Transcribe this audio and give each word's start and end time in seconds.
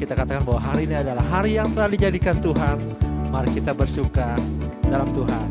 kita 0.00 0.16
katakan 0.16 0.48
bahwa 0.48 0.64
hari 0.64 0.88
ini 0.88 0.96
adalah 0.96 1.20
hari 1.28 1.60
yang 1.60 1.68
telah 1.76 1.92
dijadikan 1.92 2.40
Tuhan. 2.40 2.80
Mari 3.28 3.48
kita 3.52 3.76
bersuka 3.76 4.32
dalam 4.88 5.12
Tuhan. 5.12 5.46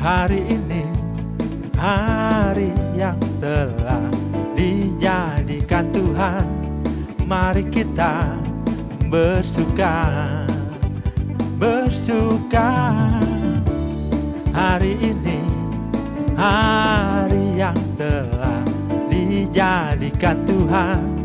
Hari 0.00 0.40
ini 0.48 0.82
hari 1.76 2.72
yang 2.96 3.20
telah 3.36 4.00
dijadikan 4.56 5.92
Tuhan. 5.92 6.48
Mari 7.28 7.68
kita 7.68 8.32
bersuka, 9.12 9.92
bersuka. 11.60 12.96
Hari 14.56 14.96
ini 15.04 15.38
hari 16.32 17.60
yang 17.60 17.76
telah 18.00 18.64
dijadikan 19.12 20.40
Tuhan. 20.48 21.17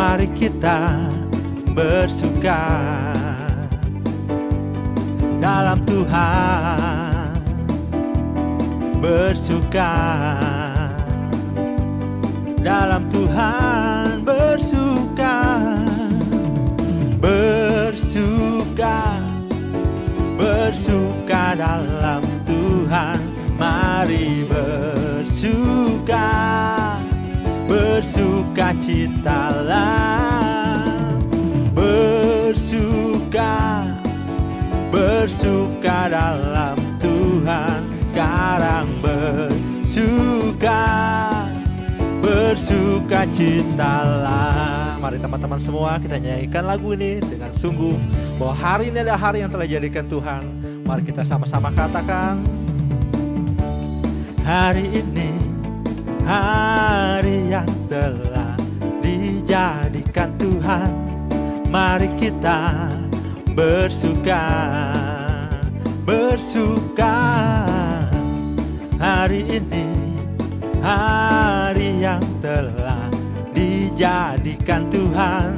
Mari 0.00 0.32
kita 0.32 1.12
bersuka 1.76 2.56
dalam 5.36 5.76
Tuhan, 5.84 7.36
bersuka 8.96 9.92
dalam 12.64 13.04
Tuhan, 13.12 14.24
bersuka, 14.24 15.36
bersuka, 17.20 19.20
bersuka 20.40 21.60
dalam 21.60 22.24
Tuhan. 22.48 23.20
Mari 23.60 24.48
bersuka, 24.48 26.32
bersuka 27.70 28.74
citalah, 28.82 29.94
bersuka, 31.70 33.54
bersuka 34.90 36.10
dalam 36.10 36.74
Tuhan. 36.98 37.86
Sekarang 38.10 38.90
bersuka, 38.98 40.82
bersuka 42.18 43.22
citalah. 43.30 44.98
Mari 44.98 45.22
teman-teman 45.22 45.62
semua 45.62 45.94
kita 46.02 46.18
nyanyikan 46.18 46.66
lagu 46.66 46.90
ini 46.98 47.22
dengan 47.22 47.54
sungguh 47.54 47.94
bahwa 48.34 48.54
hari 48.58 48.90
ini 48.90 48.98
adalah 49.06 49.30
hari 49.30 49.46
yang 49.46 49.50
telah 49.54 49.62
dijadikan 49.70 50.10
Tuhan. 50.10 50.42
Mari 50.90 51.06
kita 51.06 51.22
sama-sama 51.22 51.70
katakan 51.70 52.42
Hari 54.42 54.90
ini 54.90 55.39
hari 56.24 57.52
yang 57.52 57.68
telah 57.88 58.56
dijadikan 59.00 60.30
Tuhan. 60.36 60.92
Mari 61.70 62.10
kita 62.18 62.90
bersuka 63.54 64.46
Bersuka. 66.10 67.20
Hari 68.98 69.46
ini 69.46 69.86
hari 70.82 72.02
yang 72.02 72.24
telah 72.42 73.06
dijadikan 73.54 74.90
Tuhan. 74.90 75.54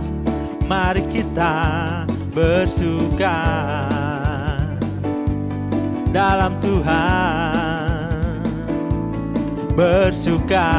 Mari 0.68 1.08
kita 1.08 1.54
bersuka. 2.36 3.38
Dalam 6.12 6.52
Tuhan 6.60 7.61
bersuka 9.72 10.70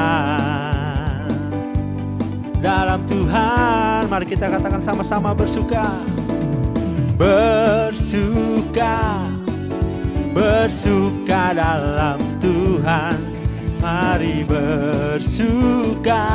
dalam 2.62 3.02
Tuhan. 3.10 4.06
Mari 4.08 4.26
kita 4.30 4.54
katakan 4.54 4.82
sama-sama 4.86 5.34
bersuka. 5.34 5.90
Bersuka 7.18 9.28
bersuka 10.34 11.44
dalam 11.54 12.20
Tuhan. 12.38 13.18
Mari 13.84 14.48
bersuka 14.48 16.26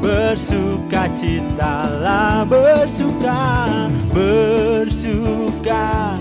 bersuka 0.00 1.08
citalah 1.16 2.44
bersuka 2.44 3.40
bersuka 4.12 6.20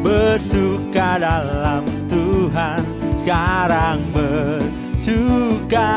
bersuka 0.00 1.08
dalam 1.20 1.84
Tuhan 2.08 2.95
sekarang 3.26 4.06
bersuka 4.14 5.90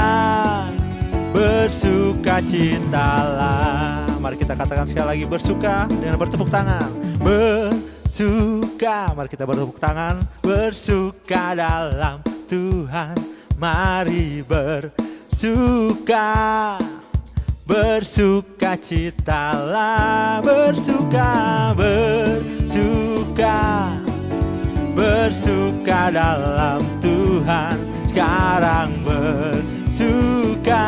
bersuka 1.30 2.42
citalah 2.42 4.10
mari 4.18 4.34
kita 4.34 4.58
katakan 4.58 4.90
sekali 4.90 5.06
lagi 5.14 5.30
bersuka 5.30 5.86
dengan 5.94 6.18
bertepuk 6.18 6.50
tangan. 6.50 6.90
Bersuka 7.22 9.14
mari 9.14 9.30
kita 9.30 9.46
bertepuk 9.46 9.78
tangan. 9.78 10.18
Bersuka 10.42 11.54
dalam 11.54 12.26
Tuhan 12.50 13.14
mari 13.62 14.42
bersuka. 14.42 16.26
Bersuka 17.70 18.74
citalah 18.74 20.42
bersuka 20.42 21.30
bersuka 21.78 23.60
bersuka 25.00 26.12
dalam 26.12 26.84
Tuhan. 27.00 27.80
Sekarang 28.12 29.00
bersuka 29.08 30.84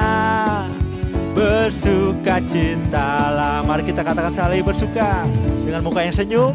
bersuka 1.32 2.44
citalah 2.44 3.64
mari 3.64 3.88
kita 3.88 4.04
katakan 4.04 4.28
sekali 4.28 4.60
bersuka. 4.60 5.24
Dengan 5.64 5.88
muka 5.88 6.04
yang 6.04 6.12
senyum 6.12 6.52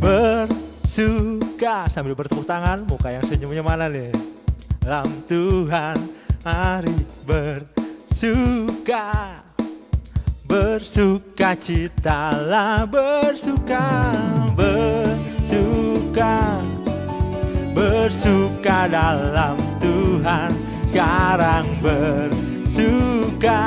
bersuka. 0.00 1.84
Sambil 1.92 2.16
bertepuk 2.16 2.48
tangan 2.48 2.88
muka 2.88 3.12
yang 3.12 3.20
senyumnya 3.28 3.60
mana 3.60 3.92
nih? 3.92 4.08
Dalam 4.80 5.04
Tuhan 5.28 6.00
mari 6.40 6.96
bersuka. 7.28 9.36
Bersuka 10.48 11.52
citalah 11.60 12.88
bersuka 12.88 14.16
bersuka 14.56 16.64
bersuka 17.78 18.90
dalam 18.90 19.54
Tuhan. 19.78 20.50
Sekarang 20.90 21.78
bersuka 21.78 23.62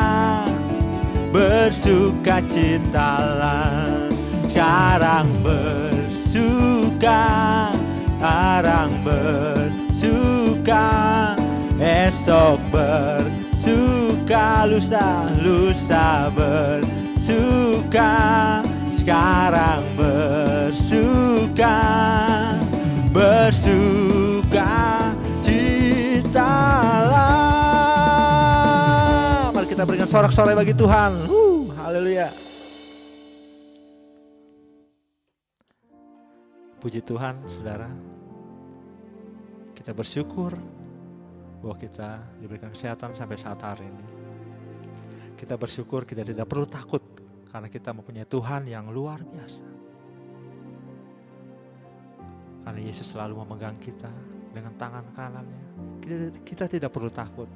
bersuka 1.31 2.44
citalah 2.51 4.11
sekarang 4.51 5.31
bersuka 5.39 7.23
sekarang 8.22 9.01
bersuka. 9.01 10.93
Esok 11.81 12.61
bersuka 12.69 14.69
lusa 14.69 15.25
lusa 15.41 16.29
bersuka. 16.29 18.13
Sekarang 18.93 19.81
bersuka 19.97 21.81
bersuka 23.11 24.72
citalah 25.44 25.75
mari 29.51 29.67
kita 29.67 29.83
berikan 29.83 30.07
sorak-sorai 30.07 30.55
bagi 30.55 30.72
Tuhan 30.72 31.11
uh, 31.27 31.63
haleluya 31.75 32.31
puji 36.79 37.03
Tuhan 37.03 37.35
saudara 37.51 37.91
kita 39.81 39.97
bersyukur 39.97 40.53
bahwa 41.61 41.73
kita 41.73 42.22
diberikan 42.41 42.69
kesehatan 42.69 43.17
sampai 43.17 43.38
saat 43.38 43.61
hari 43.61 43.85
ini. 43.85 44.05
Kita 45.38 45.57
bersyukur 45.57 46.05
kita 46.05 46.22
tidak 46.22 46.45
perlu 46.45 46.69
takut 46.69 47.02
karena 47.49 47.66
kita 47.66 47.90
mempunyai 47.90 48.29
Tuhan 48.29 48.69
yang 48.69 48.93
luar 48.93 49.25
biasa. 49.25 49.80
Karena 52.61 52.79
Yesus 52.81 53.09
selalu 53.09 53.41
memegang 53.41 53.78
kita 53.81 54.09
dengan 54.53 54.73
tangan 54.78 55.05
kanannya. 55.16 55.63
Kita, 56.02 56.16
kita 56.46 56.63
tidak 56.69 56.91
perlu 56.93 57.09
takut. 57.09 57.49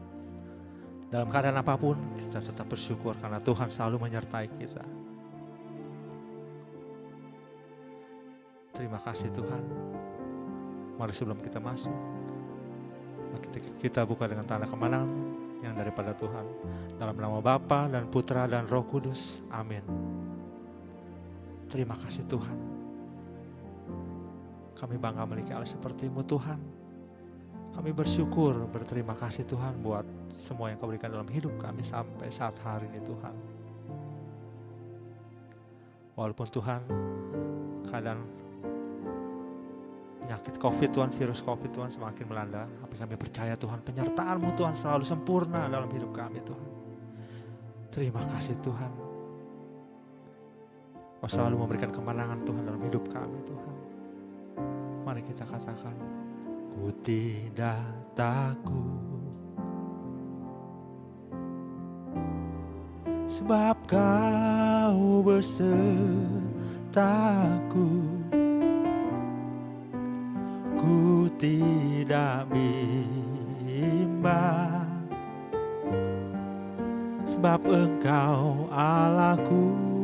Dalam 1.10 1.30
keadaan 1.30 1.62
apa 1.62 1.78
pun 1.78 1.96
kita 2.18 2.42
tetap 2.42 2.66
bersyukur 2.66 3.14
karena 3.22 3.38
Tuhan 3.38 3.70
selalu 3.70 4.10
menyertai 4.10 4.48
kita. 4.58 4.84
Terima 8.76 9.00
kasih 9.00 9.32
Tuhan. 9.32 9.64
Mari 11.00 11.14
sebelum 11.16 11.40
kita 11.40 11.60
masuk, 11.60 11.96
kita, 13.48 13.58
kita 13.80 14.02
buka 14.04 14.28
dengan 14.28 14.44
tanda 14.48 14.68
kemenangan 14.68 15.12
yang 15.64 15.76
daripada 15.76 16.12
Tuhan. 16.16 16.46
Dalam 17.00 17.16
nama 17.16 17.40
Bapa 17.40 17.88
dan 17.88 18.08
Putra 18.12 18.48
dan 18.48 18.68
Roh 18.68 18.84
Kudus. 18.84 19.40
Amin. 19.52 19.84
Terima 21.72 21.96
kasih 21.96 22.24
Tuhan. 22.28 22.65
Kami 24.76 24.96
bangga 25.00 25.24
memiliki 25.24 25.56
Allah 25.56 25.68
sepertimu 25.68 26.22
Tuhan. 26.28 26.60
Kami 27.76 27.92
bersyukur, 27.92 28.68
berterima 28.72 29.16
kasih 29.16 29.44
Tuhan 29.44 29.84
buat 29.84 30.08
semua 30.36 30.72
yang 30.72 30.80
kau 30.80 30.88
berikan 30.88 31.12
dalam 31.12 31.28
hidup 31.28 31.56
kami 31.60 31.84
sampai 31.84 32.32
saat 32.32 32.56
hari 32.64 32.88
ini 32.92 33.04
Tuhan. 33.04 33.36
Walaupun 36.16 36.48
Tuhan 36.48 36.80
keadaan 37.92 38.20
penyakit 40.26 40.56
COVID 40.58 40.90
Tuhan, 40.90 41.10
virus 41.14 41.44
COVID 41.44 41.70
Tuhan 41.70 41.92
semakin 41.92 42.26
melanda. 42.26 42.64
Tapi 42.66 42.96
kami 42.96 43.14
percaya 43.20 43.54
Tuhan 43.60 43.84
penyertaan-Mu 43.84 44.58
Tuhan 44.58 44.74
selalu 44.74 45.04
sempurna 45.04 45.68
dalam 45.68 45.92
hidup 45.92 46.16
kami 46.16 46.40
Tuhan. 46.42 46.70
Terima 47.92 48.24
kasih 48.24 48.58
Tuhan. 48.64 48.92
Kau 51.22 51.30
selalu 51.30 51.56
memberikan 51.62 51.92
kemenangan 51.94 52.40
Tuhan 52.42 52.64
dalam 52.64 52.82
hidup 52.88 53.04
kami 53.12 53.40
Tuhan. 53.46 53.75
Mari 55.06 55.22
kita 55.22 55.46
katakan, 55.46 55.94
ku 56.74 56.90
tidak 57.06 57.86
takut. 58.18 59.06
Sebab 63.30 63.78
kau 63.86 65.22
bersertaku 65.22 66.46
Ku 70.86 71.26
tidak 71.42 72.46
bimbang. 72.54 74.06
Sebab 77.26 77.62
engkau 77.66 78.70
Allahku 78.70 79.95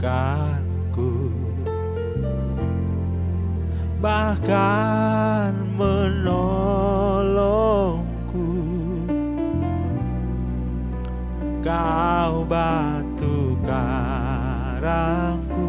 meneguhkanku 0.00 1.12
Bahkan 4.00 5.76
menolongku? 5.76 6.40
Kau 11.60 12.48
batu 12.48 13.60
karangku. 13.60 15.68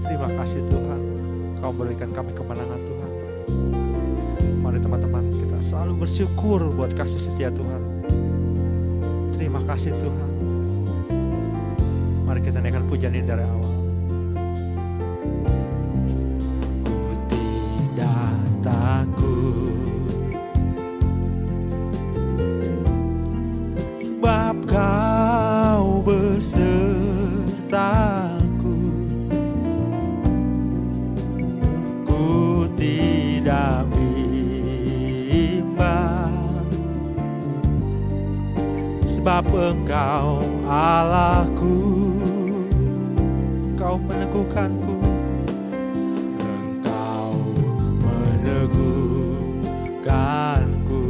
Terima 0.05 0.29
kasih 0.37 0.61
Tuhan. 0.69 1.01
Kau 1.65 1.73
berikan 1.73 2.13
kami 2.13 2.37
kemenangan 2.37 2.77
Tuhan. 2.85 3.09
Mari 4.61 4.77
teman-teman 4.85 5.33
kita 5.33 5.57
selalu 5.65 6.05
bersyukur 6.05 6.61
buat 6.77 6.93
kasih 6.93 7.25
setia 7.25 7.49
Tuhan 7.49 7.96
Terima 9.47 9.63
kasih 9.63 9.95
Tuhan. 9.95 10.29
Mari 12.27 12.43
kita 12.43 12.59
naikkan 12.59 12.83
pujian 12.83 13.15
ini 13.15 13.23
dari 13.23 13.47
awal 13.47 13.76
Sebab 39.27 39.59
engkau 39.59 40.39
Allahku 40.71 41.75
Kau 43.75 43.99
meneguhkanku. 43.99 44.95
Engkau 46.39 47.35
meneguhkanku. 48.07 51.03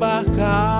Bahkan 0.00 0.77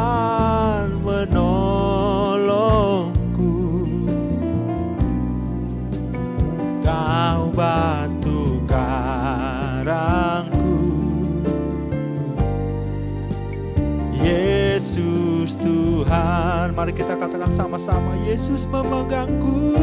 Mari 16.78 16.94
kita 16.94 17.18
katakan 17.18 17.50
sama-sama 17.50 18.14
Yesus 18.22 18.62
memegangku. 18.70 19.74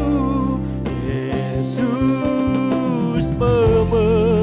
Yesus 1.04 1.76
memegangku. 3.36 4.40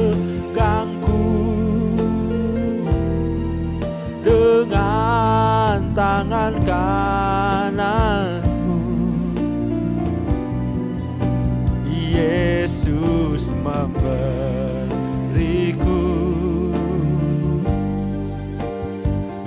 Dengan 4.21 5.81
tangan 5.97 6.53
kananmu. 6.61 8.21
Yesus 11.89 13.49
memberiku. 13.65 14.61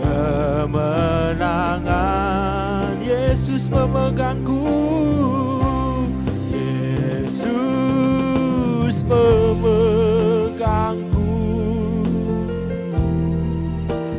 Kemenangan 0.03 1.06
Yesus 3.57 3.73
memegangku. 3.73 4.69
Yesus 6.53 7.57
memegangku. 9.09 11.25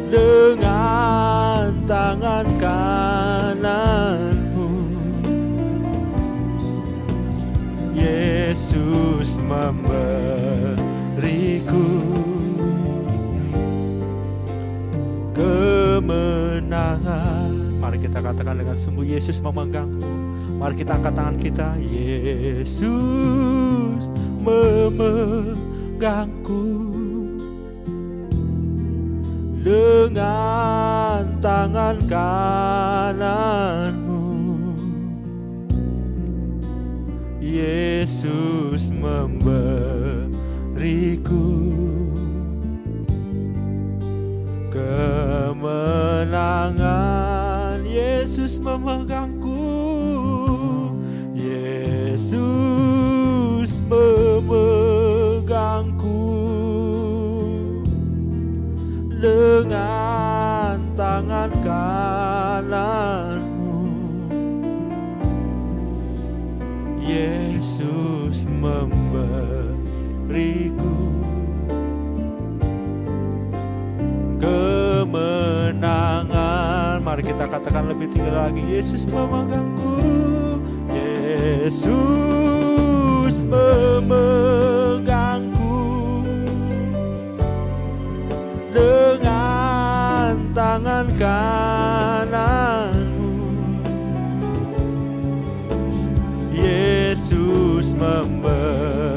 Dengan 0.10 1.70
tangan 1.86 2.50
kananmu 2.58 4.74
Yesus 7.94 9.38
memberiku 9.38 9.87
Mari 17.98 18.14
kita 18.14 18.22
katakan 18.22 18.62
dengan 18.62 18.78
sungguh 18.78 19.10
Yesus 19.10 19.42
memegangku. 19.42 20.06
Mari 20.62 20.78
kita 20.78 21.02
angkat 21.02 21.18
tangan 21.18 21.34
kita. 21.42 21.74
Yesus 21.82 22.78
memegangku 24.38 25.58
dengan 29.66 31.26
tangan 31.42 31.98
kananmu. 32.06 33.58
Yesus 37.42 38.94
memberiku 38.94 40.46
kemenangan 45.50 47.17
Yesus 48.48 48.64
memegangku. 48.64 49.60
Yesus 51.36 52.32
memegangku. 53.84 54.64
Dengan 59.20 60.17
kita 77.38 77.54
katakan 77.54 77.94
lebih 77.94 78.10
tinggi 78.10 78.34
lagi. 78.34 78.66
Yesus 78.66 79.06
memegangku. 79.06 80.02
Yesus 80.90 81.86
memegangku. 83.46 84.66
Dengan 88.74 90.34
tangan 90.58 91.14
kananmu 91.22 92.42
Yesus 96.58 97.94
memberiku 97.94 99.17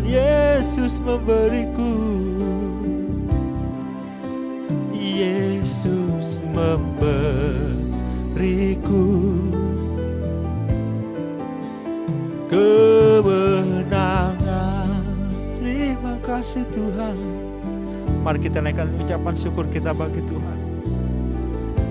Yesus 0.06 1.02
memberiku 1.02 1.51
kasih 16.42 16.66
Tuhan. 16.74 17.14
Mari 18.26 18.42
kita 18.42 18.58
naikkan 18.58 18.90
ucapan 18.98 19.34
syukur 19.38 19.62
kita 19.70 19.94
bagi 19.94 20.18
Tuhan. 20.26 20.58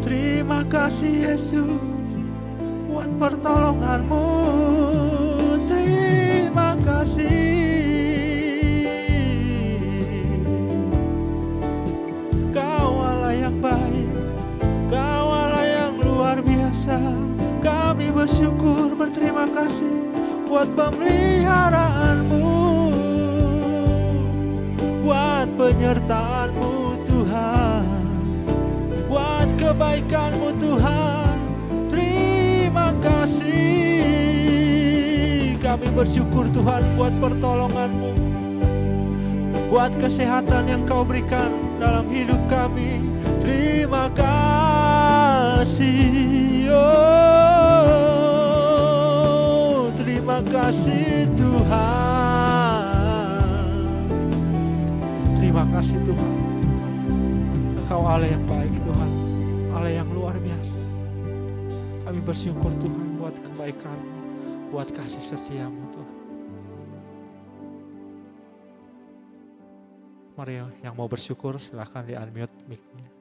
Terima 0.04 0.68
kasih 0.68 1.32
Yesus 1.32 1.80
buat 2.92 3.08
pertolonganmu. 3.16 4.28
Terima 5.72 6.76
kasih. 6.84 7.32
Kau 12.52 13.08
Allah 13.08 13.32
yang 13.32 13.56
baik 13.64 14.12
Kau 14.92 15.28
Allah 15.32 15.64
yang 15.64 15.96
luar 15.96 16.44
biasa. 16.44 17.00
Kami 17.64 18.12
bersyukur 18.12 19.00
berterima 19.00 19.48
kasih 19.48 20.12
Buat 20.52 20.76
pemeliharaanmu 20.76 22.51
penyertaanmu 25.62 27.06
Tuhan. 27.06 27.86
Buat 29.06 29.46
kebaikanmu 29.62 30.58
Tuhan. 30.58 31.38
Terima 31.94 32.98
kasih. 32.98 33.54
Kami 35.62 35.86
bersyukur 35.94 36.50
Tuhan 36.50 36.82
buat 36.98 37.14
pertolonganmu. 37.22 38.10
Buat 39.70 40.02
kesehatan 40.02 40.66
yang 40.66 40.82
kau 40.90 41.06
berikan 41.06 41.54
dalam 41.78 42.10
hidup 42.10 42.42
kami. 42.50 42.98
Terima 43.46 44.10
kasih. 44.18 45.62
Oh, 46.74 47.22
Terima 49.94 50.42
kasih 50.42 51.30
Tuhan 51.38 52.11
kasih 55.82 55.98
Tuhan 56.06 56.34
Engkau 57.74 58.06
Allah 58.06 58.30
yang 58.30 58.46
baik 58.46 58.70
Tuhan. 58.70 59.12
Allah 59.74 59.90
yang 59.98 60.06
luar 60.14 60.38
biasa. 60.38 60.78
Kami 62.06 62.22
bersyukur 62.22 62.70
Tuhan 62.78 63.18
buat 63.18 63.34
kebaikanmu 63.34 64.14
Buat 64.70 64.94
kasih 64.94 65.26
setiamu 65.26 65.82
Tuhan. 65.90 66.18
Mari 70.38 70.62
yang 70.86 70.94
mau 70.94 71.10
bersyukur 71.10 71.58
silahkan 71.58 72.06
di 72.06 72.14
unmute 72.14 72.54
mic-nya. 72.70 73.21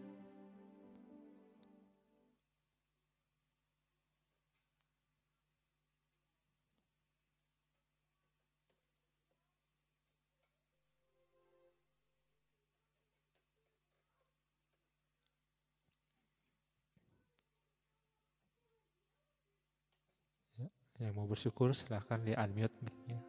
Bersyukur 21.31 21.71
silahkan 21.71 22.19
di 22.19 22.35
unmute 22.35 22.75
mic-nya. 22.83 23.23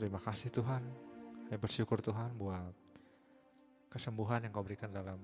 Terima 0.00 0.16
kasih 0.16 0.48
Tuhan. 0.48 0.80
Saya 1.44 1.60
bersyukur 1.60 2.00
Tuhan 2.00 2.32
buat 2.40 2.72
kesembuhan 3.92 4.40
yang 4.40 4.52
kau 4.56 4.64
berikan 4.64 4.88
dalam 4.88 5.20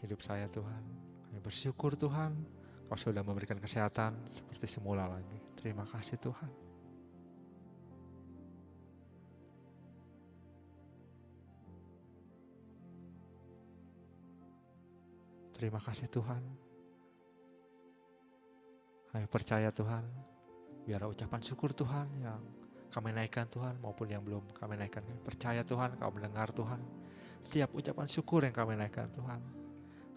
hidup 0.00 0.24
saya 0.24 0.48
Tuhan. 0.48 0.80
Saya 1.28 1.40
bersyukur 1.44 1.92
Tuhan 1.92 2.32
kau 2.88 2.96
sudah 2.96 3.20
memberikan 3.20 3.60
kesehatan 3.60 4.16
seperti 4.32 4.64
semula 4.64 5.12
lagi. 5.12 5.36
Terima 5.60 5.84
kasih 5.84 6.16
Tuhan. 6.16 6.71
Terima 15.62 15.78
kasih 15.78 16.10
Tuhan. 16.10 16.42
Kami 19.14 19.30
percaya 19.30 19.70
Tuhan, 19.70 20.02
biar 20.82 21.06
ucapan 21.06 21.38
syukur 21.38 21.70
Tuhan 21.70 22.10
yang 22.18 22.42
kami 22.90 23.14
naikkan 23.14 23.46
Tuhan 23.46 23.78
maupun 23.78 24.10
yang 24.10 24.26
belum 24.26 24.42
kami 24.58 24.74
naikkan. 24.74 25.06
Kami 25.06 25.22
percaya 25.22 25.62
Tuhan, 25.62 25.94
kau 26.02 26.10
mendengar 26.10 26.50
Tuhan. 26.50 26.82
Setiap 27.46 27.78
ucapan 27.78 28.10
syukur 28.10 28.42
yang 28.42 28.50
kami 28.50 28.74
naikkan 28.74 29.06
Tuhan. 29.14 29.38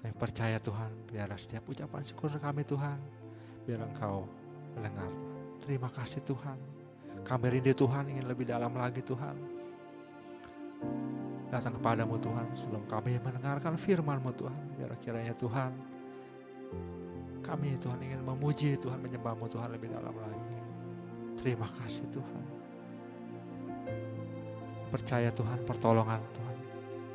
Kami 0.01 0.13
percaya 0.17 0.57
Tuhan, 0.57 1.13
biar 1.13 1.29
setiap 1.37 1.69
ucapan 1.69 2.01
syukur 2.01 2.33
kami 2.41 2.65
Tuhan, 2.65 2.97
biar 3.69 3.85
Engkau 3.85 4.25
mendengar 4.73 5.13
Tuhan. 5.13 5.61
Terima 5.61 5.89
kasih 5.93 6.25
Tuhan. 6.25 6.57
Kami 7.21 7.45
rindu 7.53 7.77
Tuhan 7.77 8.09
ingin 8.09 8.25
lebih 8.25 8.49
dalam 8.49 8.73
lagi 8.73 9.05
Tuhan. 9.05 9.54
Datang 11.55 11.79
kepadamu 11.79 12.19
Tuhan 12.19 12.51
sebelum 12.59 12.83
kami 12.83 13.15
mendengarkan 13.24 13.79
firman-Mu 13.79 14.31
Tuhan. 14.35 14.75
Biar 14.75 14.91
kiranya 15.00 15.31
Tuhan 15.31 15.71
kami 17.39 17.79
Tuhan 17.79 18.01
ingin 18.01 18.19
memuji 18.25 18.75
Tuhan, 18.75 19.00
menyembah-Mu 19.00 19.47
Tuhan 19.47 19.71
lebih 19.71 19.93
dalam 19.93 20.12
lagi. 20.12 20.51
Terima 21.39 21.63
kasih 21.79 22.03
Tuhan. 22.12 22.43
Percaya 24.91 25.31
Tuhan 25.31 25.63
pertolongan 25.63 26.19
Tuhan. 26.35 26.57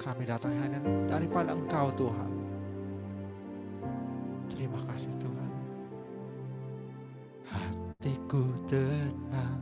Kami 0.00 0.24
datang 0.24 0.56
hanya 0.56 0.80
daripada 1.04 1.52
Engkau 1.52 1.92
Tuhan. 1.92 2.30
Terima 4.48 4.80
kasih 4.88 5.12
Tuhan. 5.20 5.50
Hatiku 7.44 8.44
tenang 8.70 9.60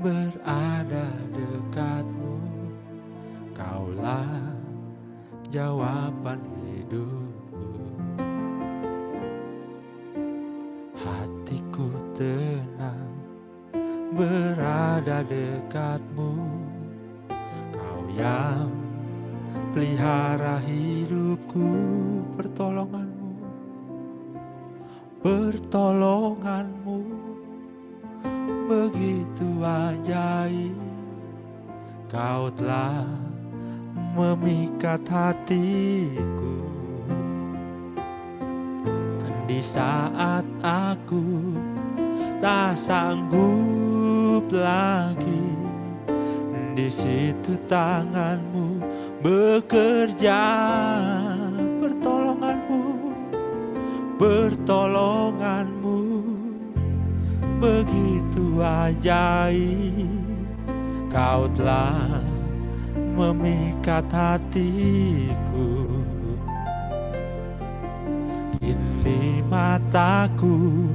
berada 0.00 1.06
dekatmu. 1.30 2.49
Kaulah 3.60 4.56
jawaban 5.52 6.40
hidupku. 6.64 7.68
Hatiku 10.96 11.92
tenang 12.16 13.12
berada 14.16 15.20
dekatmu. 15.28 16.40
Kau 17.76 18.00
yang 18.16 18.72
pelihara 19.76 20.64
hidupku 20.64 21.68
pertolonganmu. 22.40 23.44
Pertolonganmu 25.20 27.00
begitu 28.64 29.48
ajaib. 29.60 30.80
Kau 32.08 32.48
telah 32.56 33.29
memikat 34.14 35.04
hatiku. 35.08 36.56
Di 39.50 39.60
saat 39.62 40.46
aku 40.62 41.54
tak 42.38 42.78
sanggup 42.78 44.46
lagi 44.54 45.58
di 46.78 46.86
situ 46.86 47.58
tanganmu 47.66 48.78
bekerja 49.20 50.42
pertolonganmu 51.82 53.00
pertolonganmu. 54.20 56.00
Begitu 57.60 58.60
ajaib 58.60 60.24
kau 61.12 61.48
telah 61.56 62.19
memikat 63.20 64.08
hatiku. 64.08 65.68
Kini 68.56 69.44
mataku 69.44 70.88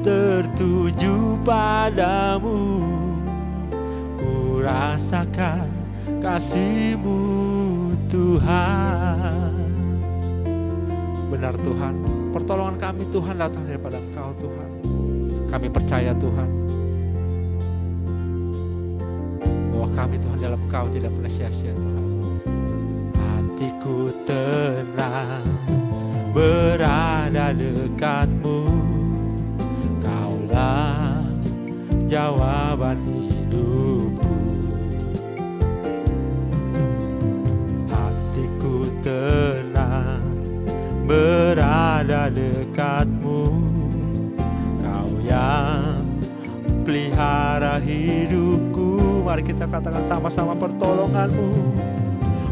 tertuju 0.00 1.36
padamu. 1.44 2.80
Ku 4.16 4.64
rasakan 4.64 5.68
kasihmu 6.24 7.20
Tuhan. 8.08 9.52
Benar 11.28 11.56
Tuhan, 11.60 11.94
pertolongan 12.32 12.76
kami 12.80 13.04
Tuhan 13.12 13.36
datang 13.40 13.64
daripada 13.68 14.00
Engkau 14.00 14.32
Tuhan. 14.40 14.70
Kami 15.52 15.68
percaya 15.68 16.16
Tuhan 16.16 16.61
kami 19.92 20.16
Tuhan 20.18 20.38
dalam 20.40 20.60
Engkau 20.68 20.88
tidak 20.88 21.12
pernah 21.12 21.32
sia-sia 21.32 21.72
Tuhan. 21.76 22.04
Hatiku 23.14 24.12
tenang 24.24 25.46
berada 26.32 27.52
dekatmu. 27.52 28.60
Kaulah 30.00 31.22
jawaban 32.08 32.98
hidupku. 33.04 34.32
Tenang 39.02 40.22
berada 41.10 42.30
dekatmu. 42.30 43.50
Kau 44.78 45.10
yang 45.26 46.06
pelihara 46.86 47.82
hidupku 47.82 48.41
Mari 49.32 49.48
kita 49.48 49.64
katakan 49.64 50.04
sama-sama 50.04 50.52
pertolonganmu. 50.52 51.72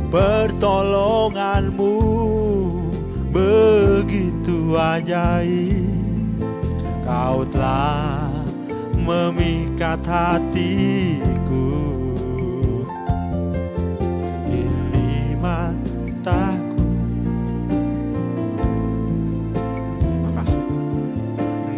Pertolonganmu 0.08 1.92
begitu 3.28 4.80
ajaib. 4.80 6.40
Kau 7.04 7.44
telah 7.52 8.32
memikat 8.96 10.00
hatiku. 10.08 11.68
Mataku. 15.40 16.80
Terima 20.00 20.32
kasih. 20.32 20.64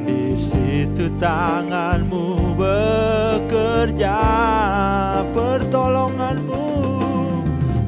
Di 0.07 0.39
situ 0.39 1.11
tanganmu 1.19 2.55
bekerja 2.55 4.19
Pertolonganmu 5.33 6.65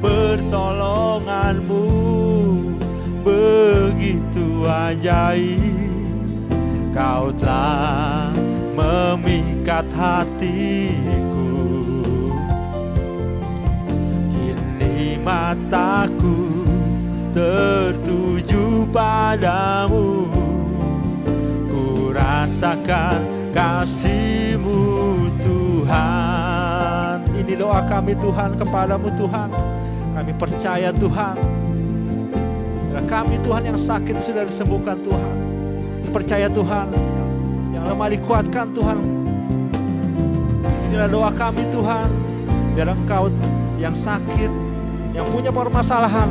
Pertolonganmu. 0.01 1.85
Begitu 3.25 4.65
ajaib 4.65 6.49
Kau 6.97 7.29
telah 7.37 8.33
memikat 8.77 9.89
hatiku. 9.93 11.45
Mataku 15.25 16.69
tertuju 17.33 18.85
padamu. 18.93 20.29
Ku 21.73 22.13
rasakan 22.13 23.25
kasihmu 23.57 24.85
Tuhan 25.41 26.34
Ini 27.55 27.63
doa 27.63 27.87
kami 27.87 28.19
Tuhan 28.19 28.59
kepadamu 28.59 29.15
Tuhan 29.15 29.49
Kami 30.11 30.33
percaya 30.35 30.91
Tuhan 30.91 31.39
kami 33.05 33.39
Tuhan 33.47 33.63
yang 33.71 33.79
sakit 33.79 34.19
sudah 34.19 34.43
disembuhkan 34.43 34.99
Tuhan 34.99 35.35
Percaya 36.11 36.51
Tuhan 36.51 36.91
Yang 37.71 37.85
lemah 37.95 38.09
dikuatkan 38.11 38.67
Tuhan 38.75 38.99
Inilah 40.91 41.07
doa 41.07 41.31
kami 41.31 41.63
Tuhan 41.71 42.11
Biar 42.75 42.91
engkau 42.91 43.31
yang 43.79 43.95
sakit 43.95 44.51
yang 45.15 45.31
punya 45.31 45.55
permasalahan, 45.55 46.27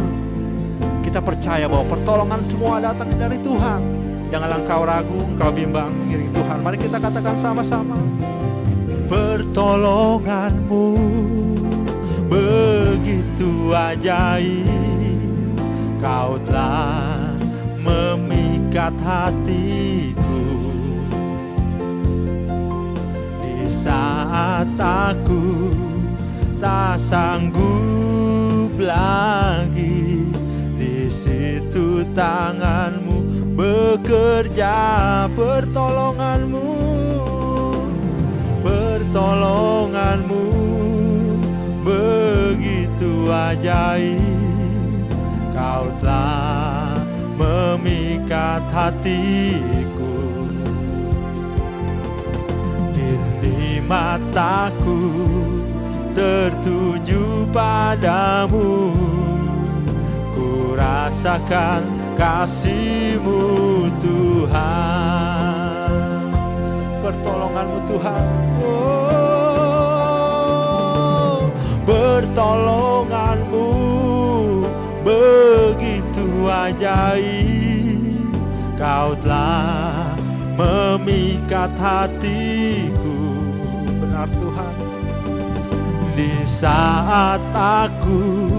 kita 1.07 1.23
percaya 1.23 1.71
bahwa 1.71 1.87
pertolongan 1.87 2.43
semua 2.43 2.83
datang 2.83 3.15
dari 3.15 3.39
Tuhan. 3.39 3.79
Janganlah 4.27 4.59
engkau 4.59 4.83
ragu, 4.83 5.23
engkau 5.23 5.49
bimbang 5.55 5.87
mengiring 5.87 6.27
Tuhan. 6.35 6.59
Mari 6.59 6.77
kita 6.83 6.99
katakan 6.99 7.39
sama-sama. 7.39 7.95
Pertolonganmu 9.07 10.87
begitu 12.31 13.71
ajaib. 13.75 15.57
Kau 16.03 16.35
telah 16.43 17.31
memikat 17.79 18.95
hatiku. 18.99 20.43
Di 23.39 23.71
saat 23.71 24.71
aku 24.79 25.71
tak 26.63 26.95
sanggup 26.99 28.71
lagi 28.79 30.23
di 30.79 31.11
situ 31.11 32.07
tanganmu 32.15 33.51
bekerja 33.55 35.27
pertolonganmu 35.35 36.92
pertolonganmu. 39.13 40.45
Begitu 41.85 43.29
ajaib 43.29 45.05
kau 45.53 45.85
telah 46.01 46.97
memikat 47.37 48.65
hatiku. 48.73 50.17
Di 53.37 53.77
mataku 53.85 55.13
tertuju 56.17 57.45
padamu. 57.53 58.97
Ku 60.33 60.73
rasakan 60.73 61.85
kasihmu 62.17 63.45
Tuhan. 64.01 65.53
Pertolonganmu 67.05 67.77
Tuhan. 67.85 68.25
Oh, 68.63 69.02
Pertolonganmu. 72.33 73.69
Begitu 75.05 76.49
ajaib 76.49 78.33
Kau 78.73 79.13
telah 79.21 80.17
memikat 80.57 81.69
hatiku. 81.77 83.37
Benar 84.01 84.25
Tuhan. 84.33 84.75
Di 86.17 86.33
saat 86.49 87.37
aku 87.53 88.49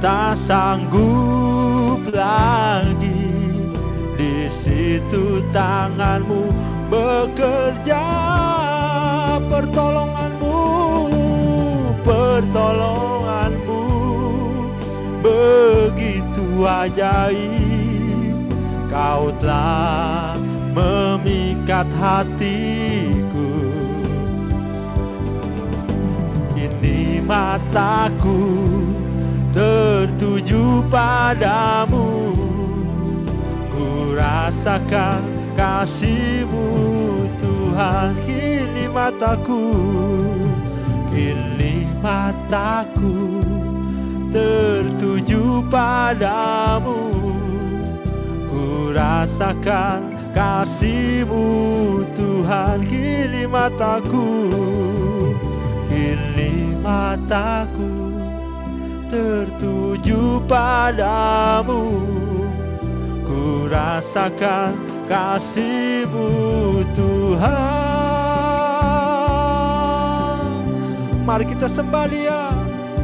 tak 0.00 0.32
sanggup 0.40 2.00
lagi 2.08 3.28
di 4.16 4.48
situ 4.48 5.44
tanganmu 5.52 6.48
bekerja. 6.88 8.08
Pertolonganmu 9.52 10.15
pertolonganmu 12.06 13.82
begitu 15.26 16.46
ajaib 16.62 18.46
kau 18.86 19.34
telah 19.42 20.38
memikat 20.70 21.90
hatiku. 21.98 23.66
Mataku 27.26 28.38
tertuju 29.50 30.78
padamu. 30.86 32.30
Ku 33.66 34.14
rasakan 34.14 35.26
kasihmu 35.58 36.70
Tuhan. 37.42 38.14
Kini 38.22 38.86
mataku 38.86 39.74
Kini 41.16 41.88
mataku 42.04 43.40
tertuju 44.28 45.64
padamu. 45.72 47.08
Ku 48.52 48.92
rasakan 48.92 50.12
kasihmu 50.36 52.04
Tuhan 52.12 52.84
Kini 52.84 53.48
mataku. 53.48 54.28
Kini 55.88 56.76
mataku 56.84 58.12
tertuju 59.08 60.44
padamu. 60.44 61.96
Ku 63.24 63.64
rasakan 63.72 64.76
kasihmu 65.08 66.28
Tuhan 66.92 67.95
Mari 71.26 71.42
kita 71.42 71.66
sembah 71.66 72.06
dia. 72.06 72.54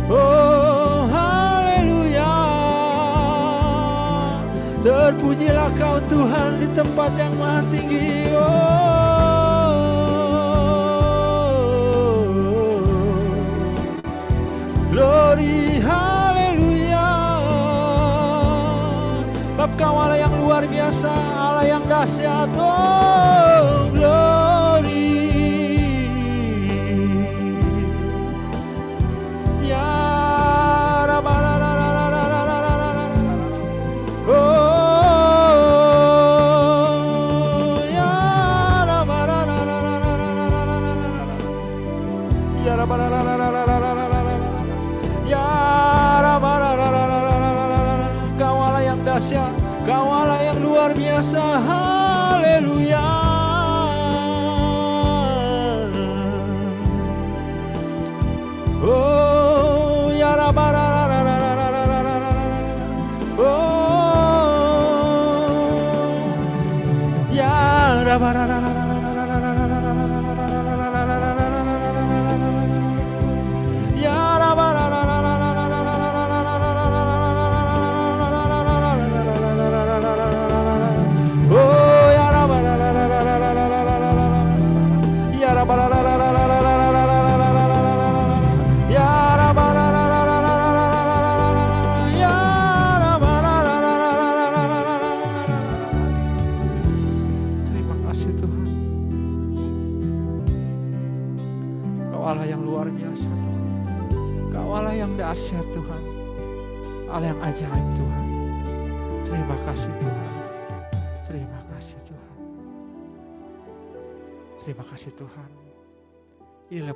Oh 0.06 1.10
haleluya. 1.10 2.38
Terpujilah 4.86 5.74
kau 5.74 5.98
Tuhan 6.06 6.62
di 6.62 6.70
tempat 6.70 7.10
yang 7.18 7.34
maha 7.34 7.66
tinggi. 7.74 8.30
Oh. 8.30 8.46
Glory 14.94 15.82
haleluya. 15.82 17.10
Bab 19.58 19.74
kau 19.74 19.98
Allah 19.98 20.22
yang 20.22 20.30
luar 20.38 20.62
biasa 20.70 21.10
Allah 21.10 21.66
yang 21.66 21.82
dahsyat. 21.90 22.54
Oh 22.54 23.90
glory 23.90 24.31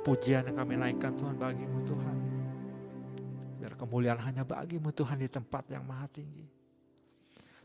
pujian 0.07 0.47
yang 0.47 0.55
kami 0.55 0.79
naikkan 0.79 1.11
Tuhan 1.19 1.35
bagimu 1.35 1.83
Tuhan. 1.83 2.17
Biar 3.59 3.75
kemuliaan 3.75 4.23
hanya 4.23 4.47
bagimu 4.47 4.95
Tuhan 4.95 5.19
di 5.19 5.27
tempat 5.27 5.67
yang 5.67 5.83
maha 5.83 6.07
tinggi. 6.07 6.47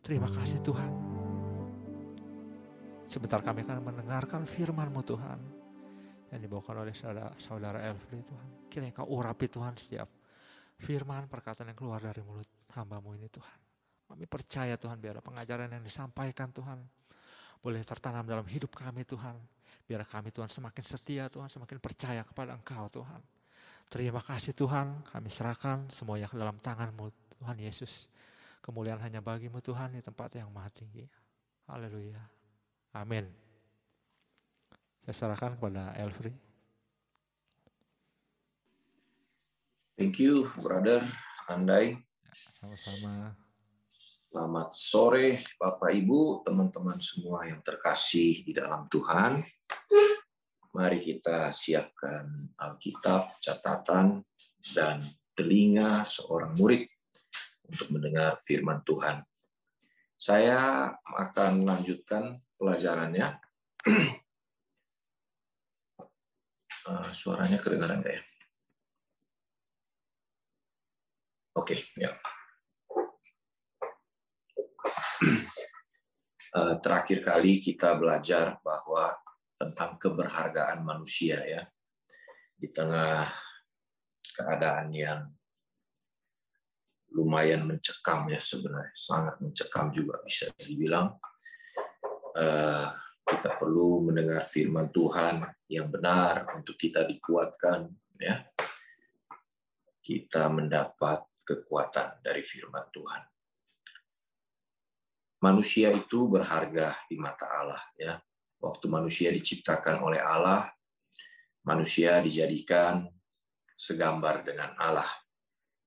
Terima 0.03 0.27
kasih 0.27 0.59
Tuhan. 0.59 0.91
Sebentar 3.07 3.39
kami 3.47 3.63
akan 3.63 3.87
mendengarkan 3.87 4.43
firman-Mu 4.43 5.03
Tuhan 5.07 5.39
yang 6.35 6.41
dibawakan 6.43 6.83
oleh 6.83 6.91
saudara, 6.91 7.31
saudara 7.39 7.79
Elfri 7.87 8.19
Tuhan. 8.27 8.67
Kiranya 8.67 8.91
kau 8.91 9.07
urapi 9.07 9.47
Tuhan 9.47 9.79
setiap 9.79 10.11
firman 10.83 11.31
perkataan 11.31 11.71
yang 11.71 11.79
keluar 11.79 12.03
dari 12.03 12.27
mulut 12.27 12.51
hambamu 12.75 13.15
ini 13.15 13.31
Tuhan. 13.31 13.59
Kami 14.11 14.27
percaya 14.27 14.75
Tuhan 14.75 14.99
biar 14.99 15.23
pengajaran 15.23 15.71
yang 15.71 15.85
disampaikan 15.87 16.51
Tuhan 16.51 16.83
boleh 17.63 17.87
tertanam 17.87 18.27
dalam 18.27 18.43
hidup 18.51 18.75
kami 18.75 19.07
Tuhan. 19.07 19.39
Biar 19.87 20.07
kami 20.07 20.31
Tuhan 20.31 20.49
semakin 20.49 20.85
setia 20.85 21.27
Tuhan, 21.29 21.51
semakin 21.51 21.79
percaya 21.83 22.23
kepada 22.23 22.55
Engkau 22.55 22.89
Tuhan. 22.89 23.21
Terima 23.93 24.25
kasih 24.25 24.57
Tuhan, 24.57 25.05
kami 25.05 25.29
serahkan 25.29 25.91
semuanya 25.93 26.25
ke 26.25 26.41
dalam 26.41 26.57
tangan-Mu 26.57 27.13
Tuhan 27.37 27.61
Yesus. 27.61 28.09
Kemuliaan 28.63 29.03
hanya 29.03 29.21
bagimu 29.21 29.61
Tuhan 29.61 29.93
di 29.93 30.01
tempat 30.01 30.33
yang 30.39 30.49
maha 30.49 30.71
tinggi. 30.71 31.05
Haleluya. 31.69 32.23
Amin. 32.95 33.27
Saya 35.03 35.35
serahkan 35.35 35.59
kepada 35.59 35.93
Elfri. 35.99 36.31
Thank 39.99 40.23
you, 40.23 40.47
brother 40.63 41.03
Andai. 41.51 41.99
Sama-sama. 42.33 43.35
Selamat 44.33 44.73
sore, 44.73 45.45
Bapak 45.61 45.93
Ibu, 45.93 46.41
teman-teman 46.41 46.97
semua 46.97 47.45
yang 47.45 47.61
terkasih 47.61 48.41
di 48.41 48.57
dalam 48.57 48.89
Tuhan. 48.89 49.45
Mari 50.73 50.99
kita 51.05 51.53
siapkan 51.53 52.49
Alkitab, 52.57 53.37
catatan, 53.45 54.25
dan 54.73 55.05
telinga 55.37 56.01
seorang 56.09 56.57
murid 56.57 56.89
untuk 57.69 57.93
mendengar 57.93 58.41
firman 58.41 58.81
Tuhan. 58.89 59.21
Saya 60.17 60.89
akan 61.05 61.69
lanjutkan 61.69 62.41
pelajarannya. 62.57 63.29
Eh, 66.83 67.11
suaranya 67.15 67.63
kedengaran 67.63 68.03
nggak 68.03 68.19
ya? 68.19 68.23
Oke, 71.55 71.79
ya. 71.95 72.11
Eh, 72.11 72.42
Terakhir 76.85 77.25
kali 77.25 77.65
kita 77.65 77.97
belajar 77.97 78.61
bahwa 78.61 79.15
tentang 79.57 79.97
keberhargaan 79.97 80.83
manusia 80.83 81.41
ya. 81.47 81.63
Di 82.53 82.71
tengah 82.71 83.31
keadaan 84.37 84.93
yang 84.95 85.21
lumayan 87.15 87.67
mencekam 87.67 88.29
ya 88.29 88.41
sebenarnya. 88.43 88.95
Sangat 88.95 89.41
mencekam 89.41 89.95
juga 89.95 90.21
bisa 90.27 90.51
dibilang. 90.59 91.15
Eh, 92.37 92.89
kita 93.23 93.57
perlu 93.57 94.11
mendengar 94.11 94.43
firman 94.45 94.91
Tuhan 94.91 95.47
yang 95.71 95.89
benar 95.89 96.59
untuk 96.59 96.77
kita 96.77 97.07
dikuatkan 97.07 97.87
ya. 98.19 98.45
Kita 100.03 100.51
mendapat 100.51 101.23
kekuatan 101.47 102.21
dari 102.21 102.43
firman 102.43 102.91
Tuhan 102.91 103.32
manusia 105.43 105.91
itu 105.91 106.31
berharga 106.31 106.95
di 107.11 107.19
mata 107.19 107.51
Allah 107.51 107.83
ya. 107.99 108.17
Waktu 108.63 108.87
manusia 108.87 109.35
diciptakan 109.35 110.07
oleh 110.07 110.23
Allah 110.23 110.71
manusia 111.67 112.19
dijadikan 112.23 113.07
segambar 113.75 114.47
dengan 114.47 114.75
Allah. 114.79 115.09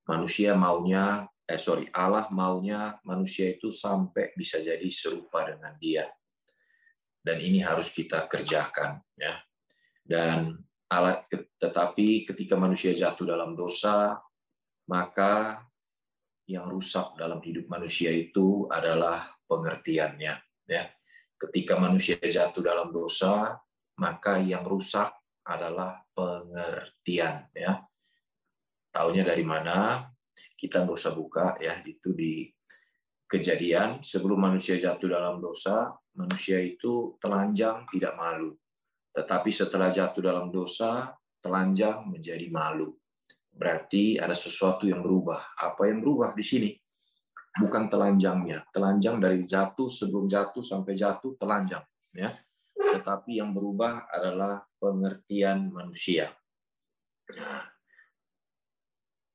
Manusia 0.06 0.54
maunya 0.54 1.26
eh 1.46 1.62
sorry 1.62 1.86
Allah 1.94 2.26
maunya 2.34 2.98
manusia 3.06 3.54
itu 3.54 3.70
sampai 3.70 4.34
bisa 4.36 4.60
jadi 4.60 4.86
serupa 4.92 5.46
dengan 5.46 5.76
dia. 5.80 6.08
Dan 7.26 7.42
ini 7.42 7.64
harus 7.64 7.90
kita 7.90 8.28
kerjakan 8.30 9.02
ya. 9.18 9.40
Dan 10.06 10.54
Allah 10.86 11.26
tetapi 11.58 12.30
ketika 12.30 12.54
manusia 12.54 12.94
jatuh 12.94 13.26
dalam 13.26 13.58
dosa, 13.58 14.22
maka 14.86 15.66
yang 16.46 16.70
rusak 16.70 17.18
dalam 17.18 17.42
hidup 17.42 17.66
manusia 17.66 18.14
itu 18.14 18.70
adalah 18.70 19.35
pengertiannya, 19.48 20.34
ya. 20.70 20.84
Ketika 21.36 21.76
manusia 21.78 22.16
jatuh 22.18 22.64
dalam 22.64 22.90
dosa, 22.96 23.60
maka 24.00 24.40
yang 24.40 24.64
rusak 24.64 25.12
adalah 25.46 26.02
pengertian, 26.12 27.50
ya. 27.54 27.84
Taunya 28.90 29.28
dari 29.28 29.44
mana? 29.44 30.08
Kita 30.56 30.84
nggak 30.84 30.96
usah 30.96 31.14
buka 31.14 31.60
ya, 31.60 31.84
itu 31.84 32.16
di 32.16 32.48
kejadian 33.28 34.00
sebelum 34.00 34.40
manusia 34.40 34.80
jatuh 34.80 35.10
dalam 35.12 35.44
dosa, 35.44 35.92
manusia 36.16 36.62
itu 36.64 37.20
telanjang 37.20 37.84
tidak 37.92 38.16
malu. 38.16 38.56
Tetapi 39.12 39.50
setelah 39.52 39.92
jatuh 39.92 40.24
dalam 40.24 40.48
dosa, 40.52 41.12
telanjang 41.44 42.08
menjadi 42.08 42.48
malu. 42.52 42.96
Berarti 43.56 44.20
ada 44.20 44.36
sesuatu 44.36 44.88
yang 44.88 45.00
berubah. 45.00 45.56
Apa 45.56 45.88
yang 45.88 46.04
berubah 46.04 46.36
di 46.36 46.44
sini? 46.44 46.72
Bukan 47.56 47.88
telanjangnya. 47.88 48.68
Telanjang 48.76 49.24
dari 49.24 49.48
jatuh 49.48 49.88
sebelum 49.88 50.28
jatuh 50.28 50.60
sampai 50.60 50.92
jatuh 51.00 51.40
telanjang, 51.40 51.84
ya. 52.12 52.28
Tetapi 52.76 53.40
yang 53.40 53.56
berubah 53.56 54.12
adalah 54.12 54.60
pengertian 54.76 55.72
manusia. 55.72 56.36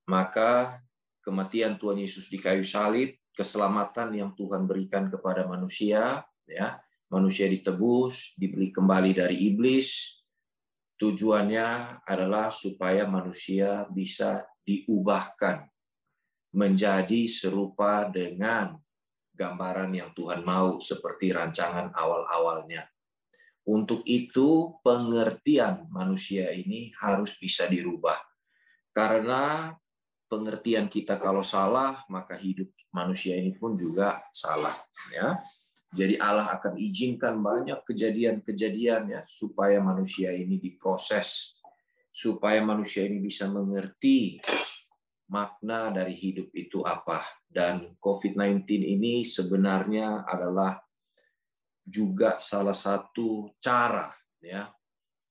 Maka 0.05 0.83
kematian 1.25 1.81
Tuhan 1.81 2.05
Yesus 2.05 2.29
di 2.29 2.37
kayu 2.37 2.61
salib 2.61 3.17
keselamatan 3.33 4.13
yang 4.13 4.37
Tuhan 4.37 4.69
berikan 4.69 5.09
kepada 5.09 5.49
manusia, 5.49 6.21
ya, 6.45 6.77
manusia 7.09 7.49
ditebus, 7.49 8.37
dibeli 8.37 8.69
kembali 8.69 9.17
dari 9.17 9.49
iblis. 9.49 10.21
Tujuannya 11.01 12.01
adalah 12.05 12.53
supaya 12.53 13.09
manusia 13.09 13.89
bisa 13.89 14.45
diubahkan 14.61 15.70
menjadi 16.51 17.31
serupa 17.31 18.07
dengan 18.11 18.75
gambaran 19.35 19.95
yang 19.97 20.11
Tuhan 20.13 20.45
mau 20.45 20.83
seperti 20.83 21.33
rancangan 21.33 21.95
awal-awalnya. 21.97 22.85
Untuk 23.65 24.03
itu 24.05 24.81
pengertian 24.83 25.87
manusia 25.89 26.51
ini 26.51 26.91
harus 26.99 27.39
bisa 27.39 27.71
dirubah. 27.71 28.19
Karena 28.91 29.71
pengertian 30.27 30.91
kita 30.91 31.17
kalau 31.17 31.43
salah, 31.43 32.03
maka 32.11 32.35
hidup 32.37 32.69
manusia 32.91 33.39
ini 33.39 33.55
pun 33.55 33.79
juga 33.79 34.21
salah. 34.35 34.75
Ya, 35.15 35.39
jadi 35.91 36.23
Allah 36.23 36.47
akan 36.55 36.79
izinkan 36.79 37.43
banyak 37.43 37.83
kejadian-kejadian 37.83 39.11
ya 39.11 39.21
supaya 39.27 39.83
manusia 39.83 40.31
ini 40.31 40.63
diproses, 40.63 41.59
supaya 42.15 42.63
manusia 42.63 43.07
ini 43.11 43.19
bisa 43.19 43.51
mengerti 43.51 44.39
makna 45.31 45.95
dari 45.95 46.13
hidup 46.13 46.51
itu 46.53 46.83
apa. 46.83 47.23
Dan 47.47 47.95
COVID-19 48.03 48.67
ini 48.83 49.23
sebenarnya 49.23 50.27
adalah 50.27 50.83
juga 51.87 52.43
salah 52.43 52.75
satu 52.75 53.55
cara 53.63 54.11
ya 54.43 54.69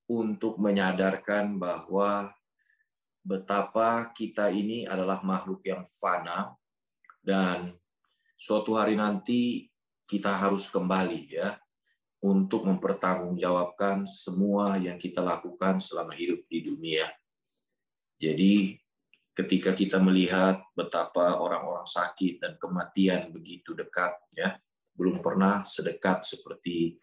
untuk 0.10 0.58
menyadarkan 0.58 1.60
bahwa 1.60 2.32
betapa 3.22 4.10
kita 4.16 4.50
ini 4.50 4.88
adalah 4.88 5.22
makhluk 5.22 5.62
yang 5.68 5.86
fana 6.00 6.56
dan 7.22 7.76
suatu 8.40 8.80
hari 8.80 8.96
nanti 8.96 9.68
kita 10.08 10.34
harus 10.34 10.72
kembali 10.72 11.22
ya 11.30 11.60
untuk 12.24 12.68
mempertanggungjawabkan 12.68 14.08
semua 14.08 14.76
yang 14.80 14.98
kita 14.98 15.24
lakukan 15.24 15.80
selama 15.80 16.12
hidup 16.16 16.44
di 16.50 16.60
dunia. 16.64 17.08
Jadi 18.20 18.79
ketika 19.40 19.72
kita 19.72 19.98
melihat 20.04 20.60
betapa 20.76 21.40
orang-orang 21.40 21.88
sakit 21.88 22.44
dan 22.44 22.54
kematian 22.60 23.32
begitu 23.32 23.72
dekat 23.72 24.12
ya, 24.36 24.60
belum 25.00 25.24
pernah 25.24 25.64
sedekat 25.64 26.28
seperti 26.28 27.00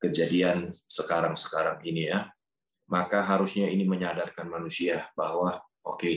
kejadian 0.00 0.72
sekarang-sekarang 0.88 1.84
ini 1.84 2.08
ya 2.08 2.32
maka 2.88 3.20
harusnya 3.20 3.68
ini 3.68 3.84
menyadarkan 3.84 4.48
manusia 4.48 5.12
bahwa 5.12 5.60
oke 5.84 6.00
okay, 6.00 6.16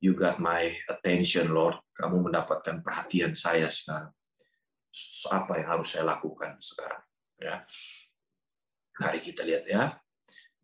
you 0.00 0.16
got 0.16 0.40
my 0.40 0.72
attention 0.88 1.52
Lord. 1.52 1.76
Kamu 1.92 2.28
mendapatkan 2.28 2.84
perhatian 2.84 3.32
saya 3.36 3.68
sekarang. 3.72 4.12
Apa 5.28 5.60
yang 5.60 5.68
harus 5.76 5.92
saya 5.92 6.08
lakukan 6.08 6.56
sekarang 6.60 7.04
ya? 7.36 7.60
Mari 8.96 9.20
kita 9.20 9.44
lihat 9.44 9.64
ya 9.68 9.92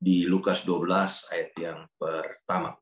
di 0.01 0.25
Lukas 0.25 0.65
12 0.65 0.89
ayat 1.37 1.51
yang 1.61 1.85
pertama 2.01 2.73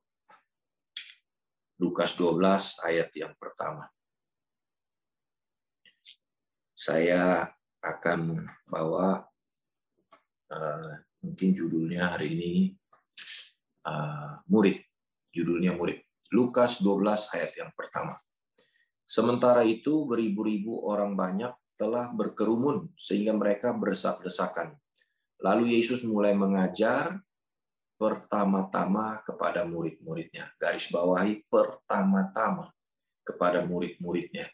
Lukas 1.80 2.14
12 2.20 2.36
ayat 2.84 3.08
yang 3.16 3.32
pertama 3.40 3.88
saya 6.80 7.44
akan 7.84 8.48
bawa 8.64 9.20
uh, 10.48 10.92
mungkin 11.20 11.52
judulnya 11.52 12.16
hari 12.16 12.32
ini 12.32 12.52
uh, 13.84 14.40
murid. 14.48 14.80
Judulnya 15.28 15.76
murid. 15.76 16.00
Lukas 16.32 16.80
12 16.80 17.36
ayat 17.36 17.52
yang 17.60 17.70
pertama. 17.76 18.16
Sementara 19.04 19.60
itu 19.66 20.08
beribu-ribu 20.08 20.88
orang 20.88 21.12
banyak 21.12 21.52
telah 21.76 22.08
berkerumun 22.16 22.96
sehingga 22.96 23.36
mereka 23.36 23.76
berdesak-desakan. 23.76 24.72
Lalu 25.44 25.76
Yesus 25.76 26.00
mulai 26.08 26.32
mengajar 26.32 27.20
pertama-tama 28.00 29.20
kepada 29.28 29.68
murid-muridnya. 29.68 30.48
Garis 30.56 30.88
bawahi 30.88 31.44
pertama-tama 31.52 32.72
kepada 33.20 33.60
murid-muridnya. 33.60 34.48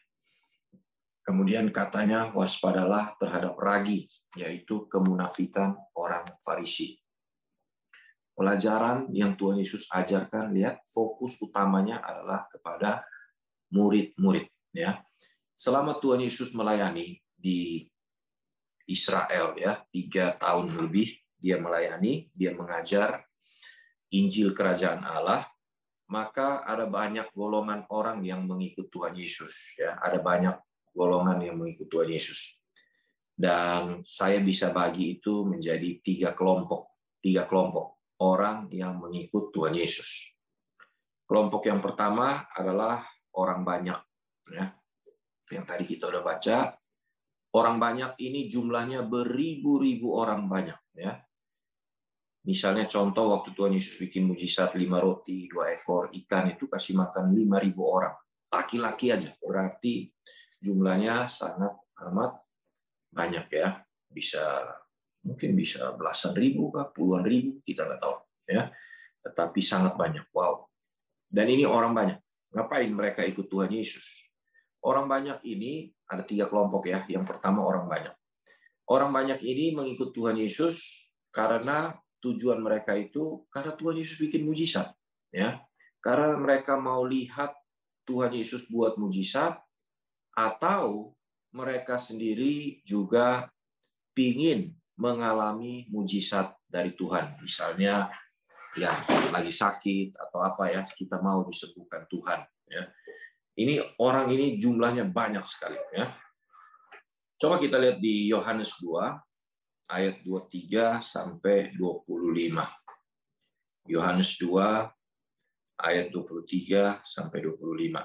Kemudian 1.22 1.70
katanya 1.70 2.34
waspadalah 2.34 3.14
terhadap 3.22 3.54
ragi, 3.54 4.10
yaitu 4.34 4.90
kemunafikan 4.90 5.78
orang 5.94 6.26
Farisi. 6.42 6.98
Pelajaran 8.34 9.14
yang 9.14 9.38
Tuhan 9.38 9.62
Yesus 9.62 9.86
ajarkan, 9.94 10.50
lihat 10.50 10.82
fokus 10.90 11.38
utamanya 11.38 12.02
adalah 12.02 12.50
kepada 12.50 13.06
murid-murid. 13.70 14.50
Ya, 14.74 15.06
selama 15.54 16.02
Tuhan 16.02 16.22
Yesus 16.26 16.50
melayani 16.50 17.22
di 17.34 17.86
Israel 18.86 19.54
ya 19.58 19.82
tiga 19.90 20.34
tahun 20.38 20.70
lebih 20.78 21.10
dia 21.40 21.58
melayani, 21.58 22.30
dia 22.30 22.54
mengajar 22.54 23.26
Injil 24.14 24.54
Kerajaan 24.54 25.02
Allah, 25.02 25.42
maka 26.06 26.62
ada 26.62 26.86
banyak 26.86 27.34
golongan 27.34 27.86
orang 27.90 28.22
yang 28.22 28.46
mengikut 28.46 28.86
Tuhan 28.90 29.18
Yesus. 29.18 29.74
Ya, 29.74 29.98
ada 29.98 30.22
banyak 30.22 30.54
golongan 30.94 31.42
yang 31.42 31.58
mengikut 31.58 31.90
Tuhan 31.90 32.10
Yesus. 32.10 32.62
Dan 33.36 34.00
saya 34.06 34.40
bisa 34.40 34.72
bagi 34.72 35.20
itu 35.20 35.44
menjadi 35.44 36.00
tiga 36.00 36.32
kelompok, 36.32 36.96
tiga 37.20 37.44
kelompok 37.44 38.00
orang 38.22 38.72
yang 38.72 38.96
mengikut 38.96 39.52
Tuhan 39.52 39.76
Yesus. 39.76 40.32
Kelompok 41.26 41.66
yang 41.68 41.82
pertama 41.82 42.48
adalah 42.54 43.04
orang 43.36 43.66
banyak, 43.66 43.98
ya. 44.54 44.72
Yang 45.52 45.64
tadi 45.68 45.84
kita 45.84 46.08
udah 46.08 46.22
baca, 46.22 46.78
orang 47.52 47.76
banyak 47.76 48.16
ini 48.22 48.48
jumlahnya 48.48 49.04
beribu-ribu 49.04 50.16
orang 50.16 50.48
banyak, 50.48 50.78
ya. 50.96 51.20
Misalnya 52.46 52.86
contoh 52.86 53.34
waktu 53.34 53.50
Tuhan 53.58 53.74
Yesus 53.74 53.98
bikin 53.98 54.30
mujizat 54.30 54.78
lima 54.78 55.02
roti, 55.02 55.50
dua 55.50 55.74
ekor 55.74 56.14
ikan 56.14 56.54
itu 56.54 56.70
kasih 56.70 56.94
makan 56.94 57.34
lima 57.34 57.58
ribu 57.58 57.82
orang. 57.82 58.14
Laki-laki 58.54 59.10
aja, 59.10 59.34
berarti 59.42 60.06
jumlahnya 60.62 61.26
sangat 61.26 61.74
amat 62.06 62.38
banyak 63.10 63.50
ya. 63.50 63.82
Bisa 64.06 64.46
mungkin 65.26 65.58
bisa 65.58 65.90
belasan 65.98 66.38
ribu 66.38 66.70
kah 66.70 66.86
puluhan 66.94 67.26
ribu 67.26 67.58
kita 67.66 67.82
nggak 67.82 67.98
tahu 67.98 68.16
ya. 68.46 68.70
Tetapi 69.26 69.58
sangat 69.58 69.98
banyak. 69.98 70.30
Wow. 70.30 70.70
Dan 71.26 71.50
ini 71.50 71.66
orang 71.66 71.90
banyak. 71.90 72.22
Ngapain 72.54 72.94
mereka 72.94 73.26
ikut 73.26 73.50
Tuhan 73.50 73.74
Yesus? 73.74 74.30
Orang 74.86 75.10
banyak 75.10 75.42
ini 75.42 75.90
ada 76.06 76.22
tiga 76.22 76.46
kelompok 76.46 76.86
ya. 76.86 77.02
Yang 77.10 77.26
pertama 77.26 77.66
orang 77.66 77.90
banyak. 77.90 78.14
Orang 78.86 79.10
banyak 79.10 79.42
ini 79.42 79.74
mengikut 79.74 80.14
Tuhan 80.14 80.38
Yesus 80.38 81.10
karena 81.34 81.90
tujuan 82.26 82.58
mereka 82.58 82.98
itu 82.98 83.46
karena 83.48 83.72
Tuhan 83.78 83.96
Yesus 84.02 84.18
bikin 84.18 84.42
mujizat 84.42 84.90
ya 85.30 85.62
karena 86.02 86.38
mereka 86.38 86.78
mau 86.78 87.02
lihat 87.06 87.54
Tuhan 88.06 88.30
Yesus 88.30 88.70
buat 88.70 88.94
mujizat 88.94 89.58
atau 90.38 91.10
mereka 91.50 91.98
sendiri 91.98 92.78
juga 92.86 93.50
ingin 94.14 94.70
mengalami 94.96 95.90
mujizat 95.90 96.54
dari 96.68 96.94
Tuhan. 96.94 97.42
Misalnya 97.42 98.06
ya 98.76 98.92
lagi 99.32 99.50
sakit 99.50 100.14
atau 100.14 100.44
apa 100.44 100.68
ya 100.70 100.84
kita 100.84 101.18
mau 101.18 101.42
disembuhkan 101.48 102.06
Tuhan 102.06 102.40
ya. 102.70 102.84
Ini 103.56 103.80
orang 104.04 104.28
ini 104.30 104.60
jumlahnya 104.60 105.08
banyak 105.08 105.42
sekali 105.48 105.80
ya. 105.96 106.12
Coba 107.36 107.56
kita 107.56 107.80
lihat 107.80 107.98
di 108.00 108.28
Yohanes 108.28 108.76
2 108.78 109.25
ayat 109.90 110.22
23 110.26 110.98
sampai 110.98 111.70
25. 111.78 112.58
Yohanes 113.86 114.34
2 114.42 114.90
ayat 115.78 116.10
23 116.10 117.06
sampai 117.06 117.38
25. 117.44 118.02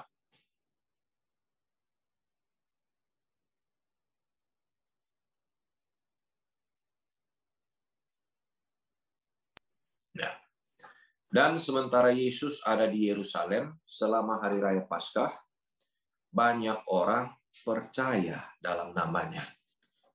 Nah, 10.12 10.34
dan 11.32 11.58
sementara 11.58 12.14
Yesus 12.14 12.62
ada 12.62 12.86
di 12.86 13.10
Yerusalem 13.10 13.74
selama 13.82 14.38
hari 14.38 14.62
raya 14.62 14.84
Paskah, 14.86 15.34
banyak 16.30 16.78
orang 16.86 17.34
percaya 17.66 18.54
dalam 18.62 18.94
namanya 18.94 19.42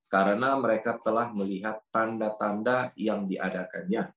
karena 0.07 0.55
mereka 0.55 0.95
telah 0.99 1.31
melihat 1.35 1.83
tanda-tanda 1.91 2.95
yang 2.95 3.27
diadakannya. 3.27 4.11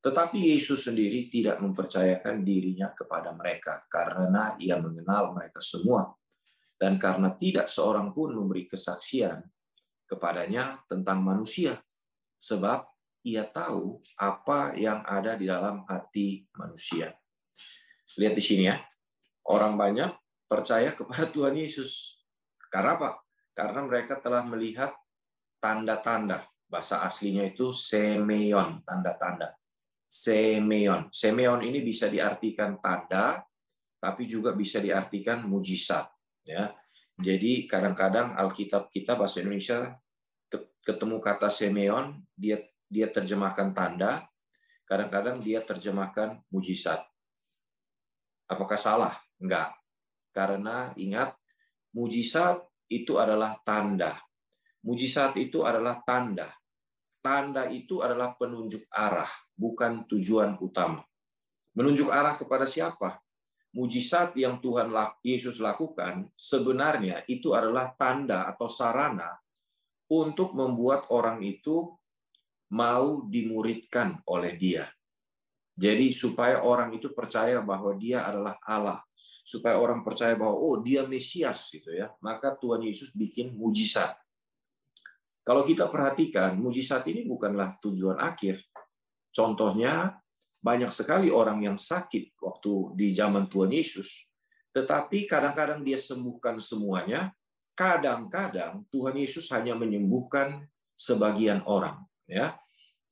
Tetapi 0.00 0.38
Yesus 0.54 0.86
sendiri 0.86 1.28
tidak 1.28 1.58
mempercayakan 1.60 2.46
dirinya 2.46 2.94
kepada 2.94 3.34
mereka 3.34 3.84
karena 3.90 4.54
ia 4.60 4.78
mengenal 4.78 5.34
mereka 5.34 5.58
semua 5.58 6.14
dan 6.78 7.00
karena 7.00 7.32
tidak 7.34 7.66
seorang 7.66 8.12
pun 8.12 8.36
memberi 8.36 8.68
kesaksian 8.70 9.42
kepadanya 10.06 10.78
tentang 10.86 11.24
manusia 11.24 11.82
sebab 12.38 12.86
ia 13.26 13.42
tahu 13.42 13.98
apa 14.14 14.78
yang 14.78 15.02
ada 15.02 15.34
di 15.34 15.50
dalam 15.50 15.82
hati 15.90 16.46
manusia. 16.54 17.10
Lihat 18.14 18.38
di 18.38 18.44
sini 18.44 18.70
ya. 18.70 18.78
Orang 19.50 19.74
banyak 19.74 20.14
percaya 20.46 20.94
kepada 20.94 21.26
Tuhan 21.34 21.58
Yesus. 21.58 22.22
Karena 22.70 22.94
apa? 22.94 23.25
Karena 23.56 23.80
mereka 23.88 24.20
telah 24.20 24.44
melihat 24.44 24.92
tanda-tanda. 25.56 26.44
Bahasa 26.68 27.00
aslinya 27.00 27.48
itu 27.48 27.72
semeon, 27.72 28.84
tanda-tanda. 28.84 29.56
Semeon. 30.04 31.08
Semeon 31.08 31.64
ini 31.64 31.80
bisa 31.80 32.12
diartikan 32.12 32.76
tanda, 32.84 33.40
tapi 33.96 34.28
juga 34.28 34.52
bisa 34.52 34.76
diartikan 34.76 35.48
mujizat. 35.48 36.04
Ya, 36.46 36.76
jadi 37.16 37.64
kadang-kadang 37.64 38.36
Alkitab 38.36 38.92
kita 38.92 39.16
bahasa 39.16 39.40
Indonesia 39.40 39.96
ketemu 40.86 41.18
kata 41.18 41.50
semeon, 41.50 42.22
dia 42.38 42.62
dia 42.86 43.10
terjemahkan 43.10 43.74
tanda, 43.74 44.30
kadang-kadang 44.86 45.42
dia 45.42 45.58
terjemahkan 45.58 46.38
mujizat. 46.52 47.02
Apakah 48.46 48.78
salah? 48.78 49.18
Enggak. 49.42 49.74
Karena 50.30 50.94
ingat, 50.94 51.34
mujizat 51.90 52.62
itu 52.90 53.18
adalah 53.18 53.58
tanda. 53.62 54.14
Mujizat 54.86 55.34
itu 55.38 55.66
adalah 55.66 56.02
tanda. 56.06 56.50
Tanda 57.18 57.66
itu 57.66 58.06
adalah 58.06 58.38
penunjuk 58.38 58.86
arah, 58.94 59.28
bukan 59.58 60.06
tujuan 60.06 60.58
utama. 60.62 61.02
Menunjuk 61.74 62.08
arah 62.08 62.38
kepada 62.38 62.64
siapa? 62.64 63.18
Mujizat 63.74 64.32
yang 64.38 64.62
Tuhan 64.62 64.88
Yesus 65.20 65.60
lakukan 65.60 66.32
sebenarnya 66.32 67.26
itu 67.28 67.52
adalah 67.52 67.92
tanda 67.92 68.48
atau 68.48 68.70
sarana 68.72 69.36
untuk 70.08 70.54
membuat 70.56 71.10
orang 71.12 71.42
itu 71.44 71.92
mau 72.72 73.26
dimuridkan 73.26 74.22
oleh 74.26 74.56
dia. 74.56 74.88
Jadi 75.76 76.08
supaya 76.08 76.64
orang 76.64 76.96
itu 76.96 77.12
percaya 77.12 77.60
bahwa 77.60 77.92
dia 78.00 78.24
adalah 78.24 78.56
Allah, 78.64 79.04
supaya 79.46 79.78
orang 79.78 80.02
percaya 80.02 80.34
bahwa 80.34 80.58
oh 80.58 80.82
dia 80.82 81.06
Mesias 81.06 81.70
gitu 81.70 81.94
ya, 81.94 82.10
maka 82.18 82.58
Tuhan 82.58 82.82
Yesus 82.82 83.14
bikin 83.14 83.54
mujizat. 83.54 84.18
Kalau 85.46 85.62
kita 85.62 85.86
perhatikan, 85.86 86.58
mujizat 86.58 87.06
ini 87.06 87.22
bukanlah 87.22 87.78
tujuan 87.78 88.18
akhir. 88.18 88.58
Contohnya 89.30 90.18
banyak 90.58 90.90
sekali 90.90 91.30
orang 91.30 91.62
yang 91.62 91.78
sakit 91.78 92.34
waktu 92.42 92.98
di 92.98 93.14
zaman 93.14 93.46
Tuhan 93.46 93.70
Yesus, 93.70 94.26
tetapi 94.74 95.30
kadang-kadang 95.30 95.86
dia 95.86 96.02
sembuhkan 96.02 96.58
semuanya, 96.58 97.30
kadang-kadang 97.78 98.82
Tuhan 98.90 99.14
Yesus 99.14 99.46
hanya 99.54 99.78
menyembuhkan 99.78 100.66
sebagian 100.98 101.62
orang 101.70 102.02
ya. 102.26 102.58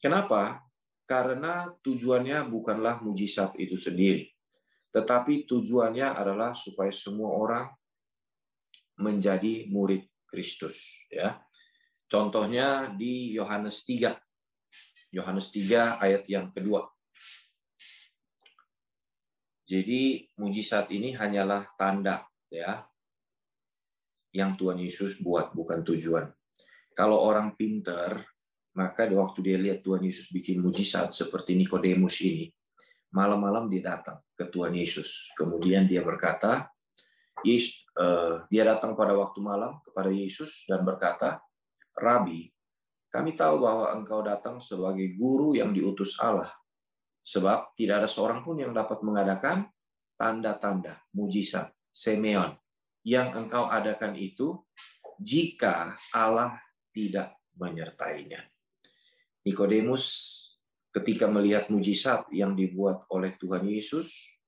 Kenapa? 0.03 0.67
Karena 1.07 1.71
tujuannya 1.79 2.51
bukanlah 2.51 2.99
mujizat 3.07 3.55
itu 3.63 3.79
sendiri, 3.79 4.34
tetapi 4.95 5.51
tujuannya 5.51 6.15
adalah 6.15 6.55
supaya 6.55 6.95
semua 6.95 7.35
orang 7.35 7.67
menjadi 9.03 9.67
murid 9.67 10.07
Kristus 10.31 11.03
ya. 11.11 11.43
Contohnya 12.07 12.95
di 12.95 13.35
Yohanes 13.35 13.83
3. 13.83 14.15
Yohanes 15.11 15.51
3 15.51 15.99
ayat 15.99 16.23
yang 16.31 16.55
kedua. 16.55 16.87
Jadi 19.67 20.31
mujizat 20.39 20.93
ini 20.95 21.11
hanyalah 21.17 21.67
tanda 21.75 22.23
ya 22.47 22.87
yang 24.31 24.55
Tuhan 24.55 24.79
Yesus 24.79 25.19
buat 25.19 25.51
bukan 25.51 25.83
tujuan. 25.83 26.31
Kalau 26.95 27.19
orang 27.19 27.59
pinter 27.59 28.23
maka 28.75 29.07
di 29.11 29.15
waktu 29.19 29.39
dia 29.43 29.59
lihat 29.59 29.83
Tuhan 29.83 30.03
Yesus 30.07 30.31
bikin 30.31 30.63
mujizat 30.63 31.15
seperti 31.15 31.55
Nikodemus 31.55 32.19
ini, 32.27 32.51
malam-malam 33.15 33.71
dia 33.71 33.95
datang 33.95 34.19
ke 34.35 34.51
Tuhan 34.51 34.75
Yesus. 34.75 35.31
Kemudian 35.39 35.87
dia 35.87 36.03
berkata, 36.03 36.67
uh, 37.47 38.35
dia 38.51 38.63
datang 38.67 38.99
pada 38.99 39.15
waktu 39.15 39.39
malam 39.39 39.79
kepada 39.87 40.11
Yesus 40.11 40.67
dan 40.67 40.83
berkata, 40.83 41.39
Rabi, 41.95 42.51
kami 43.15 43.39
tahu 43.39 43.63
bahwa 43.63 43.95
engkau 43.95 44.19
datang 44.27 44.59
sebagai 44.59 45.15
guru 45.15 45.55
yang 45.55 45.71
diutus 45.71 46.19
Allah. 46.19 46.51
Sebab 47.23 47.79
tidak 47.79 48.05
ada 48.05 48.09
seorang 48.11 48.43
pun 48.43 48.59
yang 48.59 48.75
dapat 48.75 49.01
mengadakan 49.07 49.71
tanda-tanda, 50.19 50.99
mujizat, 51.15 51.71
semeon 51.95 52.59
yang 53.07 53.31
engkau 53.39 53.71
adakan 53.71 54.19
itu 54.19 54.59
jika 55.23 55.95
Allah 56.11 56.59
tidak 56.91 57.39
menyertainya. 57.55 58.43
Nikodemus 59.47 60.05
ketika 60.95 61.27
melihat 61.27 61.67
mujizat 61.67 62.31
yang 62.31 62.55
dibuat 62.55 63.03
oleh 63.11 63.35
Tuhan 63.35 63.67
Yesus, 63.67 64.39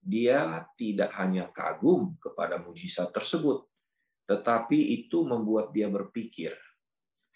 dia 0.00 0.64
tidak 0.80 1.12
hanya 1.20 1.52
kagum 1.52 2.16
kepada 2.16 2.56
mujizat 2.56 3.12
tersebut, 3.12 3.68
tetapi 4.24 5.04
itu 5.04 5.28
membuat 5.28 5.76
dia 5.76 5.92
berpikir, 5.92 6.56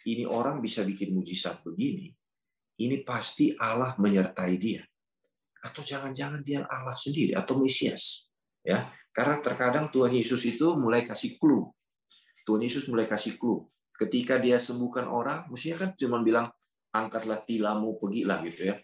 ini 0.09 0.24
orang 0.24 0.64
bisa 0.64 0.81
bikin 0.81 1.12
mujizat 1.12 1.61
begini, 1.61 2.09
ini 2.81 3.05
pasti 3.05 3.53
Allah 3.61 3.92
menyertai 4.00 4.55
dia. 4.57 4.83
Atau 5.61 5.85
jangan-jangan 5.85 6.40
dia 6.40 6.64
Allah 6.64 6.96
sendiri 6.96 7.37
atau 7.37 7.61
Mesias. 7.61 8.33
Ya, 8.64 8.88
karena 9.12 9.40
terkadang 9.40 9.92
Tuhan 9.92 10.12
Yesus 10.16 10.40
itu 10.48 10.72
mulai 10.76 11.05
kasih 11.05 11.37
clue. 11.37 11.68
Tuhan 12.48 12.64
Yesus 12.64 12.88
mulai 12.88 13.05
kasih 13.05 13.37
clue. 13.37 13.68
Ketika 13.92 14.40
dia 14.40 14.57
sembuhkan 14.57 15.05
orang, 15.05 15.48
mestinya 15.53 15.85
kan 15.85 15.90
cuma 15.96 16.24
bilang 16.24 16.48
angkatlah 16.90 17.42
tilamu, 17.46 17.98
pergilah 17.98 18.42
gitu 18.46 18.70
ya. 18.70 18.76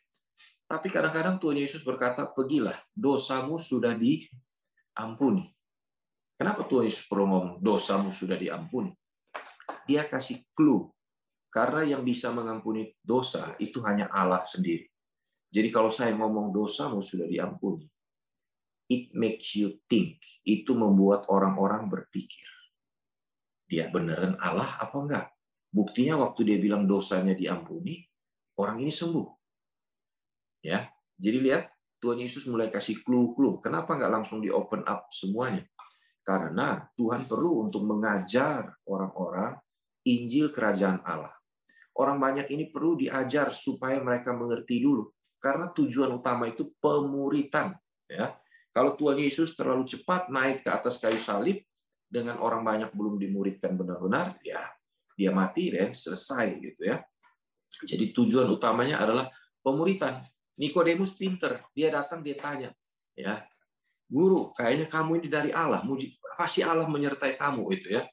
Tapi 0.66 0.90
kadang-kadang 0.90 1.38
Tuhan 1.38 1.62
Yesus 1.62 1.86
berkata, 1.86 2.26
pergilah, 2.26 2.74
dosamu 2.90 3.54
sudah 3.54 3.94
diampuni. 3.94 5.46
Kenapa 6.34 6.66
Tuhan 6.66 6.90
Yesus 6.90 7.06
perlu 7.06 7.30
ngomong, 7.30 7.54
dosamu 7.62 8.10
sudah 8.10 8.34
diampuni? 8.34 8.90
Dia 9.86 10.04
kasih 10.10 10.42
clue. 10.52 10.90
Karena 11.46 11.86
yang 11.86 12.02
bisa 12.02 12.34
mengampuni 12.34 12.92
dosa 13.00 13.54
itu 13.62 13.80
hanya 13.86 14.10
Allah 14.10 14.42
sendiri. 14.44 14.84
Jadi 15.48 15.68
kalau 15.72 15.88
saya 15.88 16.12
ngomong 16.12 16.52
dosamu 16.52 17.00
sudah 17.00 17.24
diampuni, 17.24 17.86
it 18.90 19.14
makes 19.14 19.54
you 19.56 19.78
think. 19.88 20.20
Itu 20.42 20.74
membuat 20.76 21.30
orang-orang 21.32 21.88
berpikir. 21.88 22.44
Dia 23.64 23.88
beneran 23.88 24.36
Allah 24.42 24.68
apa 24.76 24.96
enggak? 24.98 25.26
Buktinya 25.70 26.16
waktu 26.20 26.46
dia 26.46 26.58
bilang 26.62 26.88
dosanya 26.88 27.36
diampuni, 27.36 28.00
orang 28.56 28.82
ini 28.86 28.92
sembuh. 28.92 29.28
Ya, 30.64 30.88
jadi 31.20 31.38
lihat 31.40 31.64
Tuhan 32.00 32.20
Yesus 32.20 32.44
mulai 32.48 32.68
kasih 32.68 33.00
clue-clue. 33.04 33.60
Kenapa 33.62 33.96
nggak 33.96 34.12
langsung 34.12 34.42
di 34.42 34.52
open 34.52 34.84
up 34.84 35.08
semuanya? 35.12 35.64
Karena 36.26 36.82
Tuhan 36.98 37.22
perlu 37.22 37.68
untuk 37.68 37.86
mengajar 37.86 38.66
orang-orang 38.88 39.54
Injil 40.06 40.50
Kerajaan 40.50 41.02
Allah. 41.06 41.32
Orang 41.96 42.20
banyak 42.20 42.50
ini 42.52 42.68
perlu 42.68 42.98
diajar 42.98 43.54
supaya 43.54 44.02
mereka 44.02 44.34
mengerti 44.36 44.84
dulu. 44.84 45.08
Karena 45.40 45.70
tujuan 45.72 46.12
utama 46.12 46.50
itu 46.50 46.68
pemuritan. 46.82 47.72
Ya, 48.10 48.36
kalau 48.76 48.92
Tuhan 48.98 49.16
Yesus 49.16 49.56
terlalu 49.56 49.88
cepat 49.88 50.28
naik 50.28 50.66
ke 50.66 50.70
atas 50.70 51.00
kayu 51.00 51.16
salib 51.16 51.64
dengan 52.06 52.36
orang 52.38 52.62
banyak 52.62 52.90
belum 52.92 53.16
dimuridkan 53.16 53.74
benar-benar, 53.74 54.38
ya 54.44 54.75
dia 55.16 55.32
mati 55.32 55.72
deh 55.72 55.90
selesai 55.90 56.60
gitu 56.60 56.82
ya. 56.86 57.00
Jadi 57.82 58.12
tujuan 58.12 58.46
utamanya 58.52 59.00
adalah 59.02 59.26
pemuritan. 59.64 60.22
Nikodemus 60.56 61.16
pinter, 61.16 61.60
dia 61.76 61.92
datang 61.92 62.24
dia 62.24 62.36
tanya, 62.36 62.72
ya 63.12 63.44
guru, 64.06 64.54
kayaknya 64.54 64.86
kamu 64.86 65.22
ini 65.22 65.28
dari 65.28 65.50
Allah, 65.50 65.82
pasti 66.38 66.62
Allah 66.62 66.86
menyertai 66.86 67.34
kamu 67.36 67.62
itu 67.74 67.88
ya. 67.98 68.06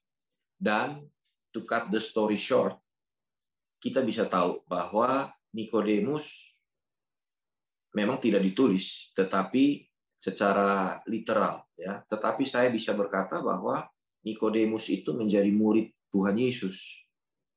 Dan 0.58 1.06
to 1.54 1.62
cut 1.64 1.90
the 1.94 2.02
story 2.02 2.38
short, 2.38 2.78
kita 3.78 4.02
bisa 4.02 4.26
tahu 4.26 4.66
bahwa 4.66 5.30
Nikodemus 5.54 6.58
memang 7.94 8.18
tidak 8.18 8.42
ditulis, 8.42 9.14
tetapi 9.14 9.86
secara 10.18 10.98
literal 11.06 11.62
ya. 11.78 12.02
Tetapi 12.10 12.44
saya 12.48 12.74
bisa 12.74 12.98
berkata 12.98 13.38
bahwa 13.44 13.86
Nikodemus 14.26 14.90
itu 14.90 15.14
menjadi 15.14 15.52
murid 15.54 15.94
Tuhan 16.14 16.38
Yesus. 16.38 17.02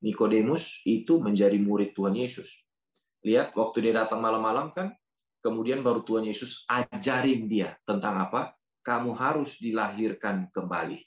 Nikodemus 0.00 0.80
itu 0.88 1.20
menjadi 1.20 1.60
murid 1.60 1.92
Tuhan 1.92 2.16
Yesus. 2.16 2.64
Lihat 3.20 3.52
waktu 3.52 3.84
dia 3.84 4.00
datang 4.00 4.24
malam-malam 4.24 4.72
kan, 4.72 4.96
kemudian 5.44 5.84
baru 5.84 6.00
Tuhan 6.00 6.24
Yesus 6.24 6.64
ajarin 6.64 7.44
dia 7.44 7.76
tentang 7.84 8.16
apa? 8.16 8.56
Kamu 8.80 9.12
harus 9.12 9.60
dilahirkan 9.60 10.48
kembali. 10.48 11.04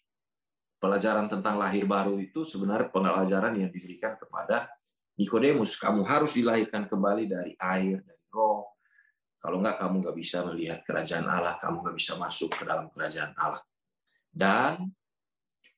Pelajaran 0.78 1.26
tentang 1.26 1.58
lahir 1.58 1.90
baru 1.90 2.22
itu 2.22 2.46
sebenarnya 2.46 2.94
pelajaran 2.94 3.58
yang 3.58 3.74
diberikan 3.74 4.14
kepada 4.16 4.70
Nikodemus. 5.18 5.76
Kamu 5.76 6.06
harus 6.06 6.38
dilahirkan 6.38 6.86
kembali 6.86 7.24
dari 7.28 7.54
air, 7.60 8.00
dari 8.06 8.26
roh, 8.32 8.80
kalau 9.40 9.64
enggak, 9.64 9.80
kamu 9.80 10.04
nggak 10.04 10.18
bisa 10.20 10.44
melihat 10.44 10.84
kerajaan 10.84 11.24
Allah, 11.24 11.56
kamu 11.56 11.80
nggak 11.80 11.96
bisa 11.96 12.20
masuk 12.20 12.52
ke 12.60 12.68
dalam 12.68 12.92
kerajaan 12.92 13.32
Allah. 13.40 13.64
Dan 14.28 14.92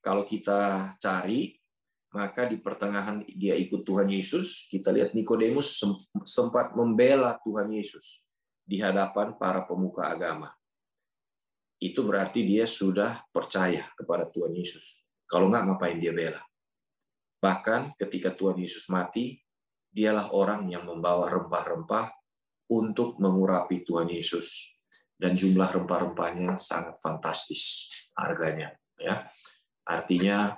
kalau 0.02 0.26
kita 0.26 0.90
cari, 0.98 1.61
maka 2.12 2.44
di 2.44 2.60
pertengahan 2.60 3.24
dia 3.24 3.56
ikut 3.56 3.88
Tuhan 3.88 4.12
Yesus, 4.12 4.68
kita 4.68 4.92
lihat 4.92 5.16
Nikodemus 5.16 5.80
sempat 6.28 6.76
membela 6.76 7.40
Tuhan 7.44 7.72
Yesus 7.72 8.28
di 8.62 8.84
hadapan 8.84 9.36
para 9.40 9.64
pemuka 9.64 10.12
agama. 10.12 10.52
Itu 11.82 12.06
berarti 12.06 12.46
dia 12.46 12.68
sudah 12.70 13.26
percaya 13.32 13.88
kepada 13.98 14.28
Tuhan 14.30 14.54
Yesus. 14.54 15.02
Kalau 15.26 15.50
enggak, 15.50 15.72
ngapain 15.72 15.98
dia 15.98 16.14
bela? 16.14 16.44
Bahkan 17.42 17.98
ketika 17.98 18.36
Tuhan 18.36 18.60
Yesus 18.60 18.86
mati, 18.92 19.40
dialah 19.90 20.36
orang 20.36 20.70
yang 20.70 20.86
membawa 20.86 21.32
rempah-rempah 21.32 22.12
untuk 22.72 23.20
mengurapi 23.20 23.84
Tuhan 23.84 24.08
Yesus 24.08 24.72
dan 25.20 25.36
jumlah 25.36 25.68
rempah-rempahnya 25.68 26.56
sangat 26.58 26.98
fantastis 26.98 27.92
harganya 28.16 28.74
ya 28.98 29.28
artinya 29.86 30.58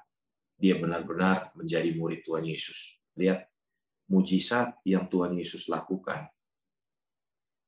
dia 0.63 0.79
benar-benar 0.79 1.51
menjadi 1.59 1.91
murid 1.91 2.23
Tuhan 2.23 2.47
Yesus. 2.47 2.95
Lihat 3.19 3.43
mujizat 4.07 4.79
yang 4.87 5.11
Tuhan 5.11 5.35
Yesus 5.35 5.67
lakukan 5.67 6.31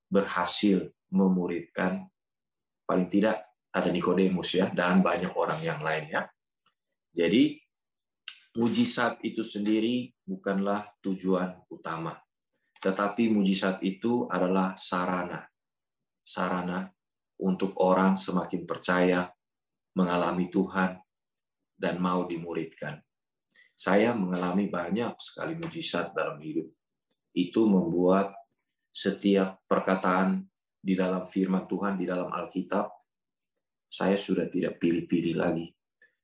berhasil 0.08 0.88
memuridkan 1.12 2.08
paling 2.88 3.12
tidak 3.12 3.44
ada 3.76 3.92
Nikodemus 3.92 4.56
ya 4.56 4.72
dan 4.72 5.04
banyak 5.04 5.36
orang 5.36 5.60
yang 5.60 5.84
lainnya 5.84 6.32
jadi 7.16 7.56
mujizat 8.60 9.24
itu 9.24 9.40
sendiri 9.40 10.12
bukanlah 10.28 10.84
tujuan 11.00 11.64
utama. 11.72 12.20
Tetapi 12.84 13.32
mujizat 13.32 13.80
itu 13.88 14.28
adalah 14.28 14.76
sarana. 14.76 15.48
Sarana 16.20 16.92
untuk 17.40 17.80
orang 17.80 18.20
semakin 18.20 18.68
percaya, 18.68 19.32
mengalami 19.96 20.52
Tuhan, 20.52 21.00
dan 21.76 22.00
mau 22.00 22.24
dimuridkan. 22.26 23.00
Saya 23.76 24.16
mengalami 24.16 24.72
banyak 24.72 25.20
sekali 25.20 25.60
mujizat 25.60 26.16
dalam 26.16 26.40
hidup. 26.40 26.72
Itu 27.36 27.68
membuat 27.68 28.32
setiap 28.96 29.60
perkataan 29.68 30.48
di 30.80 30.96
dalam 30.96 31.28
firman 31.28 31.68
Tuhan, 31.68 32.00
di 32.00 32.08
dalam 32.08 32.32
Alkitab, 32.32 32.88
saya 33.92 34.16
sudah 34.16 34.48
tidak 34.48 34.80
pilih-pilih 34.80 35.36
lagi. 35.36 35.68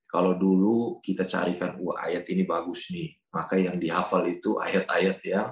Kalau 0.08 0.36
dulu 0.36 1.00
kita 1.04 1.28
carikan, 1.28 1.76
wah 1.80 2.04
ayat 2.04 2.28
ini 2.30 2.44
bagus 2.44 2.92
nih, 2.92 3.12
maka 3.32 3.58
yang 3.58 3.80
dihafal 3.80 4.22
itu 4.28 4.60
ayat-ayat 4.60 5.18
yang 5.24 5.48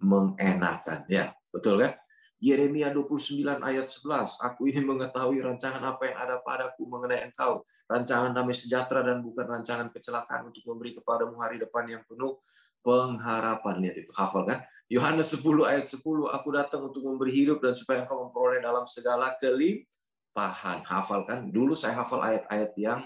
mengenakan. 0.00 1.08
Ya, 1.08 1.34
betul 1.50 1.82
kan? 1.82 1.96
Yeremia 2.38 2.94
29 2.94 3.42
ayat 3.58 3.86
11, 3.90 4.38
Aku 4.46 4.70
ini 4.70 4.78
mengetahui 4.78 5.42
rancangan 5.42 5.82
apa 5.82 6.06
yang 6.06 6.18
ada 6.22 6.38
padaku 6.38 6.86
mengenai 6.86 7.26
engkau, 7.26 7.66
rancangan 7.90 8.30
damai 8.30 8.54
sejahtera 8.54 9.02
dan 9.02 9.18
bukan 9.26 9.42
rancangan 9.42 9.90
kecelakaan 9.90 10.46
untuk 10.54 10.62
memberi 10.70 10.94
kepadamu 10.94 11.34
hari 11.42 11.58
depan 11.58 11.90
yang 11.90 12.02
penuh 12.06 12.38
pengharapan. 12.86 13.74
Lihat 13.82 13.96
itu, 14.06 14.12
hafal 14.14 14.46
kan? 14.46 14.62
Yohanes 14.86 15.34
10 15.34 15.42
ayat 15.66 15.90
10, 15.90 15.98
Aku 16.30 16.48
datang 16.54 16.86
untuk 16.86 17.02
memberi 17.02 17.34
hidup 17.34 17.58
dan 17.58 17.74
supaya 17.74 18.06
engkau 18.06 18.30
memperoleh 18.30 18.62
dalam 18.62 18.86
segala 18.86 19.34
kelimpahan. 19.42 20.86
Hafal 20.86 21.26
kan? 21.26 21.50
Dulu 21.50 21.74
saya 21.74 21.98
hafal 21.98 22.22
ayat-ayat 22.22 22.70
yang 22.78 23.02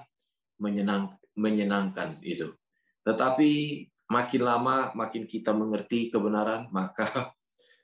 menyenang, 0.60 1.08
menyenangkan 1.32 2.20
itu. 2.20 2.52
Tetapi 3.02 3.50
makin 4.12 4.42
lama 4.44 4.92
makin 4.92 5.24
kita 5.24 5.56
mengerti 5.56 6.12
kebenaran, 6.12 6.68
maka 6.68 7.32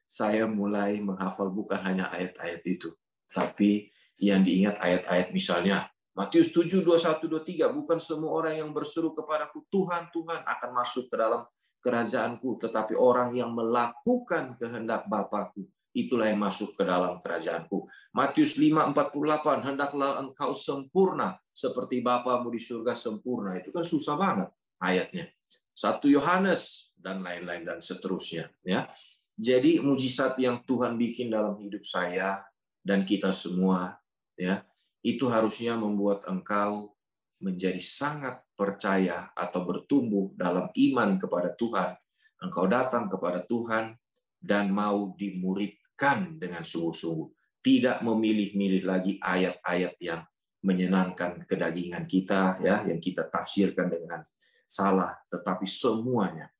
saya 0.09 0.49
mulai 0.49 1.05
menghafal 1.05 1.53
bukan 1.53 1.77
hanya 1.85 2.09
ayat-ayat 2.09 2.65
itu, 2.65 2.97
tapi 3.29 3.93
yang 4.17 4.41
diingat 4.41 4.81
ayat-ayat 4.81 5.31
misalnya 5.37 5.87
Matius 6.19 6.51
7, 6.51 6.83
21, 6.83 7.31
23, 7.31 7.71
bukan 7.71 7.99
semua 8.03 8.35
orang 8.35 8.59
yang 8.59 8.75
berseru 8.75 9.15
kepadaku, 9.15 9.63
Tuhan, 9.71 10.11
Tuhan 10.11 10.43
akan 10.43 10.71
masuk 10.75 11.07
ke 11.07 11.15
dalam 11.15 11.47
kerajaanku, 11.79 12.59
tetapi 12.59 12.99
orang 12.99 13.39
yang 13.39 13.55
melakukan 13.55 14.59
kehendak 14.59 15.07
Bapakku, 15.07 15.63
itulah 15.95 16.27
yang 16.27 16.43
masuk 16.43 16.75
ke 16.75 16.83
dalam 16.83 17.23
kerajaanku. 17.23 17.87
Matius 18.11 18.59
5, 18.59 18.91
48, 18.99 19.63
hendaklah 19.63 20.19
engkau 20.19 20.51
sempurna 20.59 21.39
seperti 21.55 22.03
Bapamu 22.03 22.51
di 22.51 22.59
surga 22.59 22.99
sempurna. 22.99 23.55
Itu 23.55 23.71
kan 23.71 23.87
susah 23.87 24.19
banget 24.19 24.51
ayatnya. 24.83 25.31
Satu 25.71 26.11
Yohanes 26.11 26.91
dan 26.99 27.23
lain-lain 27.23 27.63
dan 27.63 27.79
seterusnya 27.79 28.51
ya. 28.67 28.91
Jadi 29.39 29.79
mujizat 29.79 30.35
yang 30.43 30.67
Tuhan 30.67 30.99
bikin 30.99 31.31
dalam 31.31 31.55
hidup 31.63 31.87
saya 31.87 32.43
dan 32.83 33.07
kita 33.07 33.31
semua 33.31 33.95
ya, 34.35 34.67
itu 34.99 35.31
harusnya 35.31 35.79
membuat 35.79 36.27
engkau 36.27 36.99
menjadi 37.39 37.79
sangat 37.79 38.43
percaya 38.59 39.31
atau 39.39 39.63
bertumbuh 39.63 40.35
dalam 40.35 40.67
iman 40.75 41.23
kepada 41.23 41.55
Tuhan. 41.55 41.95
Engkau 42.43 42.67
datang 42.67 43.07
kepada 43.07 43.47
Tuhan 43.47 43.95
dan 44.43 44.75
mau 44.75 45.15
dimuridkan 45.15 46.35
dengan 46.43 46.67
sungguh-sungguh. 46.67 47.31
Tidak 47.63 48.03
memilih-milih 48.03 48.83
lagi 48.83 49.23
ayat-ayat 49.23 49.95
yang 50.03 50.27
menyenangkan 50.67 51.47
kedagingan 51.47 52.11
kita 52.11 52.59
ya 52.59 52.83
yang 52.83 52.99
kita 52.99 53.31
tafsirkan 53.31 53.87
dengan 53.87 54.27
salah, 54.67 55.15
tetapi 55.31 55.67
semuanya. 55.67 56.51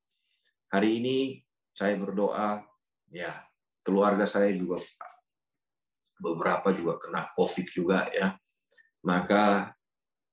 Hari 0.71 1.03
ini 1.03 1.19
saya 1.79 1.95
berdoa, 1.95 2.59
ya 3.15 3.31
keluarga 3.87 4.27
saya 4.27 4.51
juga 4.51 4.83
beberapa 6.19 6.75
juga 6.75 6.99
kena 6.99 7.23
COVID 7.39 7.67
juga 7.71 8.11
ya. 8.11 8.35
Maka 9.07 9.71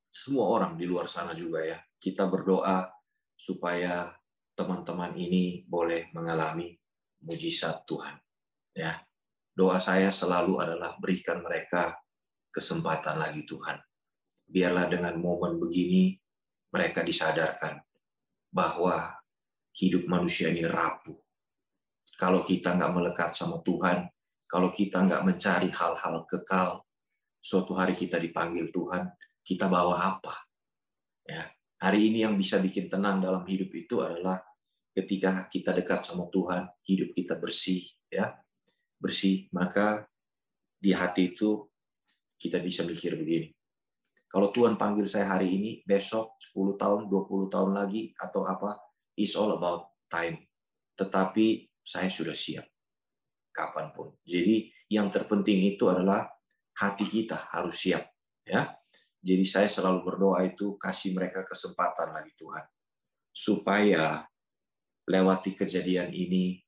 semua 0.09 0.49
orang 0.49 0.73
di 0.73 0.89
luar 0.89 1.05
sana 1.05 1.37
juga 1.37 1.61
ya, 1.61 1.77
kita 2.01 2.25
berdoa 2.25 2.89
supaya 3.37 4.09
teman-teman 4.57 5.13
ini 5.13 5.61
boleh 5.69 6.09
mengalami 6.17 6.73
mujizat 7.21 7.85
Tuhan. 7.85 8.17
Ya, 8.73 9.05
doa 9.53 9.77
saya 9.77 10.09
selalu 10.09 10.65
adalah 10.65 10.97
berikan 10.97 11.45
mereka 11.45 11.93
kesempatan 12.49 13.21
lagi 13.21 13.45
Tuhan. 13.45 13.77
Biarlah 14.49 14.89
dengan 14.89 15.13
momen 15.21 15.61
begini 15.61 16.17
mereka 16.73 17.05
disadarkan 17.05 17.85
bahwa 18.49 19.13
hidup 19.75 20.07
manusia 20.07 20.49
ini 20.49 20.63
rapuh. 20.63 21.24
Kalau 22.15 22.41
kita 22.41 22.75
nggak 22.75 22.91
melekat 22.95 23.31
sama 23.35 23.59
Tuhan, 23.61 24.07
kalau 24.47 24.71
kita 24.71 25.03
nggak 25.03 25.23
mencari 25.27 25.69
hal-hal 25.69 26.23
kekal, 26.23 26.83
suatu 27.39 27.75
hari 27.75 27.93
kita 27.93 28.17
dipanggil 28.17 28.71
Tuhan, 28.71 29.03
kita 29.43 29.67
bawa 29.67 30.15
apa? 30.15 30.47
Ya, 31.25 31.49
hari 31.81 32.09
ini 32.13 32.23
yang 32.23 32.39
bisa 32.39 32.61
bikin 32.61 32.87
tenang 32.87 33.19
dalam 33.19 33.43
hidup 33.43 33.69
itu 33.75 33.99
adalah 33.99 34.39
ketika 34.95 35.49
kita 35.51 35.75
dekat 35.75 36.07
sama 36.07 36.31
Tuhan, 36.31 36.71
hidup 36.87 37.11
kita 37.11 37.35
bersih, 37.35 37.83
ya 38.07 38.31
bersih. 38.97 39.51
Maka 39.51 40.07
di 40.79 40.95
hati 40.95 41.35
itu 41.35 41.67
kita 42.39 42.63
bisa 42.63 42.87
mikir 42.87 43.19
begini, 43.19 43.55
kalau 44.35 44.49
Tuhan 44.51 44.75
panggil 44.75 45.07
saya 45.07 45.31
hari 45.31 45.53
ini, 45.53 45.71
besok 45.85 46.35
10 46.41 46.75
tahun, 46.75 47.01
20 47.07 47.47
tahun 47.47 47.71
lagi 47.71 48.11
atau 48.17 48.43
apa, 48.43 48.75
is 49.15 49.31
all 49.37 49.53
about 49.55 49.95
time. 50.09 50.43
Tetapi 50.97 51.71
saya 51.85 52.09
sudah 52.09 52.33
siap 52.33 52.65
kapan 53.53 53.93
pun. 53.93 54.17
Jadi 54.25 54.73
yang 54.89 55.13
terpenting 55.13 55.63
itu 55.63 55.85
adalah 55.87 56.27
hati 56.75 57.05
kita 57.07 57.47
harus 57.53 57.77
siap, 57.77 58.03
ya. 58.43 58.73
Jadi 59.25 59.45
saya 59.47 59.69
selalu 59.71 60.05
berdoa 60.05 60.43
itu 60.45 60.75
kasih 60.77 61.15
mereka 61.15 61.41
kesempatan 61.47 62.13
lagi 62.13 62.35
Tuhan 62.37 62.61
supaya 63.33 64.21
lewati 65.09 65.57
kejadian 65.57 66.13
ini 66.13 66.61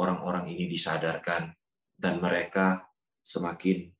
orang-orang 0.00 0.48
ini 0.52 0.72
disadarkan 0.72 1.52
dan 1.96 2.20
mereka 2.20 2.88
semakin 3.20 3.92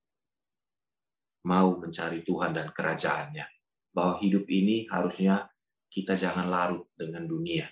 mau 1.44 1.76
mencari 1.76 2.24
Tuhan 2.24 2.56
dan 2.56 2.72
kerajaannya. 2.72 3.46
Bahwa 3.92 4.20
hidup 4.20 4.44
ini 4.52 4.84
harusnya 4.92 5.48
kita 5.88 6.12
jangan 6.12 6.52
larut 6.52 6.92
dengan 6.92 7.24
dunia, 7.24 7.64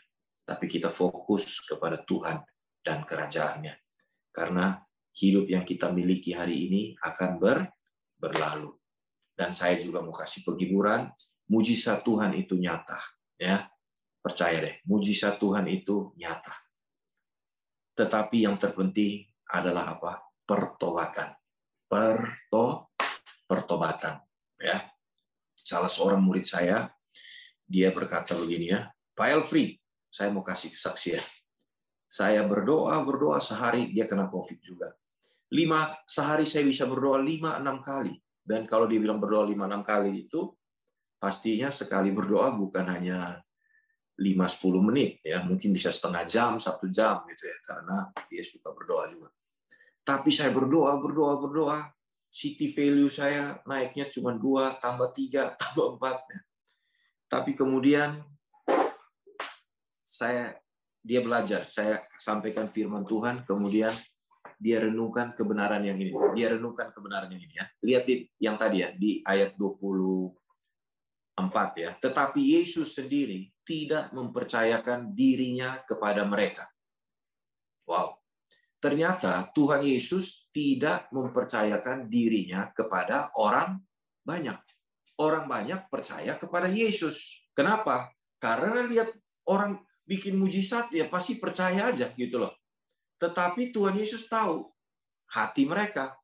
tapi 0.45 0.69
kita 0.69 0.89
fokus 0.89 1.61
kepada 1.65 2.01
Tuhan 2.01 2.41
dan 2.85 3.09
kerajaannya. 3.09 3.75
Karena 4.29 4.77
hidup 5.17 5.49
yang 5.49 5.65
kita 5.65 5.89
miliki 5.89 6.37
hari 6.37 6.69
ini 6.69 6.83
akan 7.01 7.41
ber, 7.41 7.73
berlalu. 8.21 8.77
Dan 9.35 9.57
saya 9.57 9.81
juga 9.81 10.05
mau 10.05 10.15
kasih 10.15 10.47
penghiburan, 10.47 11.11
mujizat 11.51 12.05
Tuhan 12.05 12.37
itu 12.37 12.61
nyata, 12.61 13.01
ya. 13.41 13.67
Percaya 14.21 14.63
deh, 14.63 14.77
mujizat 14.87 15.41
Tuhan 15.41 15.67
itu 15.69 16.15
nyata. 16.21 16.55
Tetapi 17.95 18.47
yang 18.47 18.57
terpenting 18.61 19.27
adalah 19.51 19.99
apa? 19.99 20.23
Pertobatan. 20.45 21.35
Perto 21.85 22.95
pertobatan, 23.45 24.19
ya. 24.59 24.83
Salah 25.55 25.89
seorang 25.89 26.21
murid 26.21 26.45
saya 26.49 26.89
dia 27.65 27.89
berkata 27.93 28.37
begini 28.37 28.73
ya, 28.73 28.89
Pak 29.17 29.29
Elfri, 29.31 29.79
saya 30.13 30.29
mau 30.33 30.45
kasih 30.45 30.73
kesaksian. 30.73 31.23
Saya 32.15 32.47
berdoa, 32.47 32.95
berdoa 33.03 33.43
sehari, 33.43 33.91
dia 33.91 34.07
kena 34.07 34.31
COVID 34.31 34.59
juga. 34.63 34.95
Lima, 35.51 35.91
sehari 36.07 36.47
saya 36.47 36.63
bisa 36.63 36.87
berdoa 36.87 37.19
lima, 37.19 37.59
enam 37.59 37.83
kali. 37.83 38.15
Dan 38.39 38.71
kalau 38.71 38.87
dia 38.87 39.03
bilang 39.03 39.19
berdoa 39.19 39.51
lima, 39.51 39.67
enam 39.67 39.83
kali 39.83 40.31
itu, 40.31 40.55
pastinya 41.19 41.75
sekali 41.75 42.15
berdoa 42.15 42.55
bukan 42.55 42.87
hanya 42.87 43.43
lima 44.15 44.47
sepuluh 44.47 44.79
menit 44.79 45.19
ya 45.27 45.43
mungkin 45.43 45.75
bisa 45.75 45.91
setengah 45.91 46.23
jam 46.23 46.53
satu 46.63 46.87
jam 46.87 47.27
gitu 47.27 47.51
ya 47.51 47.59
karena 47.67 48.15
dia 48.31 48.47
suka 48.47 48.71
berdoa 48.71 49.11
juga 49.11 49.27
tapi 50.07 50.31
saya 50.31 50.55
berdoa 50.55 50.95
berdoa 51.03 51.35
berdoa 51.43 51.91
city 52.35 52.75
value 52.75 53.07
saya 53.07 53.63
naiknya 53.63 54.11
cuma 54.11 54.35
dua 54.35 54.75
tambah 54.83 55.15
tiga 55.15 55.55
tambah 55.61 55.95
empat 55.95 56.19
ya. 56.27 56.41
Tapi 57.31 57.55
kemudian 57.55 58.27
saya 60.03 60.59
dia 61.05 61.21
belajar, 61.21 61.69
saya 61.69 62.01
sampaikan 62.17 62.73
firman 62.73 63.05
Tuhan, 63.05 63.45
kemudian 63.45 63.93
dia 64.57 64.81
renungkan 64.81 65.37
kebenaran 65.37 65.85
yang 65.85 66.01
ini. 66.01 66.17
Dia 66.33 66.57
renungkan 66.57 66.89
kebenaran 66.97 67.29
yang 67.29 67.45
ini 67.45 67.53
ya. 67.53 67.69
Lihat 67.85 68.09
di 68.09 68.25
yang 68.41 68.57
tadi 68.57 68.81
ya 68.81 68.89
di 68.97 69.21
ayat 69.21 69.53
24 69.61 70.33
ya. 71.77 71.93
Tetapi 72.01 72.41
Yesus 72.41 72.97
sendiri 72.97 73.53
tidak 73.61 74.17
mempercayakan 74.17 75.13
dirinya 75.13 75.85
kepada 75.85 76.25
mereka. 76.25 76.65
Wow. 77.85 78.25
Ternyata 78.81 79.53
Tuhan 79.53 79.85
Yesus 79.85 80.49
tidak 80.49 81.13
mempercayakan 81.13 82.09
dirinya 82.09 82.73
kepada 82.73 83.29
orang 83.37 83.77
banyak 84.25 84.57
orang 85.21 85.47
banyak 85.47 85.87
percaya 85.91 86.35
kepada 86.35 86.67
Yesus. 86.67 87.47
Kenapa? 87.55 88.11
Karena 88.43 88.83
lihat 88.83 89.15
orang 89.47 89.79
bikin 90.05 90.37
mujizat 90.37 90.93
ya 90.93 91.09
pasti 91.09 91.41
percaya 91.41 91.91
aja 91.91 92.13
gitu 92.15 92.41
loh. 92.41 92.53
Tetapi 93.19 93.73
Tuhan 93.73 93.97
Yesus 93.97 94.29
tahu 94.29 94.69
hati 95.33 95.65
mereka. 95.65 96.15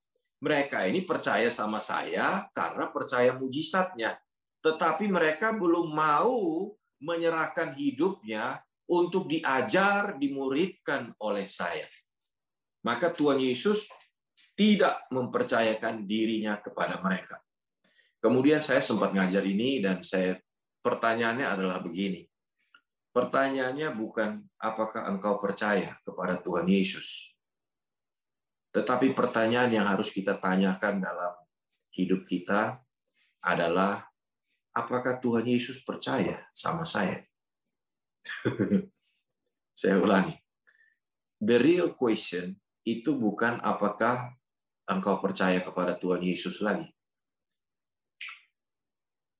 Mereka 0.40 0.88
ini 0.88 1.04
percaya 1.04 1.52
sama 1.52 1.76
saya 1.84 2.48
karena 2.56 2.88
percaya 2.88 3.36
mujizatnya. 3.36 4.16
Tetapi 4.64 5.04
mereka 5.08 5.52
belum 5.52 5.92
mau 5.92 6.72
menyerahkan 7.00 7.76
hidupnya 7.76 8.60
untuk 8.88 9.28
diajar, 9.28 10.16
dimuridkan 10.16 11.12
oleh 11.20 11.44
saya. 11.44 11.84
Maka 12.80 13.12
Tuhan 13.12 13.36
Yesus 13.36 13.84
tidak 14.56 15.08
mempercayakan 15.12 16.08
dirinya 16.08 16.56
kepada 16.60 17.00
mereka. 17.04 17.40
Kemudian 18.20 18.60
saya 18.60 18.84
sempat 18.84 19.12
ngajar 19.16 19.44
ini 19.44 19.80
dan 19.80 20.04
saya 20.04 20.36
pertanyaannya 20.84 21.46
adalah 21.48 21.80
begini. 21.80 22.29
Pertanyaannya 23.10 23.90
bukan 23.98 24.46
apakah 24.62 25.10
engkau 25.10 25.42
percaya 25.42 25.98
kepada 26.06 26.38
Tuhan 26.38 26.66
Yesus. 26.70 27.34
Tetapi 28.70 29.10
pertanyaan 29.18 29.74
yang 29.74 29.86
harus 29.86 30.14
kita 30.14 30.38
tanyakan 30.38 31.02
dalam 31.02 31.34
hidup 31.90 32.22
kita 32.22 32.78
adalah 33.42 34.06
apakah 34.70 35.18
Tuhan 35.18 35.42
Yesus 35.42 35.82
percaya 35.82 36.46
sama 36.54 36.86
saya? 36.86 37.26
saya 39.80 39.98
ulangi. 39.98 40.38
The 41.42 41.58
real 41.58 41.98
question 41.98 42.54
itu 42.86 43.18
bukan 43.18 43.58
apakah 43.58 44.38
engkau 44.86 45.18
percaya 45.18 45.58
kepada 45.58 45.98
Tuhan 45.98 46.22
Yesus 46.22 46.62
lagi 46.62 46.94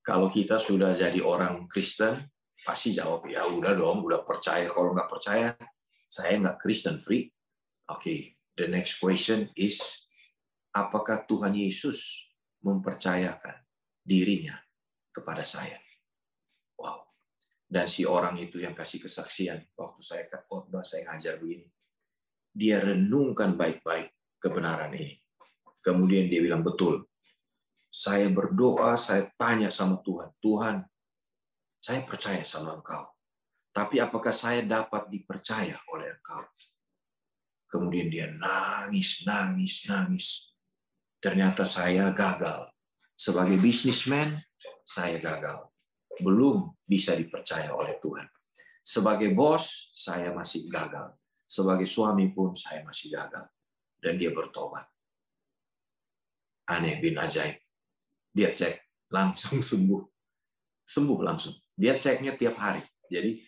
kalau 0.01 0.27
kita 0.33 0.57
sudah 0.59 0.97
jadi 0.97 1.21
orang 1.21 1.69
Kristen, 1.69 2.27
pasti 2.65 2.93
jawab, 2.93 3.27
ya 3.29 3.45
udah 3.47 3.73
dong, 3.73 4.05
udah 4.05 4.23
percaya. 4.23 4.69
Kalau 4.69 4.93
nggak 4.93 5.11
percaya, 5.11 5.57
saya 6.07 6.37
nggak 6.39 6.59
Kristen 6.61 7.01
free. 7.01 7.31
Oke, 7.91 7.99
okay. 7.99 8.21
the 8.55 8.67
next 8.71 9.03
question 9.03 9.51
is, 9.59 9.83
apakah 10.71 11.27
Tuhan 11.27 11.57
Yesus 11.57 12.31
mempercayakan 12.63 13.59
dirinya 14.05 14.59
kepada 15.11 15.43
saya? 15.43 15.79
Wow. 16.79 17.03
Dan 17.71 17.87
si 17.87 18.07
orang 18.07 18.39
itu 18.39 18.63
yang 18.63 18.75
kasih 18.75 19.03
kesaksian, 19.03 19.63
waktu 19.75 20.01
saya 20.03 20.27
khotbah, 20.47 20.83
saya 20.83 21.07
ngajar 21.11 21.39
begini. 21.39 21.67
Dia 22.51 22.83
renungkan 22.83 23.55
baik-baik 23.55 24.39
kebenaran 24.43 24.91
ini. 24.95 25.19
Kemudian 25.79 26.27
dia 26.27 26.43
bilang, 26.43 26.67
betul, 26.67 27.07
saya 27.91 28.31
berdoa, 28.31 28.95
saya 28.95 29.27
tanya 29.35 29.71
sama 29.71 29.99
Tuhan, 30.03 30.31
Tuhan, 30.39 30.77
saya 31.81 32.05
percaya 32.05 32.45
sama 32.45 32.77
Engkau. 32.77 33.17
Tapi 33.73 33.99
apakah 33.99 34.31
saya 34.31 34.61
dapat 34.61 35.09
dipercaya 35.09 35.75
oleh 35.91 36.13
Engkau? 36.21 36.45
Kemudian 37.71 38.13
dia 38.13 38.29
nangis, 38.29 39.25
nangis, 39.25 39.89
nangis. 39.89 40.27
Ternyata 41.17 41.65
saya 41.65 42.13
gagal. 42.13 42.69
Sebagai 43.17 43.57
bisnismen, 43.57 44.37
saya 44.85 45.17
gagal. 45.17 45.73
Belum 46.21 46.77
bisa 46.85 47.17
dipercaya 47.17 47.73
oleh 47.73 47.97
Tuhan. 48.03 48.29
Sebagai 48.85 49.33
bos, 49.33 49.95
saya 49.97 50.35
masih 50.35 50.69
gagal. 50.69 51.17
Sebagai 51.49 51.89
suami 51.89 52.31
pun 52.31 52.53
saya 52.53 52.85
masih 52.85 53.13
gagal. 53.15 53.49
Dan 54.01 54.21
dia 54.21 54.33
bertobat. 54.35 54.85
Aneh 56.71 57.03
bin 57.03 57.19
ajaib 57.19 57.61
dia 58.31 58.55
cek 58.55 59.11
langsung 59.11 59.59
sembuh 59.59 60.03
sembuh 60.87 61.21
langsung 61.23 61.55
dia 61.75 61.99
ceknya 61.99 62.35
tiap 62.39 62.57
hari. 62.59 62.83
Jadi 63.11 63.43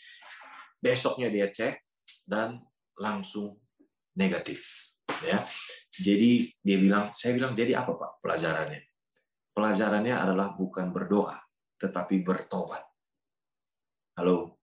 besoknya 0.82 1.30
dia 1.30 1.48
cek 1.50 1.78
dan 2.26 2.58
langsung 2.98 3.58
negatif 4.18 4.92
ya. 5.22 5.42
Jadi 5.92 6.50
dia 6.58 6.76
bilang 6.80 7.14
saya 7.14 7.36
bilang 7.36 7.54
jadi 7.54 7.78
apa 7.82 7.94
pak 7.94 8.22
pelajarannya? 8.22 8.82
Pelajarannya 9.52 10.14
adalah 10.16 10.56
bukan 10.56 10.90
berdoa 10.90 11.36
tetapi 11.78 12.22
bertobat. 12.22 12.82
Halo? 14.18 14.60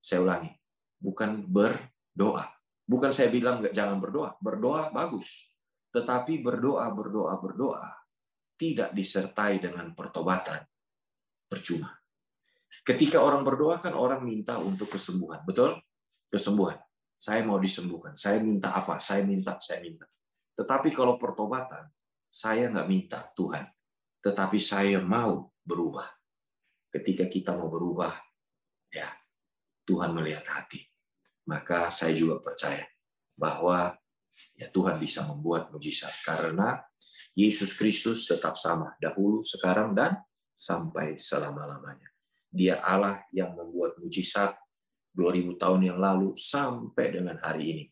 Saya 0.00 0.24
ulangi. 0.24 0.50
Bukan 0.98 1.46
berdoa. 1.46 2.46
Bukan 2.88 3.10
saya 3.12 3.28
bilang 3.28 3.62
jangan 3.70 4.00
berdoa. 4.00 4.34
Berdoa 4.40 4.90
bagus. 4.90 5.52
Tetapi 5.92 6.40
berdoa 6.40 6.88
berdoa 6.92 7.36
berdoa 7.38 7.98
tidak 8.58 8.90
disertai 8.90 9.62
dengan 9.62 9.94
pertobatan, 9.94 10.58
percuma. 11.46 11.94
Ketika 12.84 13.20
orang 13.20 13.44
berdoa 13.44 13.80
kan 13.80 13.96
orang 13.96 14.24
minta 14.24 14.60
untuk 14.60 14.92
kesembuhan, 14.92 15.40
betul? 15.44 15.80
Kesembuhan. 16.28 16.76
Saya 17.18 17.42
mau 17.42 17.58
disembuhkan. 17.58 18.14
Saya 18.14 18.38
minta 18.38 18.76
apa? 18.76 19.00
Saya 19.02 19.24
minta, 19.24 19.58
saya 19.58 19.82
minta. 19.82 20.06
Tetapi 20.54 20.92
kalau 20.94 21.16
pertobatan, 21.16 21.88
saya 22.28 22.68
nggak 22.68 22.88
minta 22.88 23.18
Tuhan. 23.34 23.66
Tetapi 24.20 24.58
saya 24.60 25.00
mau 25.00 25.48
berubah. 25.64 26.06
Ketika 26.88 27.26
kita 27.26 27.56
mau 27.56 27.72
berubah, 27.72 28.12
ya 28.92 29.08
Tuhan 29.88 30.12
melihat 30.12 30.44
hati. 30.48 30.84
Maka 31.48 31.88
saya 31.88 32.12
juga 32.12 32.44
percaya 32.44 32.84
bahwa 33.32 33.96
ya 34.58 34.68
Tuhan 34.68 35.00
bisa 35.00 35.24
membuat 35.24 35.72
mujizat 35.72 36.12
karena 36.24 36.80
Yesus 37.38 37.72
Kristus 37.78 38.26
tetap 38.26 38.58
sama 38.58 38.98
dahulu, 38.98 39.46
sekarang, 39.46 39.94
dan 39.94 40.18
sampai 40.52 41.14
selama-lamanya. 41.14 42.07
Dia 42.48 42.80
Allah 42.80 43.22
yang 43.30 43.54
membuat 43.54 44.00
mujizat 44.00 44.56
2000 45.12 45.60
tahun 45.60 45.80
yang 45.92 45.98
lalu 46.00 46.34
sampai 46.36 47.12
dengan 47.12 47.36
hari 47.40 47.64
ini. 47.76 47.84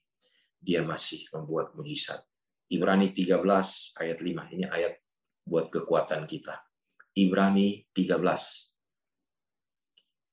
Dia 0.57 0.83
masih 0.83 1.29
membuat 1.37 1.77
mujizat. 1.77 2.25
Ibrani 2.67 3.15
13 3.15 3.43
ayat 4.01 4.19
5. 4.19 4.55
Ini 4.57 4.65
ayat 4.67 4.99
buat 5.47 5.71
kekuatan 5.71 6.27
kita. 6.27 6.59
Ibrani 7.15 7.87
13. 7.95 8.17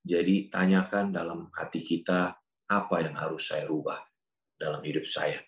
Jadi 0.04 0.52
tanyakan 0.52 1.16
dalam 1.16 1.48
hati 1.54 1.80
kita 1.80 2.36
apa 2.68 2.96
yang 3.00 3.16
harus 3.16 3.54
saya 3.54 3.70
rubah 3.70 4.02
dalam 4.58 4.84
hidup 4.84 5.06
saya 5.08 5.40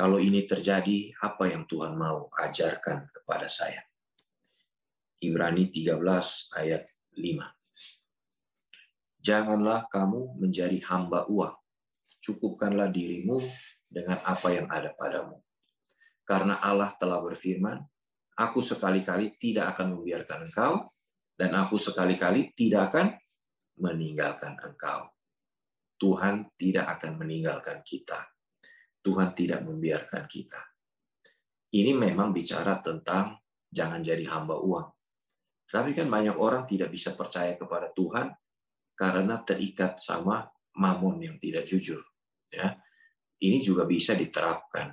kalau 0.00 0.16
ini 0.16 0.48
terjadi, 0.48 1.12
apa 1.20 1.52
yang 1.52 1.68
Tuhan 1.68 1.92
mau 1.92 2.32
ajarkan 2.32 3.12
kepada 3.12 3.52
saya? 3.52 3.84
Ibrani 5.20 5.68
13 5.68 6.00
ayat 6.56 6.88
5. 7.20 7.59
Janganlah 9.20 9.84
kamu 9.92 10.40
menjadi 10.40 10.80
hamba 10.88 11.28
uang. 11.28 11.52
Cukupkanlah 12.24 12.88
dirimu 12.88 13.36
dengan 13.84 14.16
apa 14.24 14.48
yang 14.48 14.64
ada 14.72 14.96
padamu. 14.96 15.36
Karena 16.24 16.56
Allah 16.64 16.88
telah 16.96 17.20
berfirman, 17.20 17.84
aku 18.40 18.64
sekali-kali 18.64 19.36
tidak 19.36 19.76
akan 19.76 20.00
membiarkan 20.00 20.48
engkau, 20.48 20.88
dan 21.36 21.52
aku 21.52 21.76
sekali-kali 21.76 22.56
tidak 22.56 22.92
akan 22.92 23.06
meninggalkan 23.80 24.56
engkau. 24.60 25.12
Tuhan 26.00 26.48
tidak 26.56 26.96
akan 26.96 27.20
meninggalkan 27.20 27.84
kita. 27.84 28.24
Tuhan 29.04 29.36
tidak 29.36 29.60
membiarkan 29.64 30.24
kita. 30.24 30.60
Ini 31.76 31.92
memang 31.92 32.32
bicara 32.32 32.80
tentang 32.80 33.36
jangan 33.68 34.00
jadi 34.00 34.24
hamba 34.32 34.56
uang. 34.60 34.88
Tapi 35.68 35.92
kan 35.92 36.08
banyak 36.08 36.34
orang 36.34 36.64
tidak 36.64 36.88
bisa 36.88 37.12
percaya 37.12 37.54
kepada 37.54 37.92
Tuhan 37.92 38.32
karena 39.00 39.40
terikat 39.40 39.96
sama 39.96 40.44
mamon 40.76 41.24
yang 41.24 41.40
tidak 41.40 41.64
jujur. 41.64 42.04
Ya, 42.52 42.76
ini 43.40 43.64
juga 43.64 43.88
bisa 43.88 44.12
diterapkan. 44.12 44.92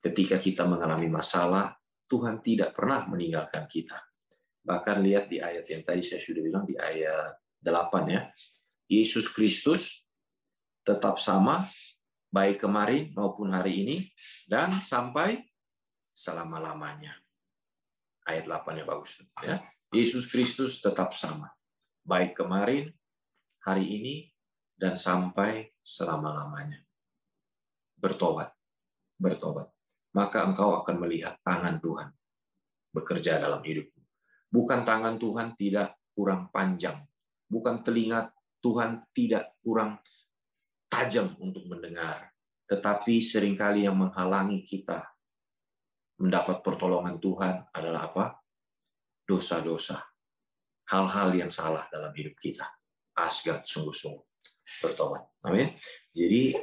Ketika 0.00 0.40
kita 0.40 0.64
mengalami 0.64 1.12
masalah, 1.12 1.76
Tuhan 2.08 2.40
tidak 2.40 2.72
pernah 2.72 3.04
meninggalkan 3.04 3.68
kita. 3.68 4.00
Bahkan 4.64 4.96
lihat 5.04 5.28
di 5.28 5.44
ayat 5.44 5.68
yang 5.68 5.84
tadi 5.84 6.00
saya 6.00 6.24
sudah 6.24 6.40
bilang 6.40 6.64
di 6.64 6.72
ayat 6.80 7.36
8 7.60 8.08
ya. 8.08 8.32
Yesus 8.88 9.28
Kristus 9.28 10.08
tetap 10.80 11.20
sama 11.20 11.68
baik 12.32 12.64
kemarin 12.64 13.12
maupun 13.12 13.52
hari 13.52 13.84
ini 13.84 13.96
dan 14.48 14.72
sampai 14.72 15.44
selama-lamanya. 16.16 17.12
Ayat 18.24 18.48
8 18.48 18.80
ya 18.80 18.84
bagus 18.88 19.20
ya. 19.44 19.60
Yesus 19.92 20.24
Kristus 20.32 20.80
tetap 20.80 21.12
sama. 21.12 21.52
Baik 22.02 22.34
kemarin, 22.34 22.90
hari 23.62 23.86
ini, 23.86 24.14
dan 24.74 24.98
sampai 24.98 25.70
selama-lamanya. 25.78 26.82
Bertobat. 27.94 28.50
Bertobat. 29.14 29.70
Maka 30.12 30.44
engkau 30.44 30.82
akan 30.82 30.96
melihat 30.98 31.38
tangan 31.40 31.78
Tuhan 31.78 32.10
bekerja 32.92 33.40
dalam 33.40 33.64
hidupmu. 33.64 34.02
Bukan 34.52 34.84
tangan 34.84 35.16
Tuhan 35.16 35.56
tidak 35.56 35.96
kurang 36.12 36.52
panjang. 36.52 37.00
Bukan 37.48 37.80
telinga 37.80 38.28
Tuhan 38.60 39.08
tidak 39.16 39.56
kurang 39.64 40.02
tajam 40.92 41.32
untuk 41.40 41.64
mendengar. 41.70 42.34
Tetapi 42.68 43.22
sering 43.24 43.56
kali 43.56 43.88
yang 43.88 43.96
menghalangi 43.96 44.66
kita 44.68 45.00
mendapat 46.20 46.60
pertolongan 46.60 47.16
Tuhan 47.16 47.72
adalah 47.72 48.12
apa? 48.12 48.26
dosa-dosa, 49.22 50.02
hal-hal 50.90 51.30
yang 51.32 51.48
salah 51.48 51.86
dalam 51.88 52.10
hidup 52.12 52.36
kita. 52.42 52.66
Asgat 53.22 53.62
sungguh-sungguh 53.62 54.32
bertobat. 54.82 55.22
Amin. 55.46 55.78
Jadi 56.10 56.58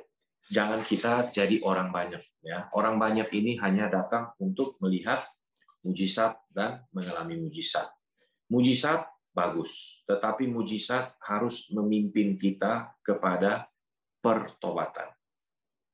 jangan 0.51 0.84
kita 0.84 1.30
jadi 1.32 1.62
orang 1.64 1.93
banyak 1.93 2.20
ya. 2.43 2.68
Orang 2.76 2.99
banyak 2.99 3.32
ini 3.32 3.55
hanya 3.64 3.88
datang 3.88 4.36
untuk 4.41 4.76
melihat 4.84 5.24
mujizat 5.86 6.36
dan 6.51 6.84
mengalami 6.91 7.39
mujizat. 7.39 7.88
Mujizat 8.51 9.07
bagus, 9.32 10.03
tetapi 10.10 10.49
mujizat 10.49 11.16
harus 11.24 11.70
memimpin 11.72 12.36
kita 12.36 12.91
kepada 12.99 13.70
pertobatan. 14.20 15.07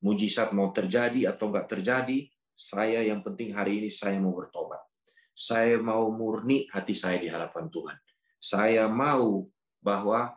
Mujizat 0.02 0.56
mau 0.56 0.74
terjadi 0.74 1.30
atau 1.30 1.52
enggak 1.52 1.78
terjadi, 1.78 2.26
saya 2.56 3.04
yang 3.04 3.22
penting 3.22 3.54
hari 3.54 3.84
ini 3.84 3.90
saya 3.92 4.18
mau 4.18 4.34
bertobat. 4.34 4.82
Saya 5.36 5.76
mau 5.84 6.08
murni 6.16 6.64
hati 6.72 6.96
saya 6.96 7.20
di 7.20 7.28
hadapan 7.28 7.68
Tuhan. 7.68 7.98
Saya 8.40 8.88
mau 8.88 9.44
bahwa 9.84 10.32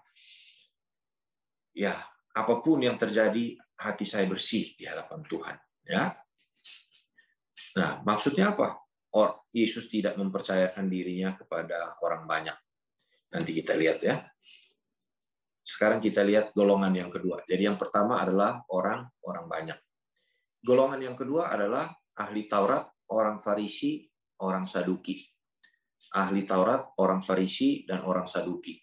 ya 1.79 1.95
apa 2.35 2.55
pun 2.59 2.83
yang 2.83 2.99
terjadi 2.99 3.55
hati 3.79 4.03
saya 4.03 4.27
bersih 4.27 4.75
di 4.75 4.83
hadapan 4.83 5.23
Tuhan 5.23 5.57
ya. 5.87 6.11
Nah, 7.79 8.03
maksudnya 8.03 8.59
apa? 8.59 8.75
Or, 9.15 9.47
Yesus 9.55 9.87
tidak 9.87 10.19
mempercayakan 10.19 10.91
dirinya 10.91 11.39
kepada 11.39 11.97
orang 12.03 12.27
banyak. 12.27 12.57
Nanti 13.31 13.51
kita 13.55 13.79
lihat 13.79 14.03
ya. 14.03 14.19
Sekarang 15.63 16.03
kita 16.03 16.27
lihat 16.27 16.57
golongan 16.57 16.91
yang 16.91 17.11
kedua. 17.13 17.45
Jadi 17.47 17.71
yang 17.71 17.79
pertama 17.79 18.19
adalah 18.19 18.65
orang-orang 18.73 19.47
banyak. 19.47 19.79
Golongan 20.59 21.01
yang 21.13 21.17
kedua 21.17 21.55
adalah 21.55 21.93
ahli 22.19 22.51
Taurat, 22.51 22.89
orang 23.15 23.39
Farisi, 23.39 24.03
orang 24.43 24.67
Saduki. 24.67 25.23
Ahli 26.19 26.43
Taurat, 26.43 26.99
orang 26.99 27.23
Farisi, 27.23 27.85
dan 27.87 28.03
orang 28.03 28.27
Saduki. 28.27 28.75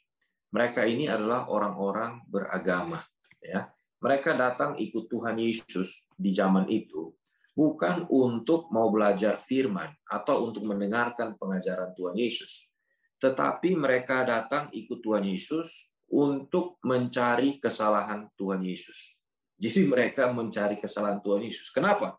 Mereka 0.56 0.88
ini 0.88 1.12
adalah 1.12 1.52
orang-orang 1.52 2.24
beragama. 2.32 2.96
Ya, 3.44 3.68
Mereka 4.00 4.40
datang 4.40 4.80
ikut 4.80 5.12
Tuhan 5.12 5.36
Yesus 5.36 6.08
di 6.16 6.32
zaman 6.32 6.72
itu 6.72 7.12
bukan 7.56 8.08
untuk 8.08 8.72
mau 8.72 8.88
belajar 8.88 9.36
firman 9.36 9.88
atau 10.08 10.48
untuk 10.48 10.64
mendengarkan 10.64 11.36
pengajaran 11.36 11.92
Tuhan 11.96 12.16
Yesus. 12.16 12.72
Tetapi 13.20 13.76
mereka 13.76 14.24
datang 14.24 14.72
ikut 14.72 15.04
Tuhan 15.04 15.28
Yesus 15.28 15.92
untuk 16.08 16.80
mencari 16.88 17.60
kesalahan 17.60 18.32
Tuhan 18.40 18.64
Yesus. 18.64 19.20
Jadi 19.56 19.88
mereka 19.88 20.32
mencari 20.32 20.80
kesalahan 20.80 21.20
Tuhan 21.20 21.44
Yesus. 21.48 21.72
Kenapa? 21.72 22.16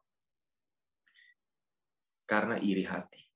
Karena 2.29 2.61
iri 2.61 2.85
hati 2.85 3.27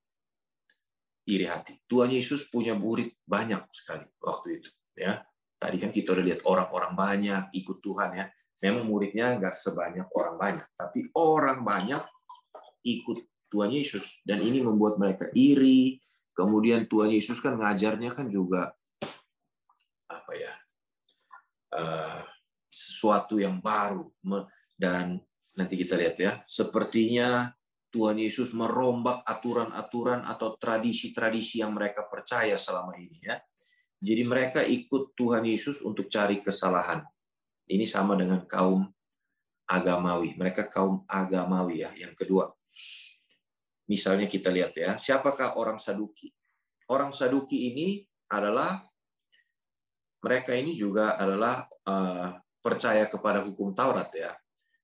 iri 1.30 1.46
hati. 1.46 1.78
Tuhan 1.86 2.10
Yesus 2.10 2.50
punya 2.50 2.74
murid 2.74 3.14
banyak 3.22 3.62
sekali 3.70 4.02
waktu 4.18 4.58
itu. 4.58 4.70
Ya, 4.96 5.22
tadi 5.56 5.76
kan 5.78 5.90
kita 5.94 6.12
udah 6.16 6.24
lihat 6.24 6.40
orang-orang 6.46 6.92
banyak 6.94 7.42
ikut 7.56 7.78
Tuhan 7.82 8.10
ya. 8.16 8.26
Memang 8.60 8.84
muridnya 8.84 9.40
nggak 9.40 9.56
sebanyak 9.56 10.06
orang 10.12 10.36
banyak, 10.36 10.66
tapi 10.76 11.08
orang 11.16 11.64
banyak 11.64 12.04
ikut 12.84 13.18
Tuhan 13.50 13.72
Yesus 13.72 14.20
dan 14.22 14.44
ini 14.44 14.62
membuat 14.62 15.00
mereka 15.00 15.32
iri. 15.32 15.98
Kemudian 16.36 16.86
Tuhan 16.86 17.10
Yesus 17.10 17.42
kan 17.42 17.58
ngajarnya 17.58 18.14
kan 18.14 18.30
juga 18.30 18.72
apa 20.08 20.32
ya 20.32 20.54
uh, 21.74 22.22
sesuatu 22.70 23.42
yang 23.42 23.58
baru 23.58 24.06
dan 24.78 25.18
nanti 25.58 25.74
kita 25.74 25.98
lihat 25.98 26.16
ya 26.16 26.32
sepertinya 26.46 27.50
Tuhan 27.90 28.22
Yesus 28.22 28.54
merombak 28.54 29.26
aturan-aturan 29.26 30.22
atau 30.22 30.54
tradisi-tradisi 30.54 31.58
yang 31.58 31.74
mereka 31.74 32.06
percaya 32.06 32.54
selama 32.54 32.94
ini 32.94 33.18
ya. 33.26 33.34
Jadi 34.00 34.22
mereka 34.24 34.64
ikut 34.64 35.12
Tuhan 35.12 35.44
Yesus 35.44 35.84
untuk 35.84 36.08
cari 36.08 36.40
kesalahan. 36.40 37.04
Ini 37.68 37.84
sama 37.84 38.16
dengan 38.16 38.48
kaum 38.48 38.88
agamawi. 39.68 40.34
Mereka 40.40 40.72
kaum 40.72 41.04
agamawi 41.04 41.84
ya. 41.84 41.92
Yang 41.94 42.24
kedua, 42.24 42.48
misalnya 43.86 44.24
kita 44.24 44.48
lihat 44.48 44.72
ya, 44.72 44.96
siapakah 44.96 45.60
orang 45.60 45.76
Saduki? 45.76 46.32
Orang 46.88 47.12
Saduki 47.12 47.70
ini 47.70 48.02
adalah 48.32 48.82
mereka 50.24 50.56
ini 50.56 50.72
juga 50.74 51.20
adalah 51.20 51.68
uh, 51.86 52.34
percaya 52.60 53.04
kepada 53.06 53.44
hukum 53.44 53.76
Taurat 53.76 54.08
ya. 54.16 54.32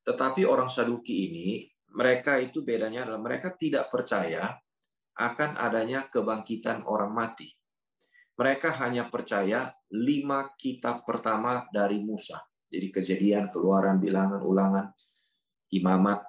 Tetapi 0.04 0.44
orang 0.44 0.68
Saduki 0.68 1.32
ini 1.32 1.66
mereka 1.96 2.36
itu 2.36 2.60
bedanya 2.60 3.08
adalah 3.08 3.20
mereka 3.24 3.56
tidak 3.56 3.88
percaya 3.88 4.54
akan 5.16 5.56
adanya 5.56 6.06
kebangkitan 6.12 6.84
orang 6.84 7.10
mati. 7.10 7.48
Mereka 8.36 8.68
hanya 8.84 9.08
percaya 9.08 9.72
lima 9.96 10.52
kitab 10.60 11.08
pertama 11.08 11.64
dari 11.72 12.04
Musa. 12.04 12.44
Jadi 12.68 12.92
kejadian, 12.92 13.48
keluaran, 13.48 13.96
bilangan, 13.96 14.44
ulangan, 14.44 14.86
imamat, 15.72 16.20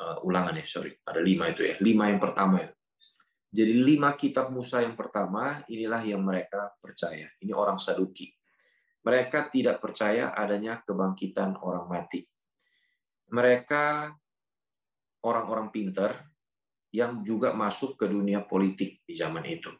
uh, 0.00 0.24
ulangan 0.24 0.56
ya, 0.56 0.64
sorry. 0.64 0.96
Ada 1.04 1.20
lima 1.20 1.52
itu 1.52 1.62
ya, 1.66 1.76
lima 1.84 2.08
yang 2.08 2.20
pertama 2.22 2.64
itu. 2.64 2.74
Jadi 3.56 3.72
lima 3.72 4.12
kitab 4.16 4.52
Musa 4.52 4.80
yang 4.80 4.96
pertama, 4.96 5.64
inilah 5.68 6.02
yang 6.04 6.20
mereka 6.24 6.72
percaya. 6.80 7.28
Ini 7.40 7.52
orang 7.52 7.76
Saduki. 7.80 8.28
Mereka 9.06 9.48
tidak 9.52 9.78
percaya 9.78 10.34
adanya 10.34 10.82
kebangkitan 10.82 11.56
orang 11.62 11.86
mati. 11.86 12.26
Mereka 13.30 14.10
orang-orang 15.24 15.70
pinter 15.70 16.10
yang 16.90 17.22
juga 17.22 17.54
masuk 17.54 17.98
ke 17.98 18.06
dunia 18.10 18.42
politik 18.42 19.02
di 19.06 19.14
zaman 19.14 19.46
itu. 19.46 19.70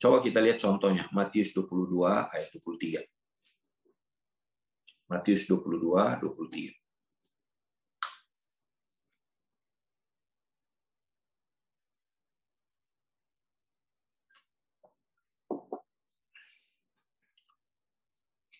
Coba 0.00 0.24
kita 0.24 0.40
lihat 0.40 0.56
contohnya, 0.64 1.04
Matius 1.12 1.52
22 1.52 2.32
ayat 2.32 2.48
23. 2.56 3.04
Matius 5.12 5.44
22, 5.44 6.24
23. 6.24 6.80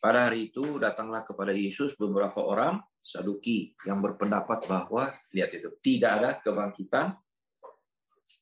Pada 0.01 0.29
hari 0.29 0.53
itu 0.53 0.77
datanglah 0.77 1.25
kepada 1.25 1.57
Yesus 1.57 1.97
beberapa 1.97 2.41
orang 2.45 2.85
Saduki 3.01 3.73
yang 3.89 4.05
berpendapat 4.05 4.69
bahwa 4.69 5.09
lihat 5.33 5.57
itu 5.57 5.73
tidak 5.81 6.21
ada 6.21 6.31
kebangkitan. 6.41 7.17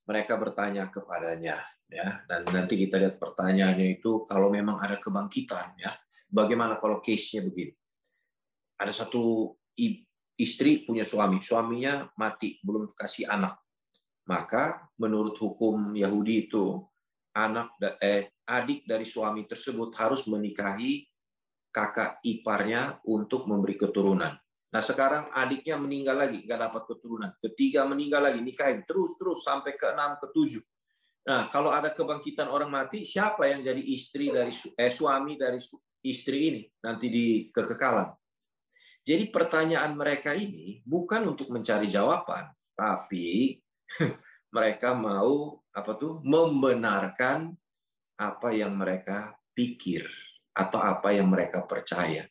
Mereka 0.09 0.37
bertanya 0.41 0.89
kepadanya 0.89 1.59
ya 1.89 2.21
dan 2.29 2.45
nanti 2.53 2.77
kita 2.77 3.01
lihat 3.01 3.17
pertanyaannya 3.17 3.97
itu 3.97 4.21
kalau 4.29 4.53
memang 4.53 4.77
ada 4.77 5.01
kebangkitan 5.01 5.73
ya 5.81 5.89
bagaimana 6.29 6.77
kalau 6.77 7.01
case-nya 7.01 7.45
begini. 7.45 7.73
Ada 8.79 9.05
satu 9.05 9.53
istri 10.39 10.87
punya 10.87 11.03
suami, 11.03 11.43
suaminya 11.43 12.07
mati, 12.15 12.63
belum 12.63 12.95
kasih 12.95 13.27
anak. 13.27 13.59
Maka 14.31 14.87
menurut 15.01 15.35
hukum 15.41 15.97
Yahudi 15.97 16.47
itu 16.47 16.79
anak 17.35 17.75
eh, 17.99 18.39
adik 18.47 18.87
dari 18.87 19.09
suami 19.09 19.49
tersebut 19.49 19.97
harus 19.99 20.29
menikahi 20.31 21.09
kakak 21.75 22.23
iparnya 22.23 23.03
untuk 23.09 23.51
memberi 23.51 23.75
keturunan. 23.75 24.37
Nah 24.69 24.85
sekarang 24.85 25.33
adiknya 25.33 25.81
meninggal 25.81 26.17
lagi, 26.21 26.45
nggak 26.45 26.61
dapat 26.69 26.83
keturunan. 26.85 27.31
Ketiga 27.41 27.89
meninggal 27.89 28.21
lagi, 28.21 28.45
nikahin 28.45 28.85
terus 28.85 29.17
terus 29.17 29.41
sampai 29.41 29.73
ke 29.81 29.89
enam, 29.89 30.21
ke 30.21 30.29
tujuh. 30.29 30.61
Nah 31.25 31.49
kalau 31.49 31.73
ada 31.73 31.93
kebangkitan 31.93 32.53
orang 32.53 32.69
mati, 32.69 33.05
siapa 33.05 33.49
yang 33.49 33.65
jadi 33.65 33.81
istri 33.81 34.29
dari 34.29 34.53
eh, 34.53 34.93
suami 34.93 35.41
dari 35.41 35.57
istri 36.05 36.39
ini 36.53 36.63
nanti 36.85 37.09
di 37.09 37.27
kekekalan? 37.49 38.13
Jadi 39.09 39.25
pertanyaan 39.33 39.97
mereka 39.97 40.37
ini 40.37 40.85
bukan 40.85 41.33
untuk 41.33 41.49
mencari 41.49 41.89
jawaban, 41.89 42.53
tapi 42.77 43.57
mereka 44.57 44.93
mau 44.93 45.65
apa 45.73 45.97
tuh 45.97 46.21
membenarkan 46.21 47.57
apa 48.21 48.49
yang 48.53 48.77
mereka 48.77 49.33
pikir 49.57 50.05
atau 50.53 50.77
apa 50.77 51.17
yang 51.17 51.33
mereka 51.33 51.65
percaya, 51.65 52.29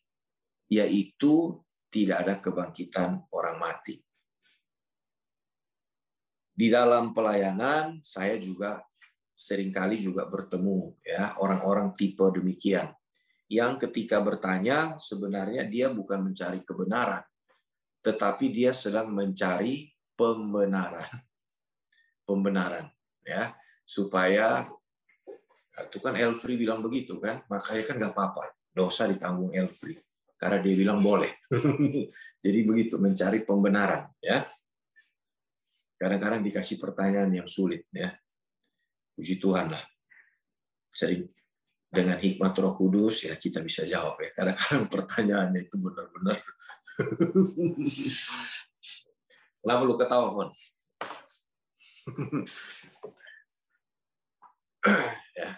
yaitu 0.69 1.57
tidak 1.87 2.17
ada 2.23 2.33
kebangkitan 2.39 3.27
orang 3.31 3.57
mati. 3.57 3.95
Di 6.57 6.67
dalam 6.73 7.13
pelayanan 7.13 8.01
saya 8.01 8.35
juga 8.41 8.81
sering 9.37 9.69
kali 9.69 10.01
juga 10.01 10.25
bertemu 10.25 10.97
ya 11.05 11.37
orang-orang 11.37 11.93
tipe 11.93 12.25
demikian. 12.33 12.89
Yang 13.47 13.87
ketika 13.87 14.19
bertanya 14.19 14.97
sebenarnya 14.99 15.69
dia 15.69 15.87
bukan 15.93 16.31
mencari 16.31 16.65
kebenaran 16.65 17.23
tetapi 18.01 18.49
dia 18.51 18.71
sedang 18.73 19.13
mencari 19.13 19.93
pembenaran. 20.17 21.07
Pembenaran 22.27 22.89
ya 23.23 23.55
supaya 23.87 24.67
itu 25.77 26.01
kan 26.01 26.17
Elfri 26.17 26.57
bilang 26.57 26.81
begitu 26.81 27.21
kan, 27.21 27.45
makanya 27.47 27.83
kan 27.85 27.95
nggak 28.01 28.13
apa-apa, 28.17 28.49
dosa 28.73 29.05
ditanggung 29.05 29.53
Elfri 29.53 30.06
karena 30.37 30.61
dia 30.61 30.75
bilang 30.77 31.01
boleh. 31.01 31.49
Jadi 32.43 32.59
begitu 32.61 33.01
mencari 33.01 33.41
pembenaran 33.41 34.05
ya. 34.21 34.45
Kadang-kadang 35.97 36.45
dikasih 36.45 36.77
pertanyaan 36.77 37.33
yang 37.33 37.49
sulit 37.49 37.89
ya. 37.89 38.13
Puji 39.17 39.41
Tuhan 39.41 39.73
lah. 39.73 39.81
Sering 40.93 41.25
dengan 41.89 42.21
hikmat 42.21 42.53
Roh 42.61 42.77
Kudus 42.77 43.25
ya 43.25 43.33
kita 43.33 43.65
bisa 43.65 43.81
jawab 43.83 44.21
ya. 44.21 44.29
Kadang-kadang 44.29 44.85
pertanyaannya 44.93 45.61
itu 45.65 45.75
benar-benar. 45.81 46.37
Kenapa 49.61 49.81
lu 49.83 49.99
ketawa, 49.99 50.31
Fon? 50.31 50.49
ya. 55.35 55.51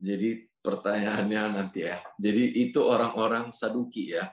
Jadi 0.00 0.49
pertanyaannya 0.60 1.56
nanti 1.56 1.88
ya. 1.88 1.96
Jadi 2.20 2.68
itu 2.68 2.84
orang-orang 2.84 3.48
Saduki 3.52 4.12
ya. 4.12 4.28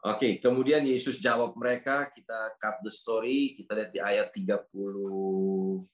Oke, 0.00 0.40
kemudian 0.40 0.80
Yesus 0.88 1.20
jawab 1.20 1.52
mereka, 1.60 2.08
kita 2.08 2.56
cut 2.56 2.80
the 2.80 2.88
story, 2.88 3.52
kita 3.52 3.76
lihat 3.76 3.92
di 3.92 4.00
ayat 4.00 4.32
33 4.32 5.84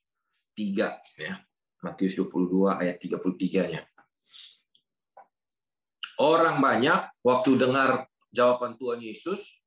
ya. 1.18 1.42
Matius 1.82 2.14
22 2.18 2.70
ayat 2.70 3.02
33-nya. 3.02 3.82
Orang 6.22 6.62
banyak 6.62 7.10
waktu 7.20 7.50
dengar 7.60 8.08
jawaban 8.32 8.80
Tuhan 8.80 9.02
Yesus, 9.02 9.60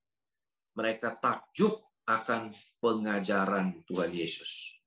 mereka 0.74 1.14
takjub 1.20 1.84
akan 2.10 2.50
pengajaran 2.82 3.86
Tuhan 3.86 4.10
Yesus. 4.16 4.82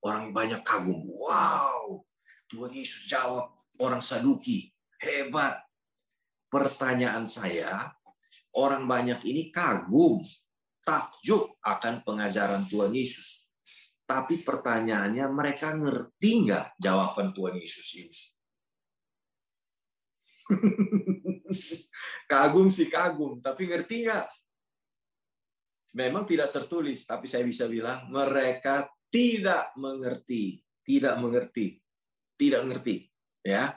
Orang 0.00 0.32
banyak 0.32 0.64
kagum, 0.64 1.04
wow, 1.04 2.00
Tuhan 2.48 2.72
Yesus 2.72 3.04
jawab 3.08 3.53
orang 3.80 4.02
Saduki, 4.02 4.70
hebat. 5.00 5.60
Pertanyaan 6.50 7.26
saya, 7.26 7.90
orang 8.54 8.86
banyak 8.86 9.26
ini 9.26 9.50
kagum, 9.50 10.22
takjub 10.86 11.58
akan 11.58 12.06
pengajaran 12.06 12.62
Tuhan 12.70 12.94
Yesus. 12.94 13.50
Tapi 14.06 14.38
pertanyaannya, 14.46 15.26
mereka 15.34 15.74
ngerti 15.74 16.46
nggak 16.46 16.78
jawaban 16.78 17.34
Tuhan 17.34 17.58
Yesus 17.58 17.88
ini? 17.98 18.18
kagum 22.30 22.70
sih 22.70 22.86
kagum, 22.86 23.42
tapi 23.42 23.66
ngerti 23.66 24.06
nggak? 24.06 24.28
Memang 25.98 26.22
tidak 26.22 26.54
tertulis, 26.54 27.02
tapi 27.02 27.26
saya 27.26 27.42
bisa 27.42 27.66
bilang 27.66 28.06
mereka 28.14 28.86
tidak 29.10 29.74
mengerti, 29.74 30.62
tidak 30.86 31.18
mengerti 31.18 31.82
tidak 32.34 32.62
ngerti 32.66 33.06
ya. 33.44 33.76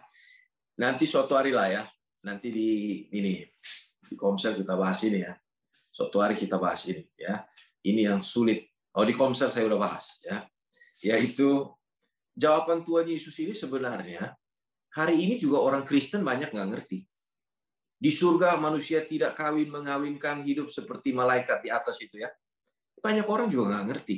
Nanti 0.79 1.03
suatu 1.03 1.35
hari 1.35 1.51
lah 1.51 1.67
ya. 1.67 1.83
Nanti 2.23 2.49
di 2.49 2.69
ini 3.11 3.43
di 4.07 4.15
komsel 4.15 4.55
kita 4.55 4.73
bahas 4.79 5.03
ini 5.03 5.21
ya. 5.21 5.35
Suatu 5.91 6.23
hari 6.23 6.39
kita 6.39 6.55
bahas 6.55 6.87
ini 6.87 7.03
ya. 7.19 7.43
Ini 7.83 8.15
yang 8.15 8.23
sulit. 8.23 8.71
Oh 8.95 9.05
di 9.05 9.13
komsel 9.13 9.51
saya 9.51 9.67
udah 9.67 9.77
bahas 9.77 10.23
ya. 10.23 10.47
Yaitu 11.03 11.67
jawaban 12.33 12.81
Tuhan 12.87 13.05
Yesus 13.05 13.35
ini 13.43 13.53
sebenarnya 13.53 14.33
hari 14.95 15.21
ini 15.21 15.37
juga 15.37 15.61
orang 15.61 15.83
Kristen 15.85 16.23
banyak 16.23 16.55
nggak 16.55 16.69
ngerti. 16.73 17.05
Di 17.97 18.13
surga 18.13 18.61
manusia 18.61 19.01
tidak 19.01 19.33
kawin 19.33 19.73
mengawinkan 19.73 20.45
hidup 20.45 20.69
seperti 20.69 21.17
malaikat 21.17 21.65
di 21.65 21.69
atas 21.73 21.97
itu 21.97 22.21
ya. 22.21 22.29
Banyak 23.01 23.25
orang 23.25 23.49
juga 23.49 23.73
nggak 23.73 23.85
ngerti. 23.89 24.17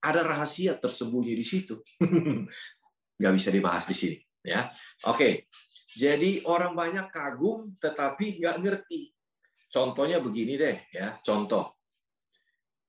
Ada 0.00 0.24
rahasia 0.24 0.76
tersembunyi 0.80 1.36
di 1.36 1.44
situ. 1.44 1.76
Nggak 3.20 3.34
bisa 3.36 3.52
dibahas 3.52 3.84
di 3.84 3.92
sini 3.92 4.16
ya. 4.44 4.70
Oke. 5.08 5.50
Jadi 5.90 6.46
orang 6.46 6.78
banyak 6.78 7.10
kagum 7.10 7.74
tetapi 7.82 8.38
nggak 8.38 8.56
ngerti. 8.62 9.10
Contohnya 9.70 10.22
begini 10.22 10.54
deh 10.54 10.76
ya. 10.94 11.18
Contoh. 11.22 11.80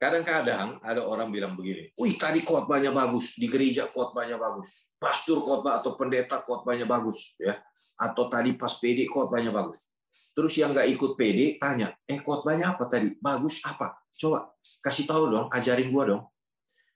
Kadang-kadang 0.02 0.82
ada 0.82 1.06
orang 1.06 1.30
bilang 1.30 1.54
begini 1.54 1.94
wih 1.94 2.18
tadi 2.18 2.42
khotbahnya 2.42 2.90
bagus 2.90 3.38
di 3.38 3.46
gereja 3.46 3.86
khotbahnya 3.86 4.34
bagus 4.34 4.98
pastor 4.98 5.38
khotbah 5.38 5.78
atau 5.78 5.94
pendeta 5.94 6.42
khotbahnya 6.42 6.90
bagus 6.90 7.38
ya. 7.38 7.62
Atau 8.02 8.26
tadi 8.26 8.58
pas 8.58 8.74
PD 8.82 9.06
khotbahnya 9.06 9.54
bagus. 9.54 9.94
Terus 10.34 10.58
yang 10.58 10.74
nggak 10.74 10.90
ikut 10.98 11.12
PD 11.14 11.62
tanya 11.62 11.94
eh 12.10 12.18
khotbahnya 12.18 12.74
apa 12.74 12.90
tadi? 12.90 13.14
Bagus 13.22 13.62
apa? 13.62 13.94
Coba 14.10 14.50
kasih 14.82 15.06
tahu 15.06 15.30
dong 15.30 15.48
ajarin 15.54 15.94
gua 15.94 16.04
dong. 16.10 16.24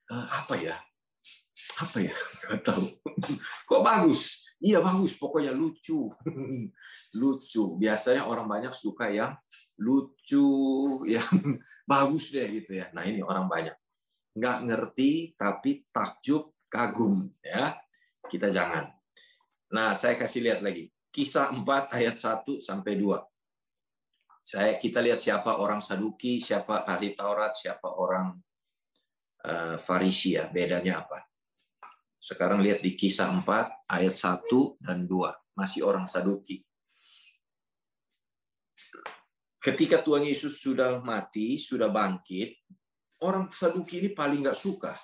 E, 0.10 0.14
apa 0.18 0.54
ya? 0.58 0.74
Apa 1.86 1.98
ya? 2.02 2.14
Nggak 2.50 2.62
tahu. 2.66 2.86
Kok 3.70 3.82
bagus 3.86 4.45
iya 4.62 4.80
bagus. 4.80 5.16
Pokoknya 5.16 5.52
lucu. 5.52 6.12
Lucu. 7.22 7.64
Biasanya 7.80 8.28
orang 8.28 8.48
banyak 8.48 8.74
suka 8.76 9.12
yang 9.12 9.36
lucu 9.80 10.48
yang 11.16 11.32
bagus 11.84 12.32
deh 12.32 12.48
gitu 12.62 12.80
ya. 12.80 12.92
Nah 12.96 13.04
ini 13.04 13.20
orang 13.26 13.48
banyak. 13.48 13.76
Nggak 14.36 14.58
ngerti 14.68 15.12
tapi 15.36 15.88
takjub 15.92 16.68
kagum 16.68 17.32
ya. 17.40 17.76
Kita 18.26 18.52
jangan. 18.52 18.90
Nah 19.76 19.96
saya 19.96 20.16
kasih 20.16 20.44
lihat 20.46 20.60
lagi. 20.64 20.92
Kisah 21.16 21.48
4 21.56 21.96
ayat 21.96 22.20
1 22.20 22.60
sampai 22.60 23.00
2 23.00 23.16
saya 24.46 24.78
kita 24.78 25.02
lihat 25.02 25.18
siapa 25.18 25.58
orang 25.58 25.82
Saduki 25.82 26.38
siapa 26.38 26.86
ahli 26.86 27.18
Taurat 27.18 27.58
siapa 27.58 27.98
orang 27.98 28.36
uh, 29.42 29.80
Farisi 29.80 30.38
ya. 30.38 30.52
Bedanya 30.54 31.02
apa 31.02 31.35
sekarang 32.26 32.66
lihat 32.66 32.82
di 32.82 32.98
kisah 32.98 33.30
4 33.30 33.86
ayat 33.86 34.18
1 34.18 34.82
dan 34.82 35.06
2. 35.06 35.62
Masih 35.62 35.86
orang 35.86 36.10
Saduki. 36.10 36.66
Ketika 39.62 40.02
Tuhan 40.02 40.26
Yesus 40.26 40.58
sudah 40.58 41.06
mati, 41.06 41.62
sudah 41.62 41.86
bangkit, 41.94 42.66
orang 43.22 43.46
Saduki 43.54 44.02
ini 44.02 44.10
paling 44.10 44.42
nggak 44.42 44.58
suka 44.58 44.98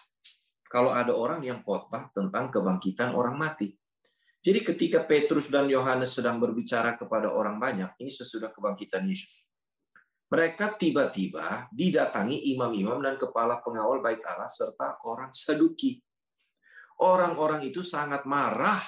kalau 0.65 0.89
ada 0.89 1.13
orang 1.13 1.45
yang 1.45 1.61
khotbah 1.61 2.09
tentang 2.09 2.49
kebangkitan 2.49 3.13
orang 3.13 3.37
mati. 3.37 3.69
Jadi 4.41 4.65
ketika 4.65 5.05
Petrus 5.05 5.53
dan 5.53 5.69
Yohanes 5.69 6.17
sedang 6.17 6.41
berbicara 6.41 6.97
kepada 6.97 7.29
orang 7.29 7.61
banyak, 7.61 8.01
ini 8.01 8.09
sesudah 8.09 8.49
kebangkitan 8.49 9.05
Yesus. 9.05 9.45
Mereka 10.33 10.73
tiba-tiba 10.73 11.69
didatangi 11.69 12.49
imam-imam 12.57 12.97
dan 12.97 13.13
kepala 13.21 13.61
pengawal 13.61 14.01
bait 14.01 14.23
Allah 14.25 14.49
serta 14.49 14.97
orang 15.05 15.29
Saduki 15.29 16.01
orang-orang 17.01 17.65
itu 17.65 17.81
sangat 17.81 18.23
marah 18.29 18.85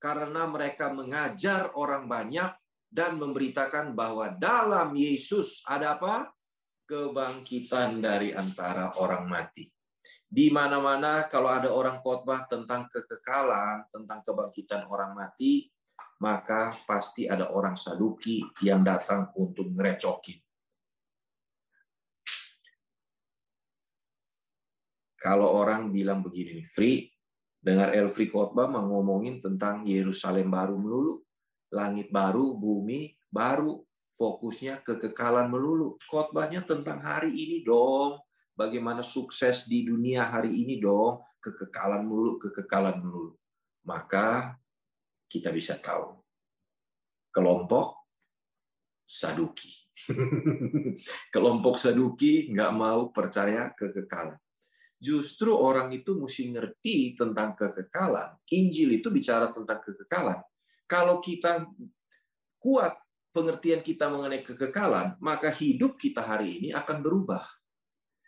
karena 0.00 0.48
mereka 0.48 0.92
mengajar 0.92 1.72
orang 1.76 2.08
banyak 2.08 2.52
dan 2.88 3.20
memberitakan 3.20 3.92
bahwa 3.92 4.32
dalam 4.36 4.96
Yesus 4.96 5.60
ada 5.68 5.96
apa? 5.96 6.32
Kebangkitan 6.84 8.04
dari 8.04 8.36
antara 8.36 8.92
orang 9.00 9.24
mati. 9.24 9.64
Di 10.28 10.52
mana-mana 10.52 11.24
kalau 11.24 11.48
ada 11.48 11.72
orang 11.72 11.96
khotbah 12.04 12.44
tentang 12.44 12.84
kekekalan, 12.92 13.88
tentang 13.88 14.20
kebangkitan 14.20 14.84
orang 14.84 15.16
mati, 15.16 15.72
maka 16.20 16.76
pasti 16.84 17.24
ada 17.24 17.50
orang 17.56 17.72
saduki 17.72 18.44
yang 18.60 18.84
datang 18.84 19.32
untuk 19.40 19.72
ngerecokin. 19.72 20.38
Kalau 25.16 25.56
orang 25.56 25.88
bilang 25.88 26.20
begini, 26.20 26.68
free, 26.68 27.13
dengar 27.64 27.96
Elfri 27.96 28.28
khotbah 28.28 28.68
mau 28.68 28.84
ngomongin 28.84 29.40
tentang 29.40 29.88
Yerusalem 29.88 30.52
baru 30.52 30.76
melulu, 30.76 31.14
langit 31.72 32.12
baru, 32.12 32.52
bumi 32.60 33.16
baru, 33.32 33.80
fokusnya 34.20 34.84
kekekalan 34.84 35.48
melulu. 35.48 35.96
Khotbahnya 36.04 36.60
tentang 36.68 37.00
hari 37.00 37.32
ini 37.32 37.64
dong, 37.64 38.20
bagaimana 38.52 39.00
sukses 39.00 39.64
di 39.64 39.88
dunia 39.88 40.28
hari 40.28 40.52
ini 40.52 40.76
dong, 40.76 41.24
kekekalan 41.40 42.04
melulu, 42.04 42.36
kekekalan 42.36 43.00
melulu. 43.00 43.32
Maka 43.88 44.60
kita 45.24 45.48
bisa 45.48 45.80
tahu 45.80 46.20
kelompok 47.32 48.04
Saduki. 49.04 49.72
kelompok 51.34 51.80
Saduki 51.80 52.52
nggak 52.52 52.72
mau 52.76 53.08
percaya 53.08 53.72
kekekalan. 53.72 54.43
Justru 55.00 55.52
orang 55.52 55.92
itu 55.92 56.16
mesti 56.16 56.48
ngerti 56.48 57.18
tentang 57.18 57.52
kekekalan. 57.58 58.40
Injil 58.54 58.98
itu 58.98 59.12
bicara 59.12 59.52
tentang 59.52 59.82
kekekalan. 59.84 60.40
Kalau 60.88 61.20
kita 61.20 61.68
kuat 62.60 62.96
pengertian 63.34 63.82
kita 63.82 64.08
mengenai 64.08 64.46
kekekalan, 64.46 65.18
maka 65.20 65.50
hidup 65.50 65.98
kita 65.98 66.22
hari 66.24 66.62
ini 66.62 66.68
akan 66.72 67.02
berubah. 67.02 67.44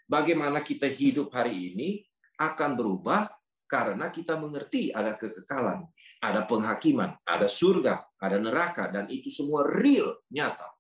Bagaimana 0.07 0.61
kita 0.61 0.87
hidup 0.91 1.33
hari 1.33 1.73
ini 1.73 2.05
akan 2.39 2.77
berubah 2.77 3.31
karena 3.67 4.13
kita 4.13 4.39
mengerti 4.39 4.95
ada 4.95 5.17
kekekalan, 5.19 5.83
ada 6.23 6.47
penghakiman, 6.47 7.19
ada 7.27 7.51
surga, 7.51 8.07
ada 8.21 8.39
neraka, 8.39 8.87
dan 8.93 9.11
itu 9.11 9.33
semua 9.33 9.67
real, 9.67 10.23
nyata. 10.31 10.71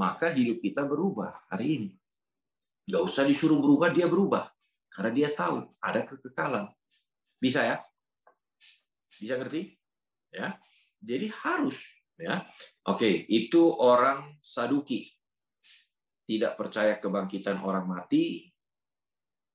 Maka 0.00 0.32
hidup 0.32 0.64
kita 0.64 0.86
berubah 0.86 1.44
hari 1.50 1.66
ini. 1.76 1.90
Gak 2.88 3.02
usah 3.04 3.24
disuruh 3.28 3.60
berubah, 3.60 3.92
dia 3.92 4.08
berubah. 4.08 4.53
Karena 4.94 5.10
dia 5.10 5.28
tahu 5.34 5.66
ada 5.82 6.06
kekekalan. 6.06 6.70
Bisa 7.42 7.66
ya? 7.66 7.82
Bisa 9.18 9.34
ngerti? 9.34 9.74
Ya. 10.30 10.54
Jadi 11.02 11.26
harus 11.42 11.82
ya. 12.14 12.46
Oke, 12.86 13.26
itu 13.26 13.74
orang 13.74 14.38
Saduki. 14.38 15.10
Tidak 16.24 16.54
percaya 16.54 16.96
kebangkitan 17.02 17.58
orang 17.66 17.90
mati. 17.90 18.46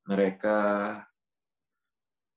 Mereka 0.05 0.59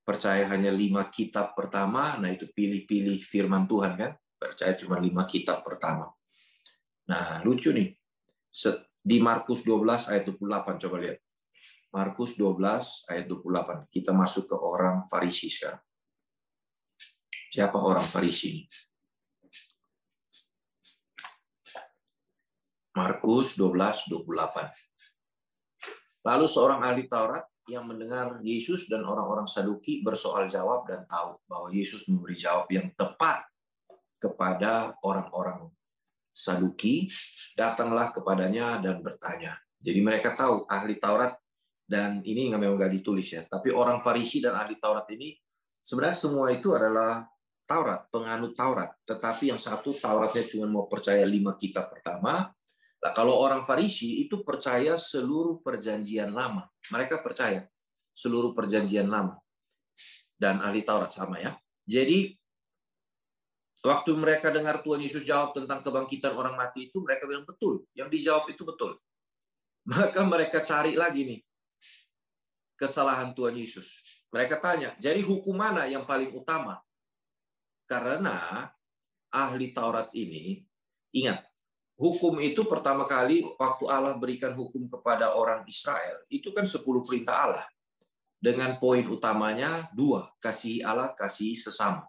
percaya 0.01 0.47
hanya 0.49 0.71
lima 0.71 1.11
kitab 1.11 1.53
pertama. 1.53 2.17
Nah, 2.17 2.31
itu 2.31 2.49
pilih-pilih 2.49 3.19
firman 3.21 3.67
Tuhan 3.67 3.93
kan. 3.99 4.11
Percaya 4.39 4.73
cuma 4.79 4.97
lima 4.97 5.27
kitab 5.27 5.61
pertama. 5.61 6.07
Nah, 7.11 7.43
lucu 7.43 7.75
nih. 7.75 7.91
Di 9.03 9.17
Markus 9.19 9.67
12 9.67 10.07
ayat 10.07 10.23
28 10.23 10.81
coba 10.87 10.95
lihat. 11.03 11.19
Markus 11.93 12.33
12 12.41 13.05
ayat 13.13 13.29
28. 13.29 13.93
Kita 13.93 14.17
masuk 14.17 14.49
ke 14.49 14.57
orang 14.57 15.05
Farisi 15.05 15.53
sekarang. 15.53 15.77
Siapa 17.53 17.77
orang 17.77 18.01
Farisi 18.01 18.65
Markus 22.97 23.53
12, 23.57 24.09
28. 24.09 26.25
Lalu 26.25 26.45
seorang 26.49 26.81
ahli 26.81 27.05
Taurat 27.05 27.45
yang 27.69 27.85
mendengar 27.85 28.41
Yesus 28.41 28.89
dan 28.89 29.05
orang-orang 29.05 29.45
Saduki 29.45 30.01
bersoal 30.01 30.49
jawab 30.49 30.89
dan 30.89 31.05
tahu 31.05 31.37
bahwa 31.45 31.69
Yesus 31.73 32.09
memberi 32.09 32.37
jawab 32.37 32.65
yang 32.73 32.89
tepat 32.97 33.45
kepada 34.17 34.97
orang-orang 35.05 35.69
Saduki, 36.33 37.05
datanglah 37.53 38.09
kepadanya 38.09 38.81
dan 38.81 39.05
bertanya. 39.05 39.61
Jadi 39.77 40.01
mereka 40.01 40.33
tahu 40.33 40.65
ahli 40.65 40.97
Taurat 40.97 41.37
dan 41.93 42.25
ini 42.25 42.49
nggak 42.49 42.57
memang 42.57 42.77
nggak 42.81 42.93
ditulis 42.97 43.29
ya. 43.29 43.45
Tapi 43.45 43.69
orang 43.69 44.01
Farisi 44.01 44.41
dan 44.41 44.57
ahli 44.57 44.81
Taurat 44.81 45.05
ini 45.13 45.37
sebenarnya 45.77 46.17
semua 46.17 46.49
itu 46.49 46.73
adalah 46.73 47.21
Taurat 47.69 48.09
penganut 48.09 48.57
Taurat. 48.57 48.97
Tetapi 49.05 49.53
yang 49.53 49.61
satu 49.61 49.93
Tauratnya 49.93 50.41
cuma 50.49 50.65
mau 50.65 50.85
percaya 50.89 51.21
lima 51.21 51.53
kitab 51.53 51.93
pertama. 51.93 52.49
Nah, 52.97 53.11
kalau 53.13 53.37
orang 53.37 53.61
Farisi 53.61 54.25
itu 54.25 54.41
percaya 54.41 54.97
seluruh 54.97 55.61
perjanjian 55.61 56.33
lama. 56.33 56.65
Mereka 56.89 57.21
percaya 57.21 57.61
seluruh 58.09 58.57
perjanjian 58.57 59.05
lama. 59.05 59.37
Dan 60.33 60.65
ahli 60.65 60.81
Taurat 60.81 61.13
sama 61.13 61.37
ya. 61.37 61.53
Jadi 61.85 62.33
waktu 63.85 64.11
mereka 64.17 64.49
dengar 64.49 64.81
Tuhan 64.81 65.05
Yesus 65.05 65.29
jawab 65.29 65.53
tentang 65.53 65.85
kebangkitan 65.85 66.33
orang 66.33 66.57
mati 66.57 66.89
itu 66.89 66.97
mereka 67.05 67.29
bilang 67.29 67.45
betul. 67.45 67.85
Yang 67.93 68.17
dijawab 68.17 68.49
itu 68.49 68.65
betul. 68.65 68.97
Maka 69.93 70.25
mereka 70.25 70.65
cari 70.65 70.97
lagi 70.97 71.21
nih 71.27 71.41
kesalahan 72.77 73.31
Tuhan 73.31 73.55
Yesus. 73.55 74.01
Mereka 74.33 74.57
tanya, 74.59 74.97
jadi 74.97 75.21
hukum 75.21 75.53
mana 75.53 75.85
yang 75.85 76.03
paling 76.03 76.33
utama? 76.33 76.81
Karena 77.85 78.67
ahli 79.29 79.71
Taurat 79.75 80.09
ini, 80.17 80.65
ingat, 81.13 81.45
hukum 81.97 82.41
itu 82.41 82.65
pertama 82.65 83.05
kali 83.05 83.45
waktu 83.57 83.85
Allah 83.89 84.17
berikan 84.17 84.57
hukum 84.57 84.89
kepada 84.89 85.37
orang 85.37 85.61
Israel, 85.69 86.25
itu 86.29 86.49
kan 86.49 86.65
10 86.65 86.81
perintah 87.05 87.35
Allah. 87.49 87.67
Dengan 88.43 88.75
poin 88.75 89.07
utamanya 89.07 89.87
dua, 89.95 90.27
kasih 90.43 90.83
Allah, 90.83 91.15
kasih 91.15 91.55
sesama. 91.55 92.03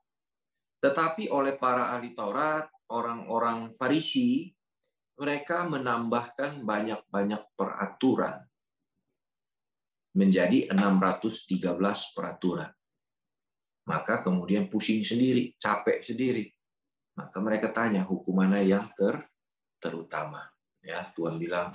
Tetapi 0.83 1.31
oleh 1.31 1.55
para 1.55 1.95
ahli 1.95 2.11
Taurat, 2.11 2.67
orang-orang 2.91 3.71
Farisi, 3.79 4.51
mereka 5.15 5.63
menambahkan 5.63 6.67
banyak-banyak 6.67 7.55
peraturan 7.55 8.43
menjadi 10.15 10.71
613 10.71 12.15
peraturan. 12.15 12.71
Maka 13.85 14.25
kemudian 14.25 14.71
pusing 14.71 15.05
sendiri, 15.05 15.53
capek 15.61 16.01
sendiri. 16.01 16.49
Maka 17.19 17.37
mereka 17.43 17.69
tanya 17.75 18.07
hukum 18.07 18.41
mana 18.41 18.63
yang 18.63 18.87
ter 18.97 19.21
terutama. 19.77 20.41
Ya, 20.81 21.05
Tuhan 21.13 21.37
bilang 21.37 21.69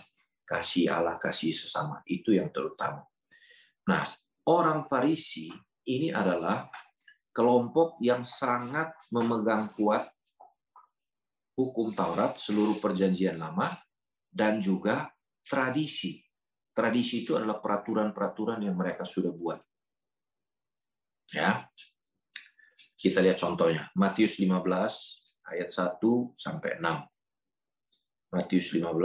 kasih 0.48 0.90
Allah, 0.90 1.22
kasih 1.22 1.54
sesama. 1.54 2.02
Itu 2.08 2.34
yang 2.34 2.50
terutama. 2.50 3.06
Nah, 3.86 4.04
orang 4.50 4.82
Farisi 4.82 5.54
ini 5.86 6.10
adalah 6.10 6.66
kelompok 7.30 8.02
yang 8.02 8.26
sangat 8.26 8.96
memegang 9.14 9.70
kuat 9.78 10.10
hukum 11.54 11.92
Taurat, 11.92 12.40
seluruh 12.40 12.80
perjanjian 12.80 13.38
lama, 13.38 13.68
dan 14.32 14.64
juga 14.64 15.12
tradisi 15.44 16.29
Tradisi 16.80 17.28
itu 17.28 17.36
adalah 17.36 17.60
peraturan-peraturan 17.60 18.64
yang 18.64 18.72
mereka 18.72 19.04
sudah 19.04 19.36
buat. 19.36 19.60
Ya. 21.36 21.68
Kita 22.96 23.20
lihat 23.20 23.36
contohnya. 23.36 23.92
Matius 24.00 24.40
15 24.40 24.48
ayat 25.44 25.68
1 25.68 26.00
sampai 26.40 26.80
6. 26.80 28.32
Matius 28.32 28.72
15 28.72 28.96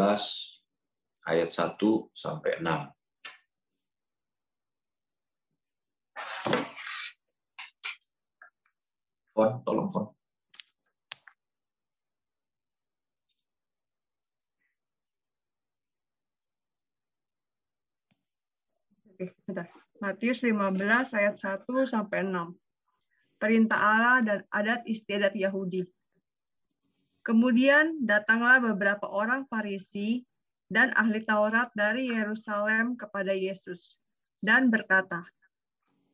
ayat 1.26 1.50
1 1.50 2.14
sampai 2.14 2.62
6. 2.62 2.94
Fon, 9.34 9.50
tolong 9.66 9.90
fon. 9.90 10.14
Oke, 19.24 19.32
bentar. 19.48 19.72
Matius 20.04 20.44
15 20.44 21.16
ayat 21.16 21.32
1 21.32 21.64
sampai 21.88 22.28
6. 22.28 22.52
Perintah 23.40 23.80
Allah 23.80 24.18
dan 24.20 24.40
adat 24.52 24.84
istiadat 24.84 25.32
Yahudi. 25.32 25.88
Kemudian 27.24 28.04
datanglah 28.04 28.60
beberapa 28.60 29.08
orang 29.08 29.48
Farisi 29.48 30.28
dan 30.68 30.92
ahli 30.92 31.24
Taurat 31.24 31.72
dari 31.72 32.12
Yerusalem 32.12 33.00
kepada 33.00 33.32
Yesus 33.32 33.96
dan 34.44 34.68
berkata, 34.68 35.24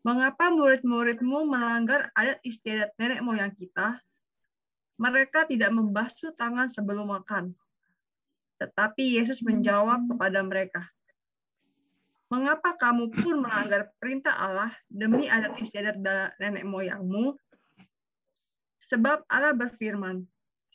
Mengapa 0.07 0.55
murid-muridmu 0.55 1.51
melanggar 1.51 2.15
adat 2.15 2.39
istiadat 2.47 2.95
nenek 2.95 3.27
moyang 3.27 3.51
kita? 3.59 3.99
Mereka 5.03 5.51
tidak 5.51 5.75
membasuh 5.75 6.31
tangan 6.39 6.71
sebelum 6.71 7.11
makan. 7.11 7.59
Tetapi 8.63 9.19
Yesus 9.19 9.43
menjawab 9.43 10.07
kepada 10.07 10.47
mereka, 10.47 10.87
Mengapa 12.31 12.79
kamu 12.79 13.11
pun 13.11 13.43
melanggar 13.43 13.91
perintah 13.99 14.31
Allah 14.39 14.71
demi 14.87 15.27
adat 15.27 15.59
istiadat 15.59 15.99
nenek 16.39 16.63
moyangmu? 16.63 17.35
Sebab 18.79 19.27
Allah 19.27 19.51
berfirman, 19.51 20.23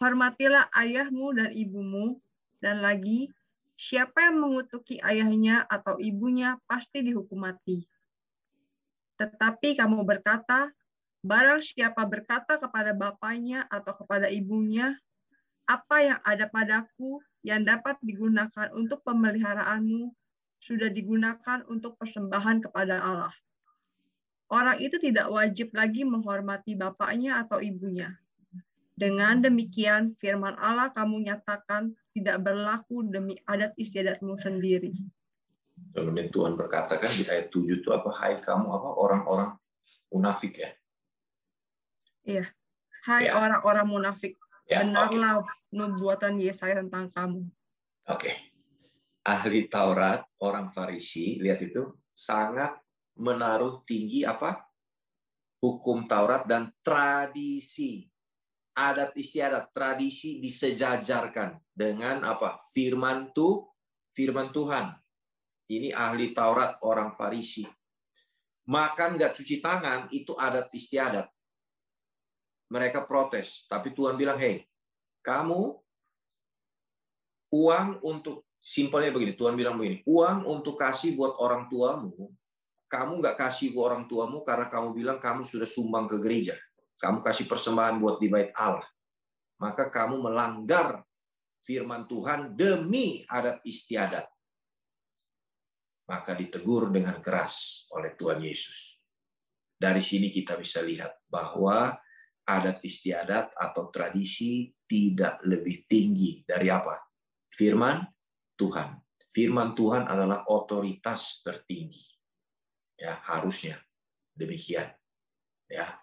hormatilah 0.03 0.67
ayahmu 0.75 1.31
dan 1.31 1.55
ibumu, 1.55 2.19
dan 2.59 2.83
lagi, 2.83 3.31
siapa 3.79 4.27
yang 4.27 4.43
mengutuki 4.43 4.99
ayahnya 4.99 5.63
atau 5.71 5.95
ibunya 5.95 6.59
pasti 6.67 6.99
dihukum 6.99 7.47
mati. 7.47 7.87
Tetapi 9.15 9.79
kamu 9.79 10.03
berkata, 10.03 10.75
barang 11.23 11.63
siapa 11.63 12.03
berkata 12.03 12.59
kepada 12.59 12.91
bapaknya 12.91 13.63
atau 13.71 13.95
kepada 13.95 14.27
ibunya, 14.27 14.91
apa 15.71 16.03
yang 16.03 16.19
ada 16.27 16.51
padaku 16.51 17.23
yang 17.47 17.63
dapat 17.63 17.95
digunakan 18.03 18.67
untuk 18.75 18.99
pemeliharaanmu 19.07 20.11
sudah 20.65 20.89
digunakan 20.89 21.61
untuk 21.69 21.93
persembahan 22.01 22.65
kepada 22.65 22.97
Allah. 22.97 23.35
orang 24.45 24.77
itu 24.77 25.01
tidak 25.01 25.25
wajib 25.33 25.73
lagi 25.73 26.05
menghormati 26.05 26.77
bapaknya 26.77 27.41
atau 27.41 27.57
ibunya. 27.57 28.13
Dengan 28.93 29.41
demikian, 29.41 30.13
firman 30.21 30.53
Allah 30.61 30.93
kamu 30.93 31.25
nyatakan 31.25 31.97
tidak 32.13 32.45
berlaku 32.45 33.01
demi 33.09 33.41
adat 33.49 33.73
istiadatmu 33.73 34.37
sendiri. 34.37 34.93
Kemudian 35.97 36.29
Tuhan 36.29 36.53
berkata 36.55 37.01
kan 37.01 37.09
di 37.09 37.25
ayat 37.25 37.49
7 37.49 37.81
itu 37.83 37.89
apa? 37.91 38.07
Hai 38.13 38.37
kamu 38.39 38.69
apa 38.69 38.89
orang-orang 38.95 39.49
munafik 40.13 40.61
ya? 40.61 40.69
Iya. 42.23 42.45
Hai 43.03 43.27
Ya. 43.27 43.41
orang-orang 43.41 43.87
munafik, 43.89 44.37
Ya, 44.65 44.81
benarlah 44.81 45.45
nubuatan 45.73 46.37
Yesaya 46.37 46.79
tentang 46.81 47.09
kamu. 47.13 47.45
Oke. 48.09 48.54
Ahli 49.25 49.65
Taurat, 49.65 50.21
orang 50.45 50.69
Farisi, 50.69 51.41
lihat 51.41 51.57
itu 51.65 51.81
sangat 52.13 52.77
menaruh 53.17 53.81
tinggi 53.81 54.21
apa? 54.21 54.69
Hukum 55.57 56.05
Taurat 56.05 56.45
dan 56.45 56.69
tradisi. 56.77 58.05
Adat 58.77 59.17
istiadat, 59.17 59.73
tradisi 59.73 60.37
disejajarkan 60.37 61.57
dengan 61.73 62.21
apa? 62.21 62.61
Firman 62.69 63.33
tu, 63.33 63.65
firman 64.13 64.53
Tuhan. 64.53 64.93
Ini 65.73 65.89
ahli 65.89 66.29
Taurat, 66.29 66.77
orang 66.85 67.17
Farisi. 67.17 67.65
Makan 68.69 69.17
nggak 69.17 69.33
cuci 69.33 69.57
tangan 69.57 70.05
itu 70.13 70.37
adat 70.37 70.69
istiadat. 70.69 71.25
Mereka 72.69 73.09
protes, 73.09 73.65
tapi 73.65 73.89
Tuhan 73.89 74.17
bilang, 74.17 74.37
"Hei, 74.37 74.69
kamu 75.25 75.81
uang 77.49 77.89
untuk 78.05 78.44
simpelnya 78.65 79.13
begini 79.13 79.37
Tuhan 79.37 79.53
bilang 79.53 79.77
begini 79.77 80.01
uang 80.09 80.49
untuk 80.49 80.73
kasih 80.73 81.13
buat 81.13 81.37
orang 81.37 81.69
tuamu 81.69 82.33
kamu 82.85 83.19
nggak 83.19 83.37
kasih 83.37 83.73
buat 83.73 83.91
orang 83.91 84.05
tuamu 84.05 84.45
karena 84.45 84.69
kamu 84.69 84.95
bilang 84.95 85.17
kamu 85.19 85.41
sudah 85.41 85.67
sumbang 85.67 86.05
ke 86.05 86.21
gereja. 86.21 86.55
Kamu 86.95 87.19
kasih 87.19 87.49
persembahan 87.49 87.99
buat 87.99 88.21
di 88.21 88.31
bait 88.31 88.55
Allah. 88.55 88.85
Maka 89.59 89.91
kamu 89.91 90.21
melanggar 90.21 91.03
firman 91.65 92.07
Tuhan 92.07 92.55
demi 92.55 93.27
adat 93.27 93.59
istiadat. 93.67 94.29
Maka 96.05 96.37
ditegur 96.37 96.93
dengan 96.93 97.19
keras 97.19 97.83
oleh 97.91 98.15
Tuhan 98.15 98.39
Yesus. 98.39 99.01
Dari 99.75 99.99
sini 99.99 100.31
kita 100.31 100.55
bisa 100.55 100.79
lihat 100.79 101.25
bahwa 101.27 101.91
adat 102.45 102.79
istiadat 102.85 103.51
atau 103.57 103.91
tradisi 103.91 104.71
tidak 104.85 105.41
lebih 105.43 105.89
tinggi 105.89 106.45
dari 106.47 106.71
apa? 106.71 106.95
Firman 107.51 108.14
Tuhan. 108.55 108.99
Firman 109.29 109.75
Tuhan 109.75 110.07
adalah 110.07 110.47
otoritas 110.47 111.43
tertinggi. 111.43 112.15
Ya, 112.95 113.19
harusnya 113.27 113.75
demikian. 114.31 114.87
Ya. 115.67 115.99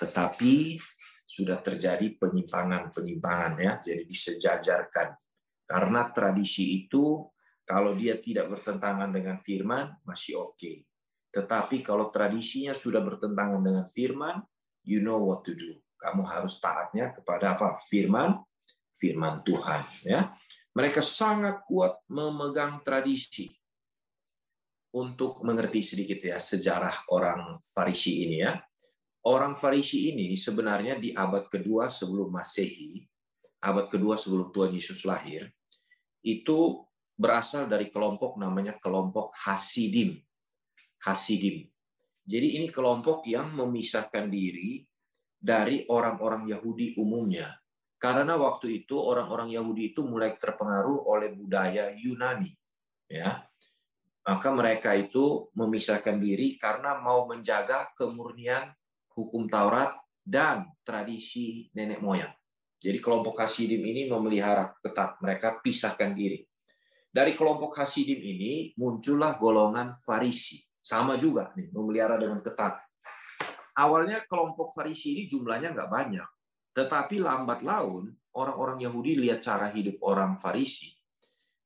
Tetapi 0.00 0.80
sudah 1.24 1.60
terjadi 1.60 2.16
penyimpangan-penyimpangan 2.16 3.52
ya, 3.60 3.72
jadi 3.84 4.02
disejajarkan. 4.08 5.12
Karena 5.64 6.08
tradisi 6.12 6.84
itu 6.84 7.24
kalau 7.64 7.96
dia 7.96 8.20
tidak 8.20 8.52
bertentangan 8.52 9.08
dengan 9.08 9.40
firman 9.40 9.96
masih 10.04 10.40
oke. 10.40 10.84
Tetapi 11.32 11.82
kalau 11.82 12.12
tradisinya 12.14 12.76
sudah 12.76 13.02
bertentangan 13.02 13.60
dengan 13.64 13.86
firman, 13.90 14.38
you 14.86 15.00
know 15.00 15.18
what 15.18 15.42
to 15.42 15.56
do. 15.56 15.74
Kamu 15.98 16.22
harus 16.28 16.60
taatnya 16.60 17.10
kepada 17.16 17.56
apa? 17.56 17.80
Firman, 17.80 18.38
firman 18.94 19.42
Tuhan 19.42 19.82
ya. 20.04 20.30
Mereka 20.74 21.00
sangat 21.00 21.62
kuat 21.70 22.02
memegang 22.10 22.82
tradisi. 22.82 23.50
Untuk 24.94 25.42
mengerti 25.42 25.82
sedikit 25.82 26.22
ya 26.22 26.38
sejarah 26.38 27.10
orang 27.10 27.58
Farisi 27.74 28.26
ini 28.26 28.46
ya. 28.46 28.54
Orang 29.26 29.58
Farisi 29.58 30.14
ini 30.14 30.38
sebenarnya 30.38 30.94
di 31.00 31.10
abad 31.10 31.50
kedua 31.50 31.90
sebelum 31.90 32.30
Masehi, 32.30 33.02
abad 33.58 33.90
kedua 33.90 34.14
sebelum 34.14 34.54
Tuhan 34.54 34.70
Yesus 34.70 35.02
lahir, 35.02 35.50
itu 36.22 36.86
berasal 37.18 37.66
dari 37.66 37.90
kelompok 37.90 38.38
namanya 38.38 38.78
kelompok 38.78 39.34
Hasidim. 39.34 40.18
Hasidim. 41.02 41.66
Jadi 42.24 42.62
ini 42.62 42.68
kelompok 42.70 43.26
yang 43.26 43.50
memisahkan 43.52 44.30
diri 44.30 44.86
dari 45.36 45.84
orang-orang 45.90 46.48
Yahudi 46.48 46.96
umumnya. 46.96 47.63
Karena 48.04 48.36
waktu 48.36 48.84
itu 48.84 49.00
orang-orang 49.00 49.48
Yahudi 49.56 49.96
itu 49.96 50.04
mulai 50.04 50.36
terpengaruh 50.36 51.08
oleh 51.08 51.32
budaya 51.32 51.88
Yunani, 51.96 52.52
ya. 53.08 53.48
Maka 54.28 54.52
mereka 54.52 54.92
itu 54.92 55.48
memisahkan 55.56 56.20
diri 56.20 56.60
karena 56.60 57.00
mau 57.00 57.24
menjaga 57.24 57.96
kemurnian 57.96 58.76
hukum 59.16 59.48
Taurat 59.48 59.96
dan 60.20 60.68
tradisi 60.84 61.72
nenek 61.72 62.04
moyang. 62.04 62.32
Jadi 62.76 63.00
kelompok 63.00 63.40
Hasidim 63.40 63.80
ini 63.80 64.04
memelihara 64.04 64.76
ketat, 64.84 65.16
mereka 65.24 65.64
pisahkan 65.64 66.12
diri. 66.12 66.44
Dari 67.08 67.32
kelompok 67.32 67.72
Hasidim 67.72 68.20
ini 68.20 68.76
muncullah 68.76 69.40
golongan 69.40 69.96
Farisi, 69.96 70.60
sama 70.76 71.16
juga 71.16 71.56
nih, 71.56 71.72
memelihara 71.72 72.20
dengan 72.20 72.44
ketat. 72.44 72.84
Awalnya 73.80 74.28
kelompok 74.28 74.76
Farisi 74.76 75.16
ini 75.16 75.22
jumlahnya 75.24 75.72
nggak 75.72 75.88
banyak, 75.88 76.28
tetapi 76.74 77.22
lambat 77.22 77.62
laun 77.62 78.10
orang-orang 78.34 78.82
Yahudi 78.82 79.14
lihat 79.14 79.40
cara 79.46 79.70
hidup 79.70 80.02
orang 80.02 80.34
Farisi 80.36 80.90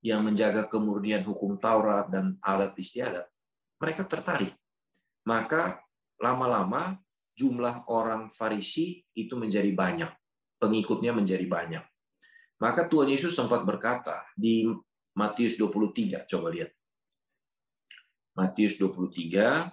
yang 0.05 0.23
menjaga 0.23 0.69
kemurnian 0.69 1.25
hukum 1.25 1.59
Taurat 1.59 2.07
dan 2.07 2.39
adat 2.39 2.77
istiadat, 2.77 3.27
mereka 3.81 4.07
tertarik. 4.07 4.55
Maka 5.27 5.83
lama-lama 6.21 6.95
jumlah 7.35 7.89
orang 7.89 8.31
Farisi 8.31 9.03
itu 9.11 9.35
menjadi 9.35 9.67
banyak, 9.75 10.11
pengikutnya 10.61 11.11
menjadi 11.11 11.43
banyak. 11.43 11.83
Maka 12.59 12.87
Tuhan 12.87 13.11
Yesus 13.11 13.35
sempat 13.35 13.65
berkata 13.65 14.23
di 14.37 14.67
Matius 15.15 15.59
23, 15.59 16.27
coba 16.27 16.47
lihat. 16.51 16.71
Matius 18.35 18.79
23 18.79 19.67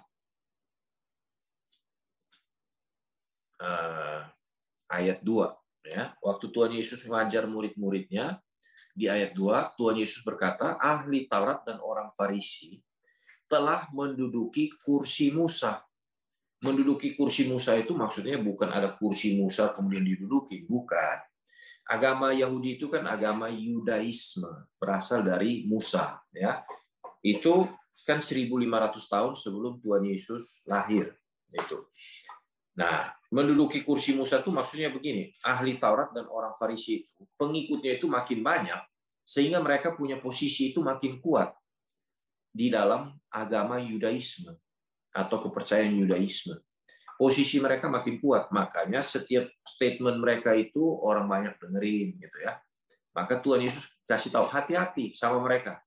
eh, 3.63 4.21
ayat 4.91 5.23
2 5.23 5.91
ya. 5.91 6.15
Waktu 6.19 6.45
Tuhan 6.51 6.71
Yesus 6.75 7.07
mengajar 7.07 7.47
murid-muridnya 7.47 8.39
di 8.97 9.05
ayat 9.07 9.37
2 9.37 9.77
Tuhan 9.77 9.97
Yesus 10.01 10.25
berkata, 10.25 10.75
ahli 10.81 11.29
Taurat 11.29 11.61
dan 11.63 11.77
orang 11.79 12.11
Farisi 12.17 12.81
telah 13.47 13.87
menduduki 13.95 14.73
kursi 14.83 15.31
Musa. 15.31 15.79
Menduduki 16.59 17.13
kursi 17.15 17.45
Musa 17.45 17.77
itu 17.77 17.93
maksudnya 17.93 18.41
bukan 18.41 18.73
ada 18.73 18.97
kursi 18.97 19.37
Musa 19.37 19.69
kemudian 19.71 20.03
diduduki, 20.03 20.65
bukan. 20.65 21.21
Agama 21.87 22.35
Yahudi 22.35 22.75
itu 22.75 22.91
kan 22.91 23.07
agama 23.07 23.47
Yudaisme, 23.47 24.67
berasal 24.75 25.23
dari 25.23 25.63
Musa, 25.63 26.19
ya. 26.35 26.67
Itu 27.23 27.71
kan 28.03 28.19
1500 28.19 29.07
tahun 29.07 29.33
sebelum 29.39 29.79
Tuhan 29.79 30.03
Yesus 30.09 30.67
lahir, 30.67 31.15
itu. 31.53 31.87
Nah, 32.75 33.16
menduduki 33.27 33.83
kursi 33.83 34.15
Musa 34.15 34.39
itu 34.39 34.51
maksudnya 34.51 34.87
begini, 34.87 35.35
ahli 35.43 35.75
Taurat 35.75 36.15
dan 36.15 36.31
orang 36.31 36.55
Farisi 36.55 37.03
itu, 37.03 37.27
pengikutnya 37.35 37.99
itu 37.99 38.07
makin 38.07 38.39
banyak, 38.39 38.79
sehingga 39.27 39.59
mereka 39.59 39.91
punya 39.91 40.15
posisi 40.15 40.71
itu 40.71 40.79
makin 40.79 41.19
kuat 41.19 41.51
di 42.55 42.71
dalam 42.71 43.11
agama 43.27 43.83
Yudaisme 43.83 44.55
atau 45.11 45.37
kepercayaan 45.43 45.99
Yudaisme. 45.99 46.55
Posisi 47.17 47.57
mereka 47.57 47.89
makin 47.89 48.21
kuat, 48.21 48.47
makanya 48.53 49.01
setiap 49.01 49.49
statement 49.65 50.21
mereka 50.21 50.53
itu 50.53 50.79
orang 51.01 51.25
banyak 51.25 51.57
dengerin 51.57 52.13
gitu 52.21 52.37
ya. 52.45 52.61
Maka 53.17 53.41
Tuhan 53.41 53.65
Yesus 53.65 53.89
kasih 54.05 54.29
tahu 54.29 54.45
hati-hati 54.45 55.17
sama 55.17 55.41
mereka. 55.41 55.81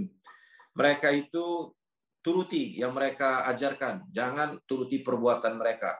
mereka 0.78 1.08
itu 1.10 1.72
turuti 2.20 2.76
yang 2.76 2.92
mereka 2.92 3.48
ajarkan, 3.48 4.04
jangan 4.12 4.60
turuti 4.68 5.00
perbuatan 5.00 5.56
mereka 5.56 5.96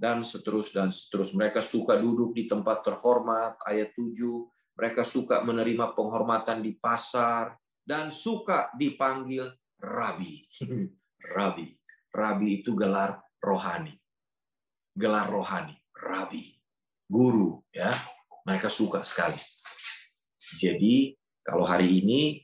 dan 0.00 0.24
seterus 0.24 0.72
dan 0.72 0.88
seterus. 0.88 1.36
Mereka 1.36 1.60
suka 1.60 2.00
duduk 2.00 2.32
di 2.32 2.48
tempat 2.48 2.80
terhormat, 2.80 3.60
ayat 3.68 3.92
7. 3.92 4.16
Mereka 4.80 5.04
suka 5.04 5.44
menerima 5.44 5.92
penghormatan 5.92 6.64
di 6.64 6.72
pasar 6.72 7.52
dan 7.84 8.08
suka 8.08 8.72
dipanggil 8.80 9.52
rabi. 9.76 10.48
rabi. 11.36 11.76
Rabi 12.08 12.64
itu 12.64 12.72
gelar 12.72 13.20
rohani. 13.44 13.92
Gelar 14.96 15.28
rohani, 15.28 15.76
rabi. 15.92 16.56
Guru, 17.04 17.60
ya. 17.68 17.92
Mereka 18.48 18.72
suka 18.72 19.04
sekali. 19.04 19.36
Jadi, 20.56 21.12
kalau 21.44 21.68
hari 21.68 22.00
ini 22.00 22.40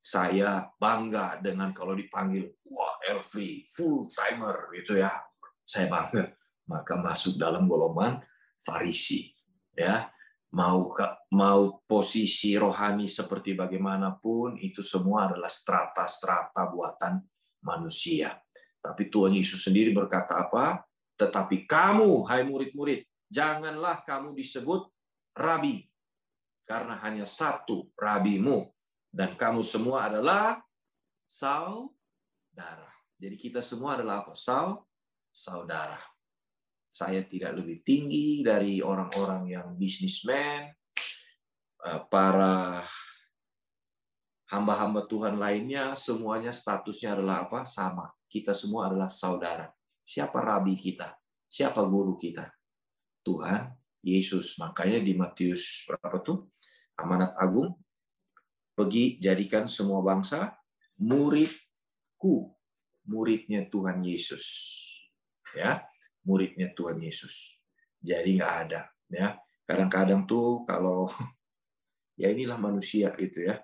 saya 0.00 0.68
bangga 0.76 1.40
dengan 1.40 1.72
kalau 1.72 1.96
dipanggil 1.96 2.44
wah 2.68 2.94
Elvi 3.08 3.64
full 3.64 4.04
timer 4.12 4.68
gitu 4.76 5.00
ya. 5.00 5.10
Saya 5.64 5.88
bangga 5.88 6.39
maka 6.70 6.94
masuk 6.94 7.34
dalam 7.34 7.66
golongan 7.66 8.22
Farisi 8.62 9.34
ya 9.74 10.06
mau 10.54 10.94
mau 11.34 11.82
posisi 11.82 12.54
rohani 12.54 13.10
seperti 13.10 13.58
bagaimanapun 13.58 14.58
itu 14.62 14.82
semua 14.86 15.30
adalah 15.30 15.50
strata-strata 15.50 16.70
buatan 16.70 17.18
manusia 17.66 18.38
Tapi 18.80 19.12
Tuhan 19.12 19.36
Yesus 19.36 19.60
sendiri 19.60 19.92
berkata 19.92 20.40
apa? 20.40 20.80
Tetapi 21.20 21.68
kamu, 21.68 22.24
hai 22.32 22.48
murid-murid, 22.48 23.04
janganlah 23.28 24.00
kamu 24.08 24.32
disebut 24.32 24.88
rabi, 25.36 25.84
karena 26.64 26.96
hanya 27.04 27.28
satu 27.28 27.92
rabimu, 27.92 28.72
dan 29.12 29.36
kamu 29.36 29.60
semua 29.60 30.08
adalah 30.08 30.64
saudara. 31.28 32.88
Jadi 33.20 33.36
kita 33.36 33.60
semua 33.60 34.00
adalah 34.00 34.24
apa? 34.24 34.32
Saudara. 35.28 36.00
Saya 36.90 37.22
tidak 37.22 37.54
lebih 37.62 37.86
tinggi 37.86 38.42
dari 38.42 38.82
orang-orang 38.82 39.46
yang 39.46 39.66
bisnismen, 39.78 40.74
eh, 41.86 42.00
para 42.10 42.82
hamba-hamba 44.50 45.06
Tuhan 45.06 45.38
lainnya, 45.38 45.94
semuanya 45.94 46.50
statusnya 46.50 47.14
adalah 47.14 47.46
apa? 47.46 47.62
Sama. 47.62 48.10
Kita 48.26 48.50
semua 48.50 48.90
adalah 48.90 49.06
saudara. 49.06 49.70
Siapa 50.02 50.42
rabi 50.42 50.74
kita? 50.74 51.14
Siapa 51.46 51.82
guru 51.86 52.18
kita? 52.18 52.50
Tuhan 53.22 53.70
Yesus. 54.02 54.58
Makanya 54.58 54.98
di 54.98 55.14
Matius 55.14 55.86
berapa 55.86 56.18
tuh? 56.22 56.50
Amanat 56.98 57.38
Agung. 57.38 57.78
Pergi 58.74 59.22
jadikan 59.22 59.70
semua 59.70 60.02
bangsa 60.02 60.58
muridku. 60.98 62.54
Muridnya 63.06 63.66
Tuhan 63.70 64.02
Yesus. 64.02 64.46
Ya, 65.50 65.82
muridnya 66.26 66.72
Tuhan 66.72 67.00
Yesus. 67.00 67.60
Jadi 68.00 68.40
nggak 68.40 68.54
ada. 68.66 68.88
Ya, 69.10 69.38
kadang-kadang 69.66 70.24
tuh 70.24 70.62
kalau 70.64 71.10
ya 72.20 72.30
inilah 72.30 72.60
manusia 72.60 73.10
gitu 73.16 73.48
ya 73.48 73.60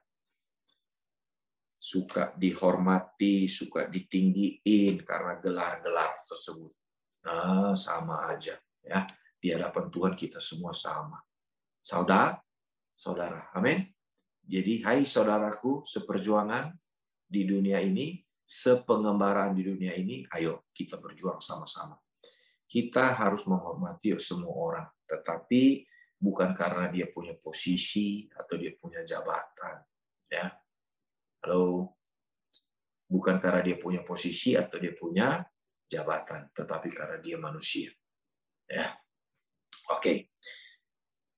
suka 1.86 2.34
dihormati, 2.34 3.46
suka 3.46 3.86
ditinggiin 3.86 5.06
karena 5.06 5.38
gelar-gelar 5.38 6.18
tersebut. 6.26 6.74
Nah, 7.22 7.78
sama 7.78 8.26
aja 8.26 8.58
ya. 8.82 9.06
Di 9.38 9.54
hadapan 9.54 9.86
Tuhan 9.92 10.14
kita 10.18 10.42
semua 10.42 10.74
sama. 10.74 11.22
Saudara, 11.78 12.34
saudara. 12.98 13.46
Amin. 13.54 13.86
Jadi, 14.42 14.82
hai 14.82 15.06
saudaraku, 15.06 15.86
seperjuangan 15.86 16.74
di 17.26 17.46
dunia 17.46 17.78
ini, 17.78 18.18
sepengembaraan 18.42 19.54
di 19.54 19.62
dunia 19.62 19.94
ini, 19.94 20.26
ayo 20.34 20.66
kita 20.74 20.98
berjuang 20.98 21.38
sama-sama. 21.38 21.94
Kita 22.66 23.14
harus 23.14 23.46
menghormati 23.46 24.12
semua 24.18 24.52
orang, 24.52 24.88
tetapi 25.06 25.86
bukan 26.18 26.50
karena 26.50 26.90
dia 26.90 27.06
punya 27.08 27.38
posisi 27.38 28.26
atau 28.34 28.58
dia 28.58 28.74
punya 28.74 29.06
jabatan, 29.06 29.78
ya 30.26 30.50
Halo. 31.46 31.94
Bukan 33.06 33.38
karena 33.38 33.62
dia 33.62 33.78
punya 33.78 34.02
posisi 34.02 34.58
atau 34.58 34.82
dia 34.82 34.90
punya 34.90 35.38
jabatan, 35.86 36.50
tetapi 36.50 36.90
karena 36.90 37.22
dia 37.22 37.38
manusia. 37.38 37.94
Ya. 38.66 38.98
Oke. 39.94 40.34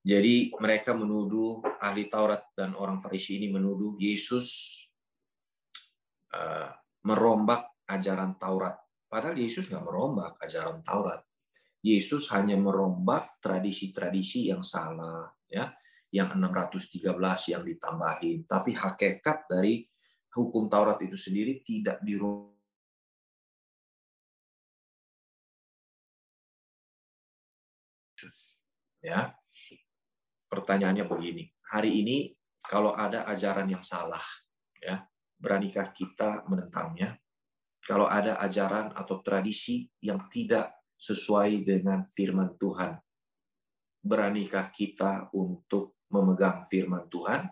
Jadi 0.01 0.49
mereka 0.57 0.97
menuduh 0.97 1.61
ahli 1.77 2.09
Taurat 2.09 2.41
dan 2.57 2.73
orang 2.73 2.97
Farisi 3.05 3.37
ini 3.37 3.53
menuduh 3.53 4.01
Yesus 4.01 4.49
uh, 6.33 6.73
merombak 7.05 7.69
ajaran 7.85 8.41
Taurat. 8.41 8.81
Padahal 9.09 9.37
Yesus 9.41 9.73
nggak 9.73 9.85
merombak 9.85 10.37
ajaran 10.45 10.85
Taurat. 10.85 11.25
Yesus 11.81 12.29
hanya 12.37 12.61
merombak 12.61 13.41
tradisi-tradisi 13.41 14.53
yang 14.53 14.61
salah, 14.61 15.33
ya, 15.49 15.73
yang 16.13 16.37
613 16.37 17.57
yang 17.57 17.65
ditambahin. 17.65 18.45
Tapi 18.45 18.77
hakikat 18.77 19.49
dari 19.49 19.89
hukum 20.37 20.69
Taurat 20.69 21.01
itu 21.01 21.17
sendiri 21.17 21.65
tidak 21.65 22.05
dirubah 22.05 22.59
ya 28.99 29.31
pertanyaannya 30.51 31.07
begini 31.07 31.49
hari 31.71 32.03
ini 32.03 32.17
kalau 32.61 32.93
ada 32.93 33.25
ajaran 33.31 33.71
yang 33.71 33.81
salah 33.81 34.21
ya 34.83 35.07
beranikah 35.39 35.95
kita 35.95 36.43
menentangnya 36.51 37.15
kalau 37.89 38.05
ada 38.05 38.37
ajaran 38.45 38.93
atau 38.93 39.25
tradisi 39.25 39.89
yang 40.05 40.29
tidak 40.29 40.77
sesuai 41.01 41.65
dengan 41.65 42.05
firman 42.05 42.53
Tuhan 42.61 43.01
beranikah 44.05 44.71
kita 44.71 45.33
untuk 45.33 46.05
memegang 46.13 46.65
firman 46.65 47.09
Tuhan 47.09 47.45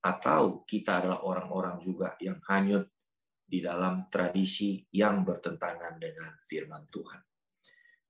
atau 0.00 0.64
kita 0.64 1.04
adalah 1.04 1.20
orang-orang 1.26 1.76
juga 1.82 2.16
yang 2.22 2.40
hanyut 2.48 2.88
di 3.44 3.58
dalam 3.58 4.06
tradisi 4.06 4.78
yang 4.94 5.26
bertentangan 5.26 5.98
dengan 5.98 6.38
firman 6.46 6.86
Tuhan. 6.86 7.20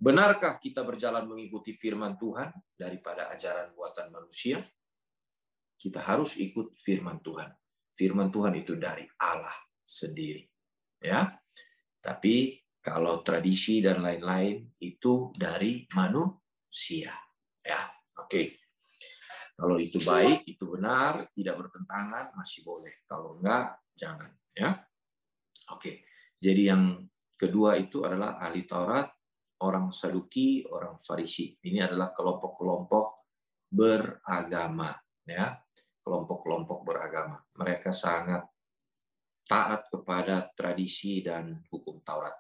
Benarkah 0.00 0.60
kita 0.60 0.84
berjalan 0.84 1.24
mengikuti 1.24 1.72
firman 1.72 2.16
Tuhan 2.20 2.52
daripada 2.76 3.32
ajaran 3.32 3.72
buatan 3.72 4.12
manusia? 4.12 4.60
Kita 5.80 6.04
harus 6.04 6.36
ikut 6.36 6.76
firman 6.76 7.24
Tuhan. 7.24 7.48
Firman 7.96 8.28
Tuhan 8.28 8.52
itu 8.60 8.76
dari 8.76 9.04
Allah 9.16 9.56
sendiri. 9.80 10.49
Ya. 11.00 11.36
Tapi 12.00 12.60
kalau 12.80 13.20
tradisi 13.20 13.84
dan 13.84 14.00
lain-lain 14.00 14.72
itu 14.80 15.32
dari 15.36 15.84
manusia. 15.92 17.12
Ya. 17.60 17.90
Oke. 18.16 18.56
Kalau 19.60 19.76
itu 19.76 20.00
baik, 20.00 20.48
itu 20.48 20.64
benar, 20.64 21.28
tidak 21.36 21.60
bertentangan, 21.60 22.32
masih 22.32 22.64
boleh. 22.64 23.04
Kalau 23.04 23.36
enggak, 23.36 23.76
jangan. 23.92 24.32
Ya, 24.56 24.80
Oke. 25.70 26.02
Jadi 26.40 26.62
yang 26.66 26.98
kedua 27.38 27.78
itu 27.78 28.02
adalah 28.02 28.40
ahli 28.42 28.66
Taurat, 28.66 29.06
orang 29.62 29.94
Saduki, 29.94 30.66
orang 30.66 30.98
Farisi. 30.98 31.54
Ini 31.62 31.86
adalah 31.86 32.10
kelompok-kelompok 32.10 33.06
beragama. 33.70 34.90
ya 35.28 35.54
Kelompok-kelompok 36.00 36.82
beragama. 36.82 37.38
Mereka 37.54 37.94
sangat 37.94 38.49
taat 39.50 39.90
kepada 39.90 40.46
tradisi 40.54 41.26
dan 41.26 41.58
hukum 41.74 41.98
Taurat. 42.06 42.38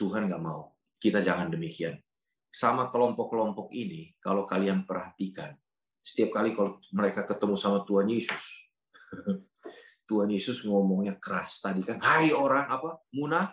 Tuhan 0.00 0.32
nggak 0.32 0.40
mau. 0.40 0.72
Kita 0.96 1.20
jangan 1.20 1.52
demikian. 1.52 2.00
Sama 2.48 2.88
kelompok-kelompok 2.88 3.68
ini, 3.76 4.16
kalau 4.16 4.48
kalian 4.48 4.88
perhatikan, 4.88 5.52
setiap 6.00 6.40
kali 6.40 6.56
kalau 6.56 6.80
mereka 6.96 7.28
ketemu 7.28 7.52
sama 7.60 7.84
Tuhan 7.84 8.08
Yesus, 8.08 8.72
Tuhan 10.08 10.32
Yesus 10.32 10.64
ngomongnya 10.64 11.20
keras 11.20 11.60
tadi 11.60 11.84
kan, 11.84 12.00
hai 12.00 12.32
orang 12.32 12.64
apa? 12.64 13.04
Munah, 13.12 13.52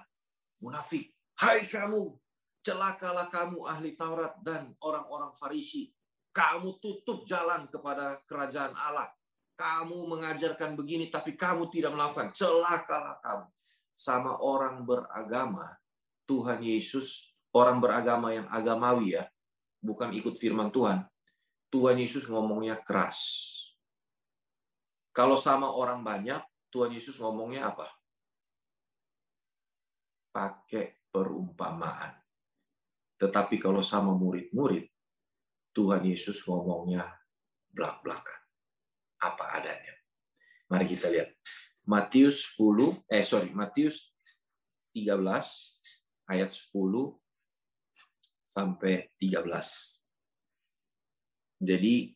munafik. 0.63 1.11
Hai 1.35 1.67
kamu, 1.67 2.15
celakalah 2.63 3.27
kamu 3.27 3.67
ahli 3.67 3.97
Taurat 3.99 4.39
dan 4.39 4.71
orang-orang 4.79 5.35
Farisi. 5.35 5.91
Kamu 6.31 6.79
tutup 6.79 7.27
jalan 7.27 7.67
kepada 7.67 8.23
kerajaan 8.23 8.71
Allah. 8.71 9.11
Kamu 9.61 10.09
mengajarkan 10.09 10.73
begini 10.73 11.13
tapi 11.13 11.37
kamu 11.37 11.69
tidak 11.69 11.93
melakukan. 11.93 12.33
Celakalah 12.33 13.21
kamu. 13.21 13.45
Sama 13.93 14.41
orang 14.41 14.81
beragama, 14.81 15.77
Tuhan 16.25 16.65
Yesus, 16.65 17.37
orang 17.53 17.77
beragama 17.77 18.33
yang 18.33 18.49
agamawi 18.49 19.21
ya, 19.21 19.29
bukan 19.77 20.09
ikut 20.17 20.33
firman 20.41 20.73
Tuhan, 20.73 21.05
Tuhan 21.69 22.01
Yesus 22.01 22.25
ngomongnya 22.25 22.81
keras. 22.81 23.21
Kalau 25.13 25.37
sama 25.37 25.69
orang 25.69 26.01
banyak, 26.01 26.41
Tuhan 26.73 26.97
Yesus 26.97 27.21
ngomongnya 27.21 27.69
apa? 27.69 27.85
Pakai 30.33 31.05
perumpamaan. 31.13 32.17
Tetapi 33.21 33.61
kalau 33.61 33.85
sama 33.85 34.15
murid-murid, 34.17 34.89
Tuhan 35.75 36.01
Yesus 36.07 36.41
ngomongnya 36.47 37.05
belak-belakan. 37.69 38.40
Apa 39.21 39.61
adanya. 39.61 39.93
Mari 40.67 40.89
kita 40.89 41.07
lihat. 41.13 41.29
Matius 41.85 42.57
10, 42.57 43.05
eh 43.09 43.25
sorry, 43.25 43.49
Matius 43.53 44.13
13 44.93 45.17
ayat 46.29 46.49
10 46.51 47.21
sampai 48.45 49.09
13. 49.15 50.01
Jadi 51.61 52.11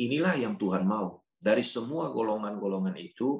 inilah 0.00 0.34
yang 0.38 0.56
Tuhan 0.56 0.88
mau. 0.88 1.20
Dari 1.38 1.62
semua 1.62 2.10
golongan-golongan 2.10 2.98
itu, 2.98 3.38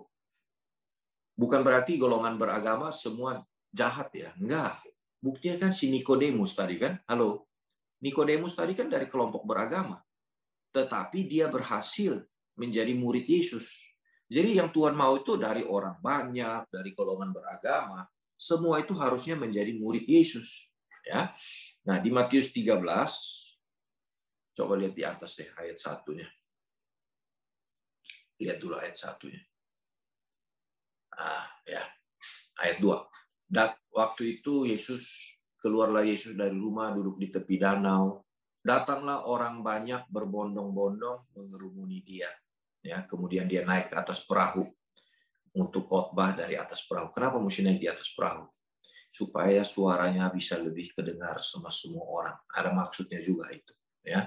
bukan 1.34 1.60
berarti 1.66 1.98
golongan 1.98 2.38
beragama 2.38 2.94
semua 2.94 3.42
jahat 3.74 4.14
ya. 4.14 4.30
Enggak. 4.38 4.78
Buktinya 5.18 5.66
kan 5.66 5.72
si 5.74 5.90
Nikodemus 5.90 6.54
tadi 6.54 6.78
kan. 6.78 7.02
Halo. 7.10 7.50
Nikodemus 7.98 8.54
tadi 8.54 8.78
kan 8.78 8.86
dari 8.86 9.10
kelompok 9.10 9.42
beragama. 9.42 9.98
Tetapi 10.70 11.26
dia 11.26 11.50
berhasil 11.50 12.22
menjadi 12.58 12.92
murid 12.92 13.24
Yesus. 13.24 13.86
Jadi 14.28 14.60
yang 14.60 14.68
Tuhan 14.68 14.92
mau 14.92 15.16
itu 15.16 15.40
dari 15.40 15.64
orang 15.64 16.02
banyak, 16.02 16.68
dari 16.68 16.92
golongan 16.92 17.32
beragama, 17.32 18.04
semua 18.36 18.82
itu 18.82 18.92
harusnya 18.98 19.38
menjadi 19.38 19.72
murid 19.78 20.04
Yesus. 20.04 20.68
Ya. 21.06 21.32
Nah, 21.88 21.96
di 21.96 22.12
Matius 22.12 22.52
13 22.52 23.48
Coba 24.58 24.74
lihat 24.74 24.98
di 24.98 25.06
atas 25.06 25.38
deh 25.38 25.46
ayat 25.54 25.78
satunya. 25.78 26.26
Lihat 28.42 28.58
dulu 28.58 28.74
ayat 28.74 28.98
satunya. 28.98 29.38
Ah, 31.14 31.46
ya. 31.62 31.78
Ayat 32.58 32.82
2. 32.82 32.90
Dan 33.46 33.70
waktu 33.94 34.42
itu 34.42 34.66
Yesus 34.66 35.30
keluarlah 35.62 36.02
Yesus 36.02 36.34
dari 36.34 36.58
rumah 36.58 36.90
duduk 36.90 37.22
di 37.22 37.30
tepi 37.30 37.54
danau. 37.54 38.26
Datanglah 38.58 39.30
orang 39.30 39.62
banyak 39.62 40.10
berbondong-bondong 40.10 41.30
mengerumuni 41.38 42.02
dia. 42.02 42.26
Ya, 42.88 43.04
kemudian 43.04 43.44
dia 43.44 43.68
naik 43.68 43.92
ke 43.92 43.96
atas 44.00 44.24
perahu 44.24 44.64
untuk 45.52 45.84
khotbah 45.84 46.32
dari 46.32 46.56
atas 46.56 46.80
perahu. 46.88 47.12
Kenapa 47.12 47.36
mesti 47.36 47.60
naik 47.60 47.84
di 47.84 47.88
atas 47.92 48.08
perahu? 48.16 48.48
Supaya 49.12 49.60
suaranya 49.60 50.32
bisa 50.32 50.56
lebih 50.56 50.96
kedengar 50.96 51.44
sama 51.44 51.68
semua 51.68 52.08
orang. 52.08 52.36
Ada 52.48 52.72
maksudnya 52.72 53.20
juga 53.20 53.52
itu, 53.52 53.76
ya. 54.00 54.24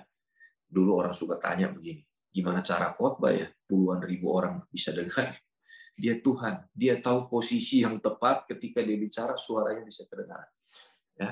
Dulu 0.69 1.01
orang 1.01 1.17
suka 1.17 1.41
tanya 1.41 1.73
begini, 1.73 2.05
gimana 2.29 2.61
cara 2.61 2.93
khotbah 2.93 3.33
ya? 3.33 3.49
Puluhan 3.65 4.05
ribu 4.05 4.29
orang 4.29 4.61
bisa 4.69 4.93
dengar. 4.93 5.41
Dia 5.97 6.21
Tuhan, 6.21 6.69
dia 6.73 7.01
tahu 7.01 7.29
posisi 7.29 7.81
yang 7.81 7.97
tepat 7.97 8.45
ketika 8.45 8.85
dia 8.85 8.97
bicara 8.97 9.33
suaranya 9.37 9.81
bisa 9.85 10.05
kedengaran. 10.05 10.49
Ya. 11.17 11.29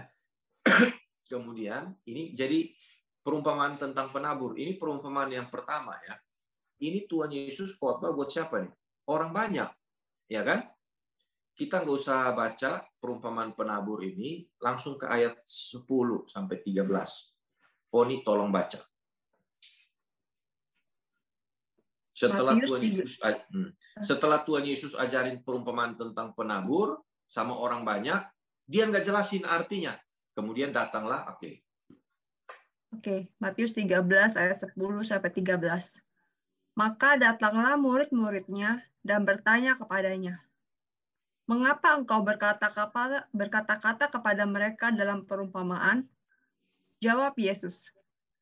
Kemudian 1.32 1.94
ini 2.10 2.34
jadi 2.34 2.74
perumpamaan 3.22 3.78
tentang 3.78 4.10
penabur. 4.10 4.58
Ini 4.58 4.82
perumpamaan 4.82 5.30
yang 5.30 5.48
pertama 5.54 5.94
ya. 6.06 6.18
Ini 6.80 7.06
Tuhan 7.12 7.32
Yesus 7.32 7.76
khotbah 7.76 8.16
buat 8.16 8.32
siapa 8.32 8.64
nih? 8.64 8.72
Orang 9.12 9.36
banyak, 9.36 9.68
ya 10.32 10.42
kan? 10.48 10.64
Kita 11.52 11.84
nggak 11.84 11.98
usah 12.00 12.32
baca 12.32 12.88
perumpamaan 13.04 13.52
penabur 13.52 14.00
ini, 14.00 14.48
langsung 14.64 14.96
ke 14.96 15.12
ayat 15.12 15.36
10 15.44 15.84
sampai 16.32 16.64
13. 16.64 16.88
Foni 17.92 18.24
tolong 18.24 18.48
baca. 18.48 18.80
Setelah 22.16 22.56
Matius 22.56 22.72
Tuhan. 22.72 22.82
Yesus 22.84 23.14
hmm. 23.24 23.70
setelah 24.04 24.40
Tuhan 24.44 24.64
Yesus 24.68 24.92
ajarin 24.96 25.40
perumpamaan 25.40 25.96
tentang 25.96 26.36
penabur 26.36 27.00
sama 27.28 27.56
orang 27.56 27.84
banyak, 27.84 28.24
dia 28.64 28.88
nggak 28.88 29.04
jelasin 29.04 29.44
artinya. 29.48 29.96
Kemudian 30.36 30.72
datanglah, 30.72 31.28
oke, 31.36 31.64
Oke, 32.90 33.30
Matius 33.38 33.78
13 33.78 34.34
ayat 34.34 34.58
10 34.58 34.74
sampai 35.06 35.30
13. 35.30 36.09
Maka 36.80 37.20
datanglah 37.20 37.76
murid-muridnya 37.76 38.80
dan 39.04 39.28
bertanya 39.28 39.76
kepadanya, 39.76 40.40
"Mengapa 41.44 42.00
engkau 42.00 42.24
berkata-kata 42.24 43.28
berkata-kata 43.36 44.08
kepada 44.08 44.48
mereka 44.48 44.88
dalam 44.96 45.28
perumpamaan?" 45.28 46.08
Jawab 47.04 47.36
Yesus, 47.36 47.92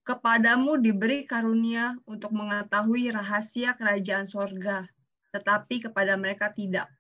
"Kepadamu 0.06 0.78
diberi 0.78 1.26
karunia 1.26 1.98
untuk 2.06 2.30
mengetahui 2.38 3.10
rahasia 3.10 3.74
kerajaan 3.74 4.30
sorga, 4.30 4.86
tetapi 5.34 5.90
kepada 5.90 6.14
mereka 6.14 6.54
tidak. 6.54 6.94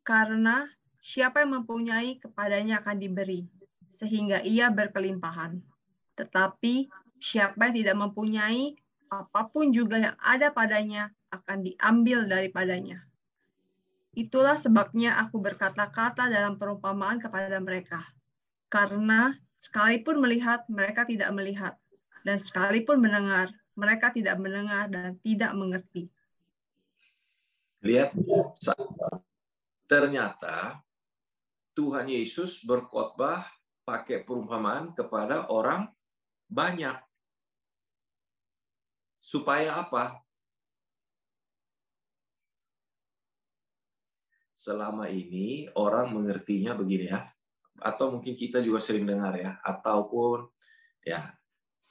Karena 0.00 0.64
siapa 0.96 1.44
yang 1.44 1.60
mempunyai 1.60 2.16
kepadanya 2.24 2.80
akan 2.80 2.96
diberi, 2.96 3.44
sehingga 3.92 4.40
ia 4.40 4.72
berkelimpahan. 4.72 5.60
Tetapi 6.16 6.88
siapa 7.20 7.68
yang 7.68 7.74
tidak 7.84 7.96
mempunyai, 8.00 8.80
apa 9.10 9.48
pun 9.50 9.70
juga 9.70 10.00
yang 10.00 10.16
ada 10.18 10.50
padanya 10.50 11.10
akan 11.30 11.66
diambil 11.66 12.26
daripadanya. 12.26 13.02
Itulah 14.16 14.56
sebabnya 14.56 15.20
aku 15.20 15.36
berkata-kata 15.38 16.32
dalam 16.32 16.56
perumpamaan 16.56 17.20
kepada 17.20 17.60
mereka. 17.60 18.00
Karena 18.72 19.36
sekalipun 19.60 20.18
melihat, 20.24 20.64
mereka 20.72 21.04
tidak 21.04 21.30
melihat. 21.36 21.76
Dan 22.24 22.40
sekalipun 22.40 22.98
mendengar, 22.98 23.52
mereka 23.76 24.10
tidak 24.10 24.40
mendengar 24.40 24.88
dan 24.88 25.20
tidak 25.20 25.52
mengerti. 25.52 26.08
lihat 27.84 28.10
ternyata 29.86 30.82
Tuhan 31.76 32.10
Yesus 32.10 32.64
berkhotbah 32.66 33.46
pakai 33.86 34.26
perumpamaan 34.26 34.90
kepada 34.90 35.46
orang 35.52 35.86
banyak. 36.50 36.98
Supaya 39.16 39.80
apa? 39.80 40.22
Selama 44.56 45.06
ini 45.12 45.68
orang 45.76 46.12
mengertinya 46.12 46.72
begini 46.72 47.12
ya. 47.12 47.22
Atau 47.80 48.16
mungkin 48.16 48.32
kita 48.32 48.64
juga 48.64 48.80
sering 48.80 49.04
dengar 49.04 49.36
ya. 49.36 49.60
Ataupun 49.60 50.48
ya 51.04 51.36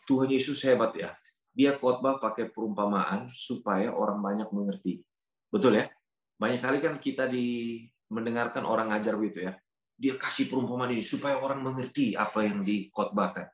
Tuhan 0.06 0.30
Yesus 0.30 0.62
hebat 0.66 0.94
ya. 0.98 1.14
Dia 1.56 1.80
khotbah 1.80 2.20
pakai 2.20 2.52
perumpamaan 2.52 3.32
supaya 3.32 3.96
orang 3.96 4.20
banyak 4.20 4.50
mengerti. 4.52 5.02
Betul 5.48 5.80
ya? 5.80 5.88
Banyak 6.36 6.60
kali 6.60 6.78
kan 6.84 7.00
kita 7.00 7.32
di 7.32 7.80
mendengarkan 8.12 8.68
orang 8.68 8.92
ngajar 8.92 9.16
begitu 9.16 9.48
ya. 9.48 9.56
Dia 9.96 10.20
kasih 10.20 10.52
perumpamaan 10.52 10.92
ini 10.92 11.00
supaya 11.00 11.40
orang 11.40 11.64
mengerti 11.64 12.12
apa 12.12 12.44
yang 12.44 12.60
dikhotbahkan. 12.60 13.48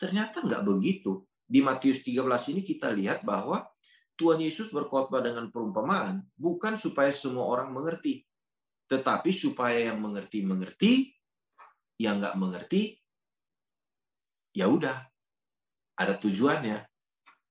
Ternyata 0.00 0.40
nggak 0.40 0.64
begitu. 0.64 1.28
Di 1.52 1.60
Matius 1.60 2.00
13 2.00 2.56
ini 2.56 2.64
kita 2.64 2.88
lihat 2.88 3.28
bahwa 3.28 3.68
Tuhan 4.16 4.40
Yesus 4.40 4.72
berkhotbah 4.72 5.20
dengan 5.20 5.52
perumpamaan 5.52 6.24
bukan 6.32 6.80
supaya 6.80 7.12
semua 7.12 7.44
orang 7.44 7.76
mengerti, 7.76 8.24
tetapi 8.88 9.28
supaya 9.36 9.92
yang 9.92 10.00
mengerti 10.00 10.40
mengerti, 10.48 11.12
yang 12.00 12.24
nggak 12.24 12.40
mengerti 12.40 12.96
ya 14.56 14.64
udah 14.64 14.96
ada 16.00 16.16
tujuannya. 16.16 16.88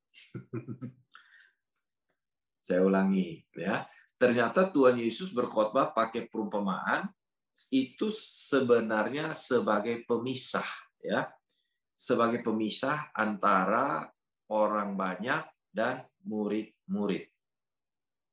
Saya 2.66 2.82
ulangi 2.82 3.46
ya. 3.54 3.86
Ternyata 4.18 4.70
Tuhan 4.74 4.98
Yesus 4.98 5.30
berkhotbah 5.30 5.94
pakai 5.94 6.26
perumpamaan 6.26 7.06
itu 7.70 8.10
sebenarnya 8.14 9.38
sebagai 9.38 10.02
pemisah 10.10 10.66
ya 11.02 11.30
sebagai 12.02 12.42
pemisah 12.42 13.14
antara 13.14 14.10
orang 14.50 14.98
banyak 14.98 15.46
dan 15.70 16.02
murid-murid. 16.26 17.30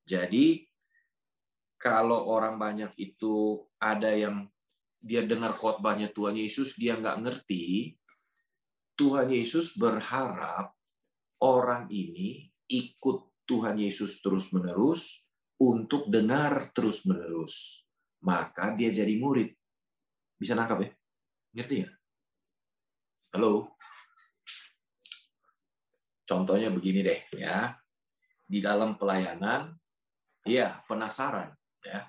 Jadi 0.09 0.65
kalau 1.77 2.33
orang 2.33 2.57
banyak 2.57 2.97
itu 2.97 3.61
ada 3.77 4.09
yang 4.17 4.49
dia 4.99 5.21
dengar 5.29 5.53
khotbahnya 5.53 6.09
Tuhan 6.09 6.41
Yesus 6.41 6.81
dia 6.81 6.97
nggak 6.97 7.21
ngerti, 7.21 7.93
Tuhan 8.97 9.29
Yesus 9.29 9.77
berharap 9.77 10.73
orang 11.45 11.93
ini 11.93 12.49
ikut 12.73 13.45
Tuhan 13.45 13.77
Yesus 13.77 14.25
terus-menerus 14.25 15.29
untuk 15.61 16.09
dengar 16.09 16.73
terus-menerus. 16.73 17.85
Maka 18.25 18.75
dia 18.75 18.91
jadi 18.91 19.13
murid. 19.21 19.53
Bisa 20.41 20.57
nangkap 20.57 20.83
ya? 20.83 20.91
Ngerti 21.55 21.77
ya? 21.85 21.98
Halo. 23.29 23.77
Contohnya 26.25 26.73
begini 26.73 27.05
deh 27.05 27.21
ya. 27.37 27.77
Di 28.49 28.65
dalam 28.65 28.97
pelayanan 28.97 29.69
ya 30.49 30.81
penasaran 30.89 31.53
ya. 31.85 32.09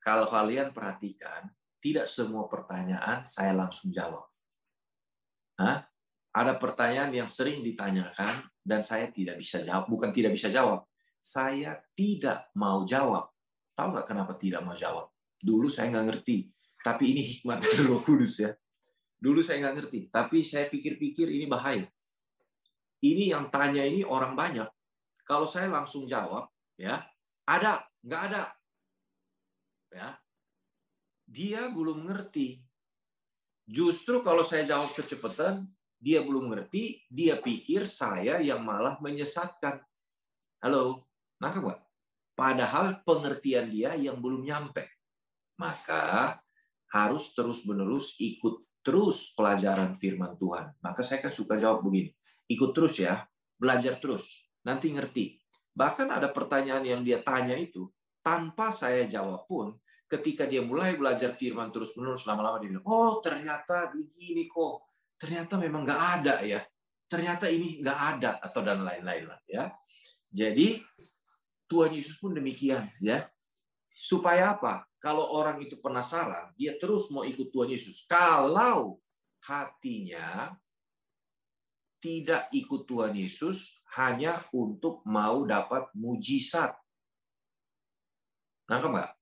Kalau 0.00 0.24
kalian 0.24 0.72
perhatikan, 0.72 1.52
tidak 1.82 2.08
semua 2.08 2.48
pertanyaan 2.48 3.28
saya 3.28 3.52
langsung 3.52 3.92
jawab. 3.92 4.24
Hah? 5.60 5.84
Ada 6.32 6.56
pertanyaan 6.56 7.12
yang 7.12 7.28
sering 7.28 7.60
ditanyakan 7.60 8.48
dan 8.64 8.80
saya 8.80 9.12
tidak 9.12 9.36
bisa 9.36 9.60
jawab, 9.60 9.84
bukan 9.84 10.16
tidak 10.16 10.32
bisa 10.32 10.48
jawab. 10.48 10.88
Saya 11.20 11.76
tidak 11.92 12.48
mau 12.56 12.88
jawab. 12.88 13.28
Tahu 13.76 13.88
nggak 13.92 14.06
kenapa 14.08 14.32
tidak 14.40 14.64
mau 14.64 14.72
jawab? 14.72 15.12
Dulu 15.36 15.68
saya 15.68 15.92
nggak 15.92 16.06
ngerti, 16.08 16.48
tapi 16.80 17.12
ini 17.12 17.20
hikmat 17.20 17.60
dari 17.60 17.84
Roh 17.90 18.00
Kudus 18.00 18.40
ya. 18.40 18.50
Dulu 19.22 19.38
saya 19.38 19.62
nggak 19.62 19.76
ngerti, 19.78 19.98
tapi 20.10 20.42
saya 20.42 20.66
pikir-pikir 20.66 21.30
ini 21.30 21.46
bahaya. 21.46 21.86
Ini 22.98 23.30
yang 23.30 23.54
tanya 23.54 23.86
ini 23.86 24.02
orang 24.02 24.34
banyak. 24.34 24.66
Kalau 25.22 25.46
saya 25.46 25.70
langsung 25.70 26.10
jawab, 26.10 26.50
ya 26.74 26.98
ada, 27.46 27.86
nggak 28.02 28.22
ada, 28.34 28.50
ya 29.94 30.18
dia 31.32 31.70
belum 31.72 32.10
ngerti. 32.10 32.60
Justru 33.64 34.20
kalau 34.20 34.42
saya 34.42 34.66
jawab 34.68 34.92
kecepatan, 34.92 35.64
dia 35.96 36.20
belum 36.20 36.50
ngerti, 36.50 37.06
dia 37.08 37.38
pikir 37.38 37.86
saya 37.86 38.42
yang 38.42 38.66
malah 38.66 38.98
menyesatkan. 38.98 39.80
Halo, 40.60 41.06
nangkep 41.38 41.62
nggak? 41.62 41.82
Padahal 42.34 43.00
pengertian 43.06 43.70
dia 43.70 43.94
yang 43.94 44.18
belum 44.18 44.42
nyampe. 44.42 44.82
Maka 45.62 46.36
harus 46.92 47.32
terus-menerus 47.32 48.20
ikut 48.20 48.60
terus 48.84 49.32
pelajaran 49.32 49.96
firman 49.96 50.36
Tuhan. 50.36 50.76
Maka 50.84 51.00
saya 51.00 51.22
kan 51.22 51.32
suka 51.32 51.56
jawab 51.56 51.86
begini, 51.86 52.12
ikut 52.50 52.70
terus 52.76 53.00
ya, 53.00 53.24
belajar 53.56 53.96
terus, 53.96 54.44
nanti 54.66 54.92
ngerti. 54.92 55.40
Bahkan 55.72 56.12
ada 56.12 56.28
pertanyaan 56.28 56.84
yang 56.84 57.00
dia 57.00 57.24
tanya 57.24 57.56
itu, 57.56 57.88
tanpa 58.20 58.74
saya 58.74 59.08
jawab 59.08 59.48
pun, 59.48 59.72
ketika 60.04 60.44
dia 60.44 60.60
mulai 60.60 60.92
belajar 61.00 61.32
firman 61.32 61.72
terus-menerus, 61.72 62.28
lama-lama 62.28 62.60
dia 62.60 62.76
bilang, 62.76 62.84
oh 62.84 63.24
ternyata 63.24 63.88
begini 63.88 64.44
kok, 64.44 64.92
ternyata 65.16 65.56
memang 65.56 65.88
nggak 65.88 66.02
ada 66.20 66.34
ya, 66.44 66.60
ternyata 67.08 67.48
ini 67.48 67.80
nggak 67.80 67.98
ada, 68.18 68.36
atau 68.44 68.60
dan 68.60 68.84
lain-lain 68.84 69.24
lah 69.24 69.40
ya. 69.48 69.72
Jadi 70.28 70.84
Tuhan 71.68 71.96
Yesus 71.96 72.20
pun 72.20 72.36
demikian 72.36 72.84
ya. 73.00 73.16
Supaya 73.92 74.56
apa? 74.56 74.88
Kalau 74.96 75.36
orang 75.36 75.60
itu 75.60 75.76
penasaran, 75.76 76.56
dia 76.56 76.74
terus 76.80 77.12
mau 77.12 77.22
ikut 77.22 77.52
Tuhan 77.52 77.70
Yesus. 77.76 78.08
Kalau 78.08 78.98
hatinya 79.44 80.56
tidak 82.02 82.50
ikut 82.50 82.82
Tuhan 82.88 83.14
Yesus 83.14 83.78
hanya 83.94 84.40
untuk 84.50 85.06
mau 85.06 85.46
dapat 85.46 85.92
mujizat. 85.94 86.74
Nangkep 88.66 88.90
nggak? 88.90 89.12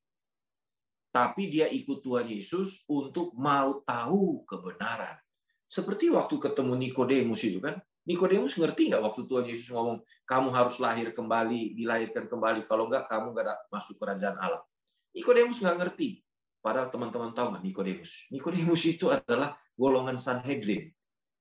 Tapi 1.11 1.43
dia 1.51 1.67
ikut 1.67 2.01
Tuhan 2.01 2.31
Yesus 2.31 2.87
untuk 2.87 3.35
mau 3.35 3.83
tahu 3.83 4.47
kebenaran. 4.47 5.19
Seperti 5.67 6.07
waktu 6.09 6.39
ketemu 6.39 6.79
Nikodemus 6.79 7.43
itu 7.43 7.59
kan. 7.59 7.83
Nikodemus 8.09 8.57
ngerti 8.57 8.91
nggak 8.91 9.03
waktu 9.05 9.21
Tuhan 9.29 9.45
Yesus 9.49 9.69
ngomong, 9.71 10.01
kamu 10.25 10.49
harus 10.51 10.77
lahir 10.81 11.13
kembali, 11.13 11.77
dilahirkan 11.77 12.27
kembali. 12.27 12.65
Kalau 12.65 12.89
nggak, 12.89 13.05
kamu 13.07 13.37
nggak 13.37 13.69
masuk 13.69 14.01
kerajaan 14.01 14.41
Allah. 14.41 14.65
Nikodemus 15.13 15.61
nggak 15.61 15.77
ngerti. 15.77 16.25
Padahal 16.61 16.89
teman-teman 16.93 17.33
tahu 17.33 17.57
nggak 17.57 17.65
Nikodemus? 17.65 18.29
Nikodemus 18.33 18.83
itu 18.89 19.09
adalah 19.13 19.57
golongan 19.77 20.17
Sanhedrin 20.17 20.93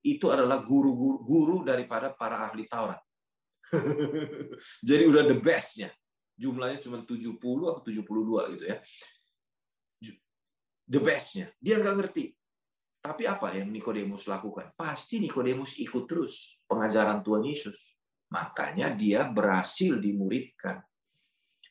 itu 0.03 0.31
adalah 0.31 0.63
guru-guru 0.63 1.23
guru 1.27 1.57
daripada 1.67 2.11
para 2.15 2.47
ahli 2.47 2.63
Taurat. 2.67 2.99
Jadi 4.87 5.03
udah 5.05 5.23
the 5.27 5.37
bestnya. 5.37 5.91
Jumlahnya 6.39 6.79
cuma 6.79 7.03
70 7.03 7.35
atau 7.35 7.83
72 7.83 8.55
gitu 8.55 8.65
ya. 8.65 8.77
The 10.89 10.99
bestnya. 11.03 11.51
Dia 11.59 11.83
nggak 11.83 11.95
ngerti. 11.99 12.31
Tapi 12.99 13.23
apa 13.25 13.55
yang 13.55 13.71
Nikodemus 13.71 14.27
lakukan? 14.27 14.75
Pasti 14.75 15.23
Nikodemus 15.23 15.79
ikut 15.79 16.03
terus 16.03 16.59
pengajaran 16.67 17.23
Tuhan 17.23 17.47
Yesus. 17.47 17.95
Makanya 18.29 18.91
dia 18.91 19.25
berhasil 19.25 19.97
dimuridkan. 19.97 20.83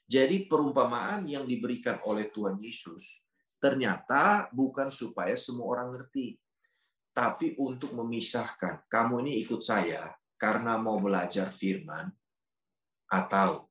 Jadi 0.08 0.48
perumpamaan 0.48 1.28
yang 1.28 1.44
diberikan 1.44 2.00
oleh 2.08 2.32
Tuhan 2.32 2.56
Yesus 2.56 3.28
ternyata 3.58 4.46
bukan 4.54 4.86
supaya 4.86 5.34
semua 5.34 5.78
orang 5.78 5.98
ngerti, 5.98 6.38
tapi 7.10 7.58
untuk 7.58 7.90
memisahkan, 7.98 8.86
kamu 8.86 9.26
ini 9.26 9.42
ikut 9.42 9.58
saya 9.58 10.14
karena 10.38 10.78
mau 10.78 11.02
belajar 11.02 11.50
firman, 11.50 12.06
atau 13.10 13.66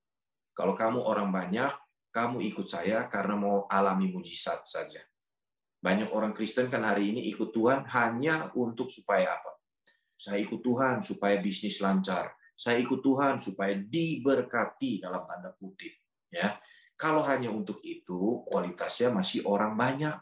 kalau 0.51 0.75
kamu 0.75 0.99
orang 0.99 1.31
banyak, 1.31 1.71
kamu 2.11 2.43
ikut 2.51 2.67
saya 2.67 3.07
karena 3.07 3.39
mau 3.39 3.63
alami 3.71 4.11
mujizat 4.11 4.67
saja. 4.67 4.99
Banyak 5.77 6.09
orang 6.11 6.33
Kristen 6.33 6.67
kan 6.67 6.83
hari 6.83 7.13
ini 7.13 7.21
ikut 7.29 7.53
Tuhan 7.53 7.85
hanya 7.93 8.49
untuk 8.57 8.89
supaya 8.89 9.37
apa? 9.37 9.61
Saya 10.17 10.41
ikut 10.41 10.61
Tuhan 10.65 11.05
supaya 11.05 11.37
bisnis 11.37 11.77
lancar. 11.77 12.33
Saya 12.57 12.81
ikut 12.81 13.05
Tuhan 13.05 13.37
supaya 13.37 13.77
diberkati 13.77 15.05
dalam 15.05 15.21
tanda 15.29 15.53
kutip. 15.53 15.93
Ya, 16.33 16.57
kalau 16.97 17.21
hanya 17.21 17.53
untuk 17.53 17.77
itu, 17.85 18.41
kualitasnya 18.49 19.13
masih 19.13 19.45
orang 19.45 19.77
banyak 19.77 20.17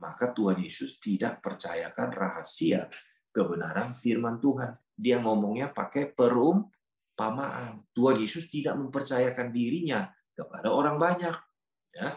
maka 0.00 0.32
Tuhan 0.32 0.58
Yesus 0.58 0.96
tidak 0.96 1.44
percayakan 1.44 2.08
rahasia 2.10 2.88
kebenaran 3.30 3.94
firman 4.00 4.40
Tuhan. 4.40 4.74
Dia 4.96 5.20
ngomongnya 5.20 5.70
pakai 5.70 6.10
perumpamaan. 6.16 7.84
Tuhan 7.92 8.16
Yesus 8.16 8.48
tidak 8.48 8.80
mempercayakan 8.80 9.52
dirinya 9.52 10.08
kepada 10.32 10.72
orang 10.72 10.96
banyak. 10.96 11.36
Ya. 11.92 12.16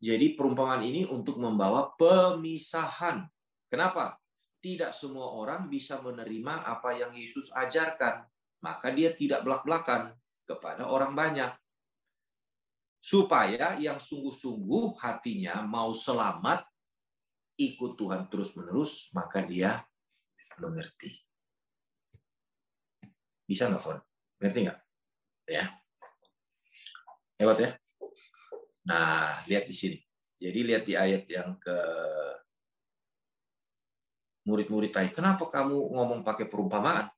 Jadi 0.00 0.32
perumpamaan 0.32 0.80
ini 0.80 1.04
untuk 1.04 1.36
membawa 1.36 1.92
pemisahan. 1.92 3.28
Kenapa? 3.68 4.16
Tidak 4.60 4.92
semua 4.96 5.36
orang 5.36 5.68
bisa 5.68 6.00
menerima 6.00 6.64
apa 6.64 6.96
yang 6.96 7.12
Yesus 7.12 7.52
ajarkan. 7.52 8.24
Maka 8.64 8.92
dia 8.92 9.12
tidak 9.12 9.44
belak-belakan 9.44 10.16
kepada 10.48 10.88
orang 10.88 11.12
banyak 11.12 11.52
supaya 13.00 13.80
yang 13.80 13.96
sungguh-sungguh 13.96 15.00
hatinya 15.00 15.64
mau 15.64 15.96
selamat 15.96 16.68
ikut 17.56 17.96
Tuhan 17.96 18.28
terus-menerus 18.28 19.08
maka 19.16 19.40
dia 19.40 19.80
mengerti. 20.60 21.24
Bisa 23.48 23.66
nggak, 23.66 23.82
Fon? 23.82 23.98
Ngerti 24.38 24.58
nggak? 24.68 24.78
Ya. 25.48 25.64
Hebat 27.40 27.58
ya? 27.58 27.70
Nah, 28.88 29.44
lihat 29.44 29.68
di 29.68 29.76
sini. 29.76 29.98
Jadi 30.40 30.60
lihat 30.64 30.88
di 30.88 30.96
ayat 30.96 31.28
yang 31.28 31.60
ke 31.60 31.76
murid-murid 34.48 34.88
tadi. 34.88 35.12
Kenapa 35.12 35.44
kamu 35.44 35.76
ngomong 35.92 36.24
pakai 36.24 36.48
perumpamaan? 36.48 37.12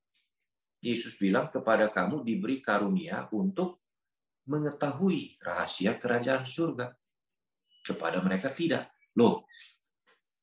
Yesus 0.82 1.14
bilang 1.14 1.46
kepada 1.46 1.86
kamu 1.86 2.26
diberi 2.26 2.58
karunia 2.58 3.30
untuk 3.30 3.86
mengetahui 4.50 5.38
rahasia 5.38 5.94
kerajaan 5.94 6.42
surga. 6.42 6.90
Kepada 7.82 8.18
mereka 8.22 8.50
tidak. 8.50 8.90
Loh, 9.18 9.46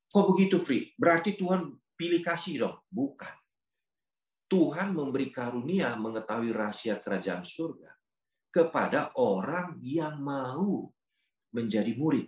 kok 0.08 0.26
begitu 0.32 0.56
free? 0.60 0.92
Berarti 0.96 1.36
Tuhan 1.36 1.72
pilih 1.96 2.20
kasih 2.24 2.64
dong? 2.64 2.76
Bukan. 2.88 3.32
Tuhan 4.50 4.96
memberi 4.96 5.28
karunia 5.30 5.94
mengetahui 5.94 6.50
rahasia 6.50 6.98
kerajaan 6.98 7.46
surga 7.46 7.92
kepada 8.50 9.14
orang 9.14 9.78
yang 9.78 10.18
mau 10.18 10.90
menjadi 11.50 11.92
murid. 11.94 12.26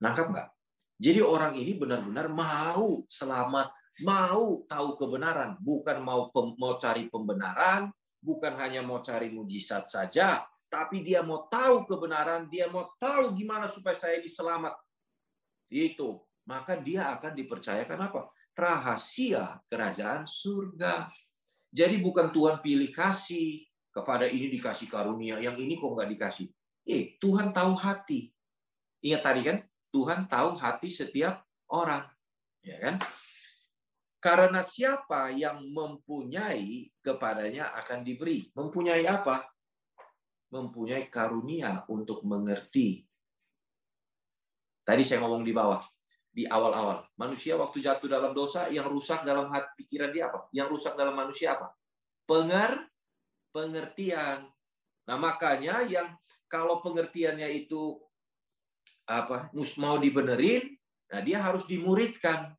Nangkap 0.00 0.26
nggak? 0.32 0.48
Jadi 0.96 1.20
orang 1.20 1.52
ini 1.60 1.76
benar-benar 1.76 2.32
mau 2.32 3.04
selamat, 3.04 3.68
mau 4.04 4.64
tahu 4.64 4.88
kebenaran, 4.96 5.60
bukan 5.60 6.00
mau 6.00 6.32
mau 6.56 6.80
cari 6.80 7.12
pembenaran, 7.12 7.92
bukan 8.20 8.56
hanya 8.56 8.80
mau 8.80 9.04
cari 9.04 9.28
mujizat 9.28 9.92
saja, 9.92 10.40
tapi 10.72 11.04
dia 11.04 11.20
mau 11.20 11.44
tahu 11.52 11.84
kebenaran, 11.84 12.48
dia 12.48 12.66
mau 12.72 12.88
tahu 12.96 13.36
gimana 13.36 13.68
supaya 13.68 13.96
saya 13.96 14.18
diselamat. 14.24 14.72
Itu. 15.68 16.24
Maka 16.46 16.78
dia 16.78 17.10
akan 17.10 17.34
dipercayakan 17.34 17.98
apa? 18.06 18.30
Rahasia 18.54 19.58
kerajaan 19.66 20.30
surga. 20.30 21.10
Jadi 21.74 21.98
bukan 21.98 22.30
Tuhan 22.30 22.62
pilih 22.62 22.94
kasih 22.94 23.66
kepada 23.90 24.30
ini 24.30 24.46
dikasih 24.54 24.86
karunia, 24.86 25.42
yang 25.42 25.58
ini 25.58 25.74
kok 25.74 25.90
nggak 25.90 26.10
dikasih. 26.14 26.46
Eh, 26.86 27.18
Tuhan 27.18 27.50
tahu 27.50 27.74
hati. 27.74 28.30
Ingat 29.02 29.22
tadi 29.26 29.40
kan, 29.42 29.58
Tuhan 29.90 30.30
tahu 30.30 30.54
hati 30.54 30.88
setiap 30.88 31.42
orang. 31.66 32.06
Ya 32.62 32.78
kan? 32.78 33.02
Karena 34.22 34.62
siapa 34.62 35.30
yang 35.34 35.66
mempunyai 35.70 36.90
kepadanya 37.02 37.74
akan 37.78 38.06
diberi. 38.06 38.50
Mempunyai 38.54 39.02
apa? 39.06 39.50
Mempunyai 40.50 41.10
karunia 41.10 41.82
untuk 41.90 42.22
mengerti. 42.22 43.02
Tadi 44.86 45.02
saya 45.02 45.22
ngomong 45.26 45.42
di 45.42 45.50
bawah, 45.50 45.82
di 46.30 46.46
awal-awal. 46.46 47.02
Manusia 47.18 47.58
waktu 47.58 47.82
jatuh 47.82 48.06
dalam 48.06 48.30
dosa, 48.30 48.70
yang 48.70 48.86
rusak 48.86 49.26
dalam 49.26 49.50
hati 49.50 49.82
pikiran 49.82 50.14
dia 50.14 50.30
apa? 50.30 50.46
Yang 50.54 50.68
rusak 50.78 50.94
dalam 50.94 51.14
manusia 51.18 51.58
apa? 51.58 51.74
Penger, 52.22 52.86
pengertian. 53.50 54.46
Nah 55.06 55.18
makanya 55.18 55.82
yang 55.86 56.14
kalau 56.46 56.82
pengertiannya 56.82 57.50
itu 57.52 57.98
apa 59.06 59.50
mau 59.78 59.96
dibenerin, 59.98 60.74
nah 61.10 61.20
dia 61.22 61.38
harus 61.42 61.66
dimuridkan. 61.66 62.54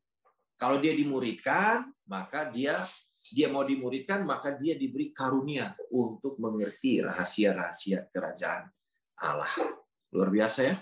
Kalau 0.58 0.80
dia 0.80 0.96
dimuridkan, 0.96 1.86
maka 2.08 2.48
dia 2.48 2.82
dia 3.28 3.52
mau 3.52 3.64
dimuridkan, 3.64 4.24
maka 4.24 4.56
dia 4.56 4.72
diberi 4.72 5.12
karunia 5.12 5.76
untuk 5.92 6.40
mengerti 6.40 7.04
rahasia-rahasia 7.04 8.08
kerajaan 8.08 8.72
Allah. 9.20 9.52
Luar 10.08 10.32
biasa 10.32 10.60
ya. 10.64 10.74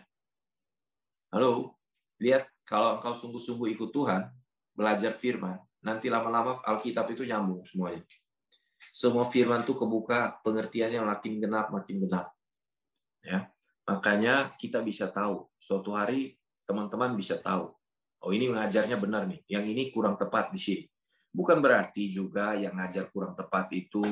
Halo, 1.35 1.75
lihat 2.23 2.47
kalau 2.63 3.03
engkau 3.03 3.19
sungguh-sungguh 3.19 3.75
ikut 3.75 3.91
Tuhan, 3.91 4.31
belajar 4.79 5.11
firman, 5.11 5.59
nanti 5.83 6.07
lama-lama 6.07 6.63
Alkitab 6.63 7.11
itu 7.11 7.27
nyambung 7.27 7.67
semuanya. 7.67 8.07
Semua 8.79 9.27
firman 9.27 9.67
itu 9.67 9.75
kebuka, 9.75 10.39
pengertiannya 10.47 11.03
makin 11.03 11.43
genap, 11.43 11.75
makin 11.75 12.07
genap. 12.07 12.36
Ya, 13.27 13.51
makanya 13.83 14.55
kita 14.55 14.79
bisa 14.87 15.11
tahu. 15.11 15.51
Suatu 15.59 15.99
hari 15.99 16.39
teman-teman 16.63 17.19
bisa 17.19 17.35
tahu 17.35 17.77
oh 18.27 18.33
ini 18.35 18.51
mengajarnya 18.51 18.99
benar 18.99 19.31
nih, 19.31 19.47
yang 19.47 19.63
ini 19.63 19.95
kurang 19.95 20.19
tepat 20.19 20.51
di 20.51 20.59
sini. 20.59 20.85
Bukan 21.31 21.63
berarti 21.63 22.11
juga 22.11 22.59
yang 22.59 22.75
ngajar 22.75 23.13
kurang 23.15 23.39
tepat 23.39 23.71
itu 23.77 24.03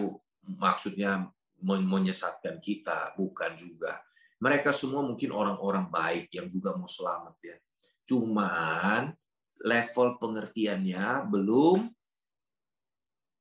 maksudnya 0.61 1.27
menyesatkan 1.65 2.63
kita, 2.63 3.17
bukan 3.19 3.59
juga. 3.59 3.99
Mereka 4.39 4.71
semua 4.71 5.03
mungkin 5.03 5.33
orang-orang 5.33 5.89
baik 5.91 6.31
yang 6.37 6.47
juga 6.47 6.77
mau 6.77 6.87
selamat 6.87 7.35
ya. 7.41 7.57
Cuman 8.07 9.11
level 9.65 10.09
pengertiannya 10.21 11.25
belum 11.33 11.89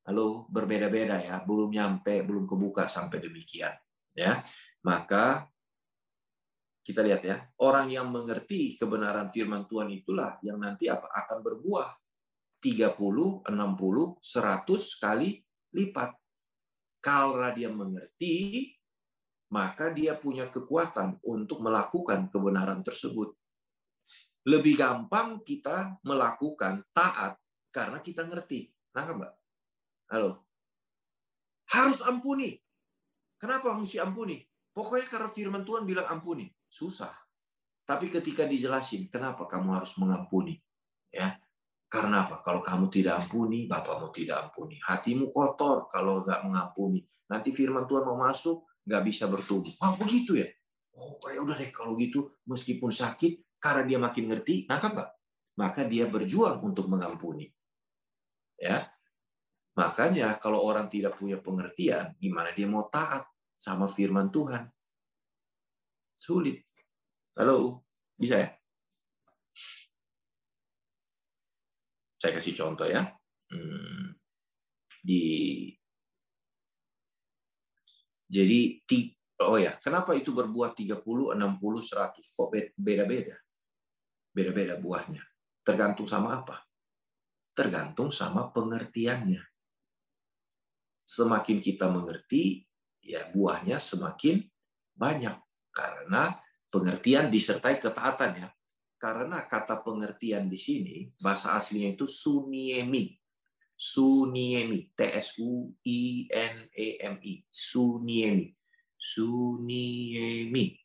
lalu 0.08 0.28
berbeda-beda 0.48 1.20
ya, 1.20 1.44
belum 1.44 1.70
nyampe, 1.70 2.24
belum 2.24 2.48
kebuka 2.48 2.88
sampai 2.88 3.20
demikian 3.20 3.76
ya. 4.16 4.40
Maka 4.88 5.53
kita 6.84 7.00
lihat 7.00 7.22
ya, 7.24 7.40
orang 7.64 7.88
yang 7.88 8.12
mengerti 8.12 8.76
kebenaran 8.76 9.32
firman 9.32 9.64
Tuhan 9.72 9.88
itulah 9.88 10.36
yang 10.44 10.60
nanti 10.60 10.92
apa 10.92 11.08
akan 11.08 11.40
berbuah 11.40 11.96
30, 12.60 13.48
60, 13.48 13.48
100 13.48 15.04
kali 15.04 15.40
lipat. 15.72 16.12
Kalau 17.00 17.40
dia 17.56 17.72
mengerti, 17.72 18.68
maka 19.52 19.92
dia 19.96 20.16
punya 20.16 20.52
kekuatan 20.52 21.24
untuk 21.24 21.64
melakukan 21.64 22.28
kebenaran 22.28 22.84
tersebut. 22.84 23.32
Lebih 24.44 24.76
gampang 24.76 25.40
kita 25.44 26.00
melakukan 26.04 26.84
taat 26.92 27.40
karena 27.72 28.04
kita 28.04 28.28
ngerti. 28.28 28.72
Nah, 28.96 29.08
Mbak? 29.08 29.34
Halo? 30.12 30.44
Harus 31.72 32.04
ampuni. 32.04 32.60
Kenapa 33.40 33.72
mesti 33.72 34.04
ampuni? 34.04 34.40
Pokoknya 34.72 35.08
karena 35.08 35.30
firman 35.32 35.64
Tuhan 35.64 35.88
bilang 35.88 36.08
ampuni. 36.12 36.48
Susah. 36.74 37.14
Tapi 37.86 38.10
ketika 38.10 38.50
dijelasin, 38.50 39.14
kenapa 39.14 39.46
kamu 39.46 39.78
harus 39.78 39.94
mengampuni? 40.02 40.58
Ya, 41.14 41.38
karena 41.86 42.26
apa? 42.26 42.42
Kalau 42.42 42.66
kamu 42.66 42.90
tidak 42.90 43.22
ampuni, 43.22 43.70
Bapakmu 43.70 44.10
tidak 44.10 44.50
ampuni. 44.50 44.82
Hatimu 44.82 45.30
kotor 45.30 45.86
kalau 45.86 46.26
nggak 46.26 46.42
mengampuni. 46.42 47.06
Nanti 47.30 47.54
firman 47.54 47.86
Tuhan 47.86 48.10
mau 48.10 48.18
masuk, 48.18 48.66
nggak 48.90 49.04
bisa 49.06 49.30
bertumbuh. 49.30 49.70
Oh 49.86 49.94
begitu 50.02 50.42
ya? 50.42 50.50
Oh 50.98 51.22
ya 51.30 51.46
udah 51.46 51.54
deh 51.54 51.70
kalau 51.70 51.94
gitu, 51.94 52.34
meskipun 52.50 52.90
sakit, 52.90 53.62
karena 53.62 53.86
dia 53.86 54.00
makin 54.02 54.26
ngerti, 54.34 54.66
nah 54.66 54.82
nggak? 54.82 55.10
Maka 55.62 55.86
dia 55.86 56.10
berjuang 56.10 56.58
untuk 56.66 56.90
mengampuni. 56.90 57.46
Ya, 58.58 58.90
makanya 59.78 60.34
kalau 60.42 60.66
orang 60.66 60.90
tidak 60.90 61.22
punya 61.22 61.38
pengertian, 61.38 62.18
gimana 62.18 62.50
dia 62.58 62.66
mau 62.66 62.90
taat 62.90 63.30
sama 63.62 63.86
firman 63.86 64.34
Tuhan? 64.34 64.66
Sulit. 66.24 66.64
Halo, 67.36 67.84
bisa 68.16 68.40
ya? 68.40 68.48
Saya 72.16 72.40
kasih 72.40 72.56
contoh 72.56 72.88
ya. 72.88 73.04
Hmm, 73.52 74.16
di 75.04 75.68
jadi 78.32 78.80
oh 79.44 79.60
ya, 79.60 79.76
kenapa 79.84 80.16
itu 80.16 80.32
berbuah 80.32 80.72
30, 80.72 81.36
60, 81.36 81.36
100? 81.36 82.16
Kok 82.16 82.50
beda-beda? 82.80 83.36
Beda-beda 84.32 84.80
buahnya. 84.80 85.28
Tergantung 85.60 86.08
sama 86.08 86.40
apa? 86.40 86.64
Tergantung 87.52 88.16
sama 88.16 88.48
pengertiannya. 88.48 89.44
Semakin 91.04 91.60
kita 91.60 91.92
mengerti, 91.92 92.64
ya 93.04 93.28
buahnya 93.36 93.76
semakin 93.84 94.40
banyak 94.96 95.36
karena 95.74 96.38
pengertian 96.70 97.34
disertai 97.34 97.82
ketaatan 97.82 98.32
ya. 98.46 98.50
Karena 99.02 99.44
kata 99.44 99.84
pengertian 99.84 100.48
di 100.48 100.56
sini, 100.56 101.12
bahasa 101.20 101.60
aslinya 101.60 101.92
itu 101.92 102.08
suniemi. 102.08 103.12
Suniemi. 103.76 104.96
T-S-U-I-N-E-M-I. 104.96 105.74
Suniemi. 107.52 108.56
Suniemi. 108.96 110.80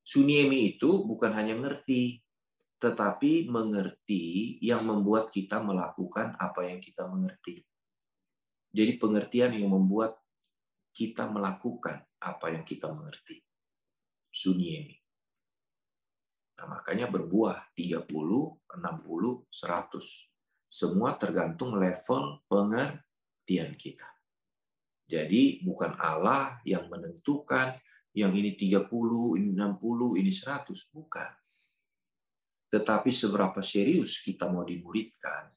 Suniemi 0.00 0.58
itu 0.72 1.04
bukan 1.04 1.36
hanya 1.36 1.52
ngerti, 1.60 2.24
tetapi 2.80 3.52
mengerti 3.52 4.56
yang 4.64 4.88
membuat 4.88 5.28
kita 5.28 5.60
melakukan 5.60 6.32
apa 6.40 6.64
yang 6.64 6.80
kita 6.80 7.04
mengerti. 7.04 7.60
Jadi 8.72 8.96
pengertian 8.96 9.52
yang 9.52 9.68
membuat 9.68 10.16
kita 10.96 11.28
melakukan 11.28 12.08
apa 12.24 12.56
yang 12.56 12.64
kita 12.64 12.88
mengerti. 12.88 13.43
Suniemi. 14.34 14.98
Nah, 16.58 16.66
makanya 16.66 17.06
berbuah 17.06 17.70
30, 17.78 18.02
60, 18.66 19.46
100. 19.46 20.30
Semua 20.66 21.14
tergantung 21.14 21.78
level 21.78 22.42
pengertian 22.50 23.78
kita. 23.78 24.10
Jadi 25.06 25.62
bukan 25.62 25.94
Allah 26.00 26.58
yang 26.66 26.90
menentukan 26.90 27.78
yang 28.14 28.34
ini 28.34 28.58
30, 28.58 28.90
ini 29.38 29.54
60, 29.54 30.18
ini 30.18 30.32
100, 30.34 30.90
bukan. 30.90 31.30
Tetapi 32.70 33.10
seberapa 33.14 33.62
serius 33.62 34.18
kita 34.18 34.50
mau 34.50 34.66
dimuridkan, 34.66 35.50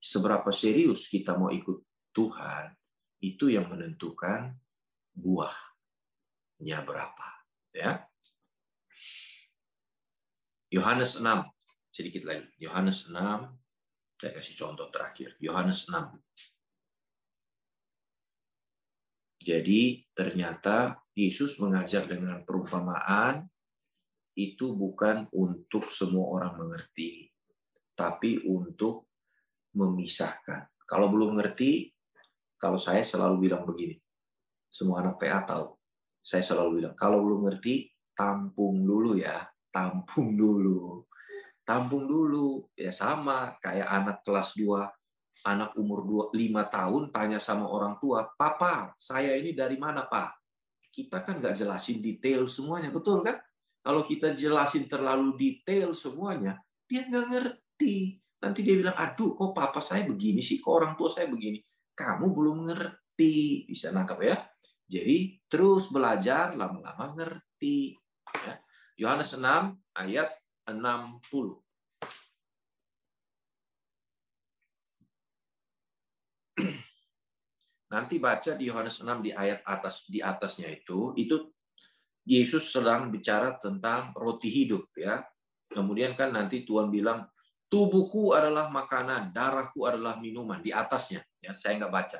seberapa 0.00 0.48
serius 0.52 1.04
kita 1.08 1.36
mau 1.36 1.52
ikut 1.52 1.84
Tuhan, 2.16 2.72
itu 3.20 3.52
yang 3.52 3.68
menentukan 3.68 4.56
buahnya 5.12 6.78
berapa. 6.84 7.28
Ya, 7.76 8.05
Yohanes 10.70 11.22
6, 11.22 11.22
sedikit 11.94 12.26
lagi. 12.26 12.50
Yohanes 12.58 13.06
6, 13.06 13.14
saya 14.18 14.32
kasih 14.34 14.54
contoh 14.58 14.90
terakhir. 14.90 15.38
Yohanes 15.38 15.86
6. 15.86 16.18
Jadi 19.46 20.02
ternyata 20.10 20.98
Yesus 21.14 21.62
mengajar 21.62 22.10
dengan 22.10 22.42
perumpamaan 22.42 23.46
itu 24.34 24.74
bukan 24.74 25.30
untuk 25.30 25.86
semua 25.86 26.34
orang 26.34 26.58
mengerti, 26.58 27.30
tapi 27.94 28.42
untuk 28.44 29.06
memisahkan. 29.78 30.66
Kalau 30.82 31.08
belum 31.08 31.38
ngerti, 31.38 31.94
kalau 32.58 32.76
saya 32.76 33.06
selalu 33.06 33.48
bilang 33.48 33.62
begini, 33.62 33.96
semua 34.66 35.06
anak 35.06 35.22
PA 35.22 35.46
tahu, 35.46 35.78
saya 36.20 36.42
selalu 36.42 36.82
bilang, 36.82 36.94
kalau 36.98 37.22
belum 37.22 37.46
ngerti, 37.46 37.86
tampung 38.18 38.82
dulu 38.82 39.14
ya, 39.14 39.46
tampung 39.76 40.32
dulu. 40.32 41.04
Tampung 41.68 42.08
dulu. 42.08 42.64
Ya 42.72 42.88
sama 42.88 43.60
kayak 43.60 43.84
anak 43.84 44.24
kelas 44.24 44.56
2, 44.56 45.44
anak 45.44 45.76
umur 45.76 46.32
2, 46.32 46.32
5 46.32 46.72
tahun 46.72 47.02
tanya 47.12 47.36
sama 47.36 47.68
orang 47.68 48.00
tua, 48.00 48.24
Papa, 48.24 48.96
saya 48.96 49.36
ini 49.36 49.52
dari 49.52 49.76
mana 49.76 50.08
Pak? 50.08 50.40
Kita 50.88 51.20
kan 51.20 51.36
nggak 51.44 51.60
jelasin 51.60 52.00
detail 52.00 52.48
semuanya, 52.48 52.88
betul 52.88 53.20
kan? 53.20 53.36
Kalau 53.84 54.00
kita 54.00 54.32
jelasin 54.32 54.88
terlalu 54.88 55.36
detail 55.36 55.92
semuanya, 55.92 56.56
dia 56.88 57.04
nggak 57.04 57.26
ngerti. 57.28 58.16
Nanti 58.40 58.64
dia 58.64 58.80
bilang, 58.80 58.96
aduh 58.96 59.36
kok 59.36 59.52
papa 59.52 59.84
saya 59.84 60.08
begini 60.08 60.40
sih, 60.40 60.56
kok 60.56 60.72
orang 60.72 60.96
tua 60.96 61.12
saya 61.12 61.28
begini. 61.28 61.60
Kamu 61.92 62.32
belum 62.32 62.72
ngerti. 62.72 63.68
Bisa 63.68 63.92
nangkap 63.92 64.18
ya? 64.24 64.36
Jadi 64.88 65.44
terus 65.50 65.92
belajar, 65.92 66.56
lama-lama 66.56 67.12
ngerti. 67.12 68.05
Yohanes 68.96 69.36
6 69.36 69.44
ayat 69.92 70.32
60. 70.64 71.20
Nanti 77.92 78.16
baca 78.16 78.56
di 78.56 78.64
Yohanes 78.72 79.04
6 79.04 79.20
di 79.20 79.36
ayat 79.36 79.60
atas 79.68 80.08
di 80.08 80.24
atasnya 80.24 80.72
itu, 80.72 81.12
itu 81.20 81.52
Yesus 82.26 82.72
sedang 82.72 83.12
bicara 83.12 83.60
tentang 83.60 84.16
roti 84.16 84.48
hidup 84.50 84.90
ya. 84.96 85.22
Kemudian 85.70 86.16
kan 86.16 86.32
nanti 86.32 86.64
Tuhan 86.64 86.88
bilang 86.90 87.28
tubuhku 87.68 88.32
adalah 88.32 88.72
makanan, 88.72 89.30
darahku 89.30 89.84
adalah 89.84 90.16
minuman 90.18 90.58
di 90.64 90.72
atasnya. 90.72 91.20
Ya, 91.38 91.52
saya 91.52 91.76
nggak 91.78 91.92
baca. 91.92 92.18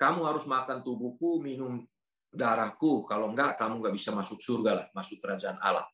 Kamu 0.00 0.24
harus 0.24 0.48
makan 0.48 0.80
tubuhku, 0.80 1.44
minum 1.44 1.84
darahku. 2.32 3.04
Kalau 3.04 3.30
enggak, 3.30 3.54
kamu 3.60 3.84
nggak 3.84 3.94
bisa 3.94 4.10
masuk 4.16 4.40
surga 4.42 4.70
lah, 4.82 4.86
masuk 4.96 5.20
kerajaan 5.22 5.60
Allah. 5.62 5.86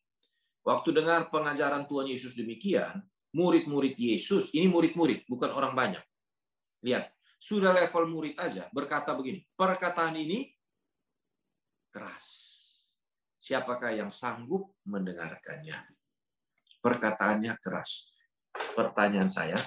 Waktu 0.62 0.94
dengar 0.94 1.26
pengajaran 1.28 1.90
Tuhan 1.90 2.06
Yesus 2.06 2.38
demikian, 2.38 3.02
murid-murid 3.34 3.98
Yesus, 3.98 4.54
ini 4.54 4.70
murid-murid, 4.70 5.26
bukan 5.26 5.50
orang 5.50 5.74
banyak. 5.74 6.04
Lihat, 6.86 7.10
sudah 7.42 7.74
level 7.74 8.06
murid 8.06 8.38
aja 8.38 8.70
berkata 8.70 9.18
begini, 9.18 9.42
perkataan 9.58 10.14
ini 10.14 10.54
keras. 11.90 12.54
Siapakah 13.42 13.90
yang 13.98 14.14
sanggup 14.14 14.78
mendengarkannya? 14.86 15.74
Perkataannya 16.78 17.58
keras. 17.58 18.14
Pertanyaan 18.52 19.26
saya, 19.26 19.58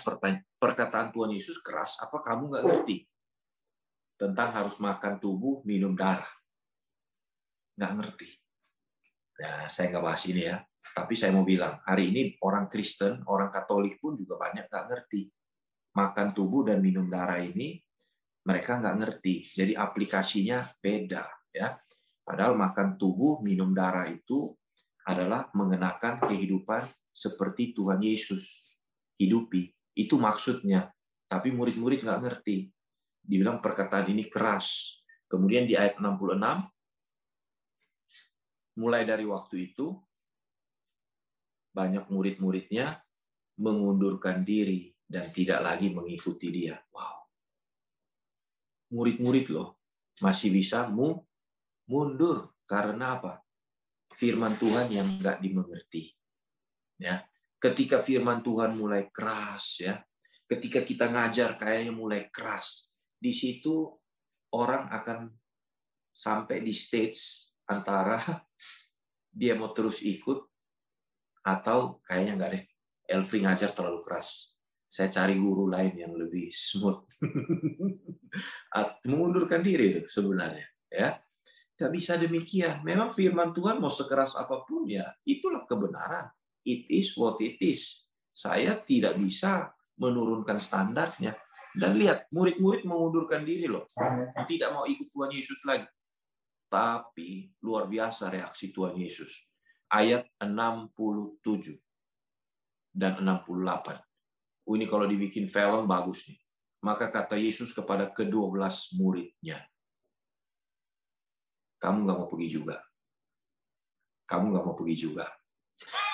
perkataan 0.55 1.11
Tuhan 1.11 1.35
Yesus 1.35 1.59
keras, 1.59 1.99
apa 1.99 2.23
kamu 2.23 2.55
nggak 2.55 2.63
ngerti? 2.63 2.97
Tentang 4.15 4.55
harus 4.55 4.80
makan 4.80 5.19
tubuh, 5.19 5.59
minum 5.67 5.91
darah. 5.91 6.31
Nggak 7.76 7.93
ngerti. 7.99 8.30
Nah, 9.43 9.67
saya 9.67 9.91
nggak 9.91 10.05
bahas 10.05 10.23
ini 10.31 10.47
ya. 10.47 10.63
Tapi 10.94 11.18
saya 11.18 11.34
mau 11.34 11.48
bilang, 11.48 11.82
hari 11.82 12.14
ini 12.14 12.38
orang 12.45 12.70
Kristen, 12.70 13.26
orang 13.26 13.49
Katolik 13.49 13.98
pun 13.98 14.14
juga 14.14 14.38
banyak 14.38 14.70
nggak 14.70 14.86
ngerti. 14.91 15.32
Makan 15.95 16.36
tubuh 16.36 16.68
dan 16.68 16.84
minum 16.84 17.07
darah 17.10 17.40
ini, 17.41 17.80
mereka 18.45 18.78
nggak 18.78 18.98
ngerti. 19.02 19.36
Jadi 19.49 19.74
aplikasinya 19.74 20.62
beda. 20.78 21.26
ya. 21.49 21.74
Padahal 22.22 22.53
makan 22.57 22.98
tubuh, 22.98 23.41
minum 23.41 23.74
darah 23.74 24.06
itu 24.10 24.53
adalah 25.06 25.49
mengenakan 25.53 26.18
kehidupan 26.26 26.82
seperti 27.14 27.74
Tuhan 27.74 28.02
Yesus 28.02 28.76
hidupi. 29.18 29.74
Itu 29.98 30.22
maksudnya. 30.22 30.91
Tapi 31.26 31.49
murid-murid 31.49 32.06
nggak 32.06 32.22
ngerti. 32.22 32.70
Dibilang 33.26 33.62
perkataan 33.62 34.14
ini 34.14 34.30
keras. 34.30 34.99
Kemudian 35.26 35.66
di 35.66 35.74
ayat 35.74 35.98
66, 35.98 36.38
mulai 38.78 39.02
dari 39.07 39.26
waktu 39.26 39.74
itu, 39.74 39.98
banyak 41.76 42.07
murid-muridnya 42.07 43.03
mengundurkan 43.60 44.47
diri 44.47 44.95
dan 45.03 45.27
tidak 45.35 45.60
lagi 45.60 45.91
mengikuti 45.91 46.47
dia. 46.47 46.80
Wow. 46.95 47.27
Murid-murid 48.95 49.52
loh 49.52 49.84
masih 50.23 50.56
bisa 50.56 50.88
mu 50.88 51.19
mundur 51.91 52.56
Karena 52.65 53.14
apa? 53.22 53.45
Firman 54.18 54.57
Tuhan 54.57 54.89
yang 54.89 55.06
nggak 55.22 55.38
dimengerti. 55.38 56.10
Ya, 56.97 57.22
ketika 57.61 58.02
firman 58.02 58.41
Tuhan 58.41 58.73
mulai 58.73 59.14
keras 59.14 59.85
ya, 59.85 60.02
ketika 60.49 60.81
kita 60.81 61.14
ngajar 61.14 61.53
kayaknya 61.53 61.93
mulai 61.93 62.26
keras, 62.34 62.89
di 63.22 63.30
situ 63.30 63.85
orang 64.49 64.89
akan 64.89 65.30
sampai 66.10 66.65
di 66.65 66.73
stage 66.73 67.53
antara 67.69 68.18
dia 69.39 69.53
mau 69.53 69.69
terus 69.76 70.02
ikut 70.02 70.55
atau 71.45 72.01
kayaknya 72.01 72.34
enggak 72.34 72.51
deh. 72.57 72.63
Elfri 73.05 73.45
ngajar 73.45 73.69
terlalu 73.77 74.01
keras. 74.01 74.57
Saya 74.89 75.13
cari 75.13 75.38
guru 75.38 75.69
lain 75.69 75.93
yang 75.93 76.17
lebih 76.17 76.49
smooth. 76.49 77.05
Mengundurkan 79.09 79.61
diri 79.61 79.93
itu 79.93 80.01
sebenarnya. 80.09 80.65
ya 80.89 81.22
Gak 81.76 81.91
bisa 81.91 82.15
demikian. 82.17 82.81
Memang 82.81 83.11
firman 83.11 83.51
Tuhan 83.53 83.77
mau 83.77 83.91
sekeras 83.91 84.39
apa 84.39 84.63
pun 84.63 84.88
ya, 84.89 85.05
itulah 85.27 85.67
kebenaran. 85.67 86.31
It 86.65 86.89
is 86.89 87.13
what 87.13 87.38
it 87.43 87.61
is. 87.61 88.07
Saya 88.31 88.80
tidak 88.81 89.19
bisa 89.22 89.76
menurunkan 90.01 90.57
standarnya. 90.57 91.38
Dan 91.76 91.99
lihat, 91.99 92.31
murid-murid 92.31 92.88
mengundurkan 92.88 93.43
diri 93.43 93.67
loh. 93.67 93.84
Tidak 94.47 94.69
mau 94.72 94.88
ikut 94.88 95.11
Tuhan 95.11 95.35
Yesus 95.35 95.67
lagi. 95.67 95.84
Tapi 96.72 97.51
luar 97.59 97.91
biasa 97.91 98.31
reaksi 98.31 98.72
Tuhan 98.72 98.95
Yesus. 98.95 99.43
Ayat 99.95 100.27
67 100.43 101.80
dan 102.91 103.15
68. 103.23 104.03
Oh, 104.67 104.76
ini 104.76 104.84
kalau 104.91 105.07
dibikin 105.07 105.47
film 105.47 105.88
bagus 105.88 106.27
nih. 106.27 106.39
Maka 106.84 107.07
kata 107.07 107.39
Yesus 107.39 107.72
kepada 107.72 108.11
kedua 108.11 108.51
belas 108.51 108.91
muridnya, 108.93 109.63
kamu 111.80 112.05
nggak 112.05 112.17
mau 112.17 112.30
pergi 112.30 112.49
juga. 112.49 112.77
Kamu 114.26 114.45
nggak 114.51 114.65
mau 114.65 114.76
pergi 114.77 114.95
juga. 114.99 115.26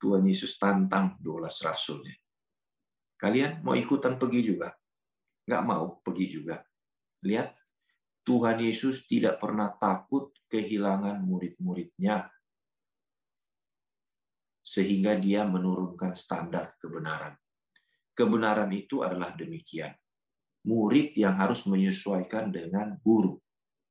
Tuhan 0.00 0.22
Yesus 0.26 0.58
tantang 0.58 1.18
12 1.18 1.66
rasulnya. 1.66 2.14
Kalian 3.18 3.62
mau 3.62 3.74
ikutan 3.74 4.14
pergi 4.14 4.40
juga? 4.46 4.74
Nggak 5.46 5.62
mau 5.66 5.98
pergi 6.02 6.26
juga. 6.28 6.62
Lihat, 7.24 7.50
Tuhan 8.24 8.56
Yesus 8.64 9.04
tidak 9.04 9.36
pernah 9.36 9.68
takut 9.76 10.32
kehilangan 10.48 11.20
murid-muridnya. 11.20 12.32
Sehingga 14.64 15.12
dia 15.20 15.44
menurunkan 15.44 16.16
standar 16.16 16.72
kebenaran. 16.80 17.36
Kebenaran 18.16 18.72
itu 18.72 19.04
adalah 19.04 19.36
demikian. 19.36 19.92
Murid 20.64 21.12
yang 21.20 21.36
harus 21.36 21.68
menyesuaikan 21.68 22.48
dengan 22.48 22.96
guru, 23.04 23.36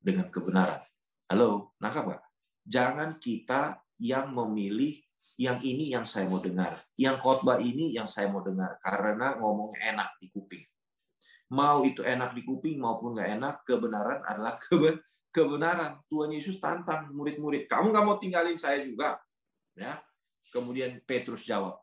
dengan 0.02 0.26
kebenaran. 0.26 0.82
Halo, 1.30 1.78
nangkap 1.78 2.02
nggak? 2.10 2.22
Jangan 2.66 3.10
kita 3.22 3.78
yang 4.02 4.34
memilih 4.34 4.98
yang 5.38 5.62
ini 5.62 5.94
yang 5.94 6.02
saya 6.02 6.26
mau 6.26 6.42
dengar. 6.42 6.74
Yang 6.98 7.16
khotbah 7.22 7.62
ini 7.62 7.94
yang 7.94 8.10
saya 8.10 8.26
mau 8.26 8.42
dengar. 8.42 8.82
Karena 8.82 9.38
ngomongnya 9.38 9.94
enak 9.94 10.18
di 10.18 10.26
kuping. 10.34 10.66
Mau 11.54 11.86
itu 11.86 12.02
enak 12.02 12.34
di 12.34 12.42
kuping 12.42 12.82
maupun 12.82 13.14
nggak 13.14 13.38
enak, 13.38 13.54
kebenaran 13.62 14.26
adalah 14.26 14.58
kebenaran. 15.30 16.02
Tuhan 16.10 16.34
Yesus 16.34 16.58
tantang 16.58 17.14
murid-murid. 17.14 17.70
Kamu 17.70 17.94
nggak 17.94 18.04
mau 18.04 18.18
tinggalin 18.18 18.58
saya 18.58 18.82
juga. 18.82 19.22
Ya. 19.78 20.02
Kemudian 20.50 20.98
Petrus 21.06 21.46
jawab, 21.46 21.78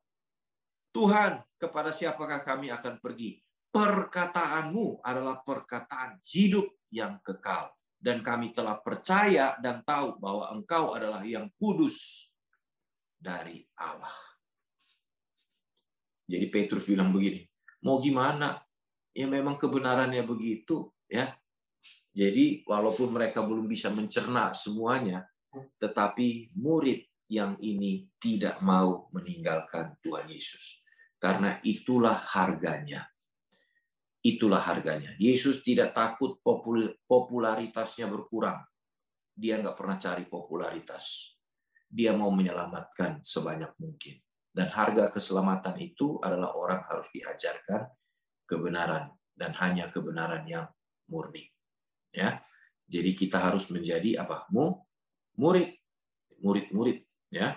Tuhan, 0.92 1.40
kepada 1.56 1.96
siapakah 1.96 2.44
kami 2.44 2.68
akan 2.68 3.00
pergi? 3.00 3.40
Perkataanmu 3.72 5.00
adalah 5.00 5.40
perkataan 5.40 6.20
hidup 6.28 6.68
yang 6.92 7.24
kekal. 7.24 7.72
Dan 8.02 8.20
kami 8.26 8.52
telah 8.52 8.82
percaya 8.82 9.56
dan 9.62 9.86
tahu 9.86 10.18
bahwa 10.18 10.50
engkau 10.52 10.98
adalah 10.98 11.22
yang 11.22 11.48
kudus 11.56 12.28
dari 13.14 13.62
Allah. 13.78 14.18
Jadi 16.26 16.50
Petrus 16.50 16.90
bilang 16.90 17.14
begini, 17.14 17.46
mau 17.86 18.02
gimana? 18.02 18.58
Ya 19.12 19.28
memang 19.28 19.60
kebenarannya 19.60 20.24
begitu, 20.24 20.92
ya. 21.08 21.36
Jadi 22.12 22.64
walaupun 22.68 23.12
mereka 23.12 23.44
belum 23.44 23.68
bisa 23.68 23.88
mencerna 23.92 24.52
semuanya, 24.52 25.28
tetapi 25.80 26.52
murid 26.60 27.08
yang 27.32 27.56
ini 27.64 28.08
tidak 28.20 28.60
mau 28.64 29.08
meninggalkan 29.16 29.96
Tuhan 30.04 30.28
Yesus. 30.28 30.84
Karena 31.16 31.60
itulah 31.64 32.20
harganya. 32.36 33.08
Itulah 34.22 34.60
harganya. 34.60 35.16
Yesus 35.20 35.64
tidak 35.64 35.96
takut 35.96 36.40
popularitasnya 37.08 38.12
berkurang. 38.12 38.60
Dia 39.32 39.60
nggak 39.64 39.76
pernah 39.80 39.96
cari 39.96 40.28
popularitas 40.28 41.36
dia 41.92 42.16
mau 42.16 42.32
menyelamatkan 42.32 43.20
sebanyak 43.20 43.76
mungkin. 43.76 44.16
Dan 44.52 44.72
harga 44.72 45.12
keselamatan 45.12 45.76
itu 45.84 46.20
adalah 46.24 46.56
orang 46.56 46.88
harus 46.88 47.12
diajarkan 47.12 47.84
kebenaran 48.52 49.08
dan 49.32 49.56
hanya 49.64 49.88
kebenaran 49.88 50.44
yang 50.44 50.68
murni. 51.08 51.48
Ya. 52.12 52.44
Jadi 52.92 53.16
kita 53.16 53.40
harus 53.40 53.72
menjadi 53.72 54.20
apa? 54.20 54.52
Mu 54.52 54.76
murid, 55.40 55.72
murid-murid, 56.44 57.08
ya. 57.32 57.56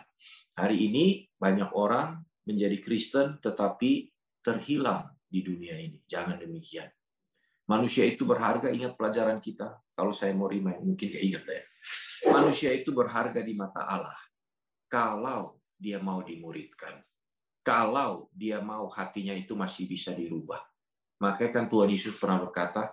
Hari 0.54 0.86
ini 0.86 1.26
banyak 1.34 1.74
orang 1.74 2.22
menjadi 2.46 2.78
Kristen 2.78 3.42
tetapi 3.42 4.14
terhilang 4.38 5.10
di 5.26 5.42
dunia 5.42 5.74
ini. 5.74 5.98
Jangan 6.06 6.38
demikian. 6.38 6.86
Manusia 7.66 8.06
itu 8.06 8.22
berharga, 8.22 8.70
ingat 8.70 8.94
pelajaran 8.94 9.42
kita. 9.42 9.82
Kalau 9.90 10.14
saya 10.14 10.30
mau 10.36 10.46
remind, 10.46 10.86
mungkin 10.86 11.10
ingat 11.10 11.42
ya. 11.48 11.62
Manusia 12.30 12.70
itu 12.70 12.94
berharga 12.94 13.42
di 13.42 13.58
mata 13.58 13.84
Allah 13.90 14.16
kalau 14.86 15.58
dia 15.74 15.98
mau 15.98 16.22
dimuridkan. 16.22 17.02
Kalau 17.64 18.28
dia 18.30 18.60
mau 18.60 18.86
hatinya 18.92 19.32
itu 19.34 19.56
masih 19.56 19.88
bisa 19.88 20.12
dirubah. 20.12 20.60
Makanya 21.22 21.50
kan 21.50 21.64
Tuhan 21.70 21.90
Yesus 21.90 22.14
pernah 22.18 22.42
berkata, 22.42 22.90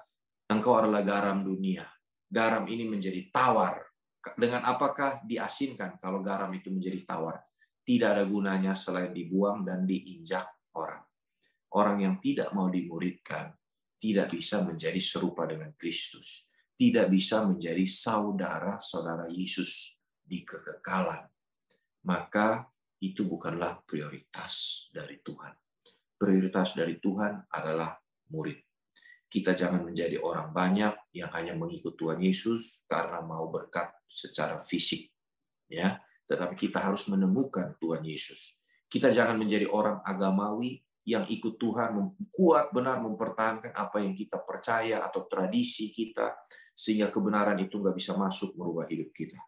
engkau 0.52 0.78
adalah 0.78 1.02
garam 1.02 1.42
dunia. 1.42 1.86
Garam 2.28 2.68
ini 2.70 2.88
menjadi 2.88 3.32
tawar. 3.34 3.82
Dengan 4.38 4.62
apakah 4.70 5.26
diasinkan 5.26 5.98
kalau 5.98 6.22
garam 6.22 6.54
itu 6.54 6.70
menjadi 6.70 7.02
tawar? 7.04 7.42
Tidak 7.82 8.06
ada 8.06 8.24
gunanya 8.30 8.78
selain 8.78 9.10
dibuang 9.10 9.66
dan 9.66 9.90
diinjak 9.90 10.46
orang. 10.78 11.02
Orang 11.74 11.98
yang 12.04 12.16
tidak 12.22 12.54
mau 12.54 12.70
dimuridkan 12.70 13.50
tidak 13.98 14.34
bisa 14.34 14.62
menjadi 14.62 15.02
serupa 15.02 15.50
dengan 15.50 15.74
Kristus. 15.74 16.54
Tidak 16.78 17.10
bisa 17.10 17.42
menjadi 17.46 17.82
saudara-saudara 17.86 19.30
Yesus 19.34 19.98
di 20.22 20.46
kekekalan 20.46 21.32
maka 22.06 22.66
itu 23.02 23.26
bukanlah 23.26 23.82
prioritas 23.86 24.88
dari 24.94 25.22
Tuhan. 25.22 25.54
Prioritas 26.18 26.78
dari 26.78 27.02
Tuhan 27.02 27.50
adalah 27.50 27.98
murid. 28.32 28.58
Kita 29.32 29.56
jangan 29.56 29.88
menjadi 29.88 30.20
orang 30.20 30.52
banyak 30.52 31.16
yang 31.16 31.32
hanya 31.36 31.56
mengikut 31.56 31.96
Tuhan 31.96 32.20
Yesus 32.20 32.84
karena 32.88 33.24
mau 33.24 33.48
berkat 33.48 33.92
secara 34.08 34.60
fisik, 34.60 35.08
ya. 35.72 36.00
Tetapi 36.28 36.56
kita 36.56 36.80
harus 36.80 37.08
menemukan 37.08 37.76
Tuhan 37.80 38.04
Yesus. 38.04 38.60
Kita 38.92 39.12
jangan 39.12 39.40
menjadi 39.40 39.68
orang 39.72 40.04
agamawi 40.04 40.84
yang 41.08 41.26
ikut 41.26 41.58
Tuhan 41.58 41.98
kuat 42.30 42.70
benar 42.76 43.02
mempertahankan 43.02 43.74
apa 43.74 44.04
yang 44.04 44.14
kita 44.14 44.38
percaya 44.44 45.02
atau 45.02 45.26
tradisi 45.26 45.90
kita 45.90 46.46
sehingga 46.76 47.10
kebenaran 47.10 47.58
itu 47.58 47.82
nggak 47.82 47.96
bisa 47.98 48.14
masuk 48.14 48.54
merubah 48.54 48.86
hidup 48.86 49.10
kita. 49.16 49.40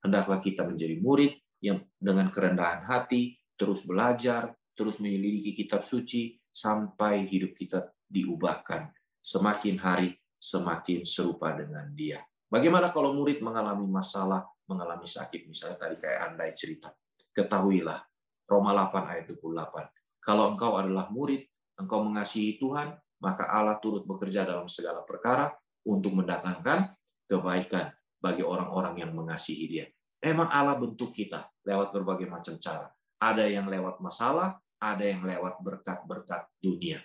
Hendaklah 0.00 0.40
kita 0.40 0.64
menjadi 0.64 0.96
murid 1.00 1.32
yang 1.60 1.80
dengan 1.96 2.28
kerendahan 2.32 2.84
hati 2.88 3.36
terus 3.56 3.84
belajar, 3.84 4.52
terus 4.76 4.98
menyelidiki 5.00 5.64
kitab 5.64 5.84
suci 5.86 6.36
sampai 6.50 7.24
hidup 7.24 7.56
kita 7.56 7.88
diubahkan 8.14 8.94
semakin 9.18 9.76
hari 9.82 10.14
semakin 10.38 11.02
serupa 11.08 11.56
dengan 11.56 11.88
dia. 11.96 12.20
Bagaimana 12.46 12.92
kalau 12.92 13.16
murid 13.16 13.40
mengalami 13.40 13.88
masalah, 13.88 14.44
mengalami 14.68 15.08
sakit 15.08 15.48
misalnya 15.48 15.80
tadi 15.80 15.96
kayak 15.98 16.30
Andai 16.30 16.52
cerita. 16.52 16.92
Ketahuilah 17.34 17.98
Roma 18.46 18.76
8 18.76 19.10
ayat 19.10 19.24
28. 19.32 20.22
Kalau 20.22 20.52
engkau 20.52 20.76
adalah 20.76 21.08
murid, 21.08 21.42
engkau 21.80 22.04
mengasihi 22.04 22.60
Tuhan, 22.60 22.94
maka 23.24 23.48
Allah 23.48 23.80
turut 23.80 24.04
bekerja 24.04 24.44
dalam 24.44 24.68
segala 24.68 25.00
perkara 25.02 25.48
untuk 25.88 26.12
mendatangkan 26.12 26.92
kebaikan 27.24 27.90
bagi 28.20 28.44
orang-orang 28.44 29.00
yang 29.00 29.12
mengasihi 29.16 29.64
Dia. 29.68 29.86
Memang 30.24 30.48
Allah 30.48 30.76
bentuk 30.76 31.12
kita 31.12 31.44
lewat 31.64 31.92
berbagai 31.92 32.28
macam 32.28 32.56
cara. 32.56 32.88
Ada 33.20 33.48
yang 33.48 33.68
lewat 33.68 34.00
masalah, 34.00 34.56
ada 34.80 35.04
yang 35.04 35.24
lewat 35.24 35.60
berkat-berkat 35.60 36.48
dunia. 36.60 37.00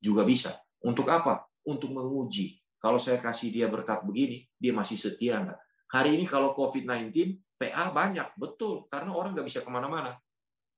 Juga 0.00 0.24
bisa. 0.24 0.56
Untuk 0.82 1.06
apa? 1.12 1.46
Untuk 1.68 1.92
menguji. 1.92 2.58
Kalau 2.80 2.96
saya 2.96 3.20
kasih 3.20 3.52
dia 3.52 3.68
berkat 3.68 4.02
begini, 4.02 4.48
dia 4.56 4.72
masih 4.72 4.96
setia 4.96 5.44
nggak? 5.44 5.60
Hari 5.92 6.16
ini 6.16 6.24
kalau 6.24 6.56
COVID-19, 6.56 7.12
PA 7.60 7.92
banyak. 7.92 8.32
Betul, 8.40 8.88
karena 8.88 9.12
orang 9.12 9.36
nggak 9.36 9.46
bisa 9.46 9.60
ke 9.60 9.68
mana-mana. 9.68 10.16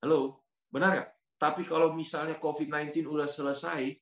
Halo, 0.03 0.43
benar 0.69 0.99
nggak? 0.99 1.09
Tapi 1.39 1.62
kalau 1.62 1.94
misalnya 1.94 2.35
COVID-19 2.43 3.07
udah 3.07 3.31
selesai, 3.31 3.94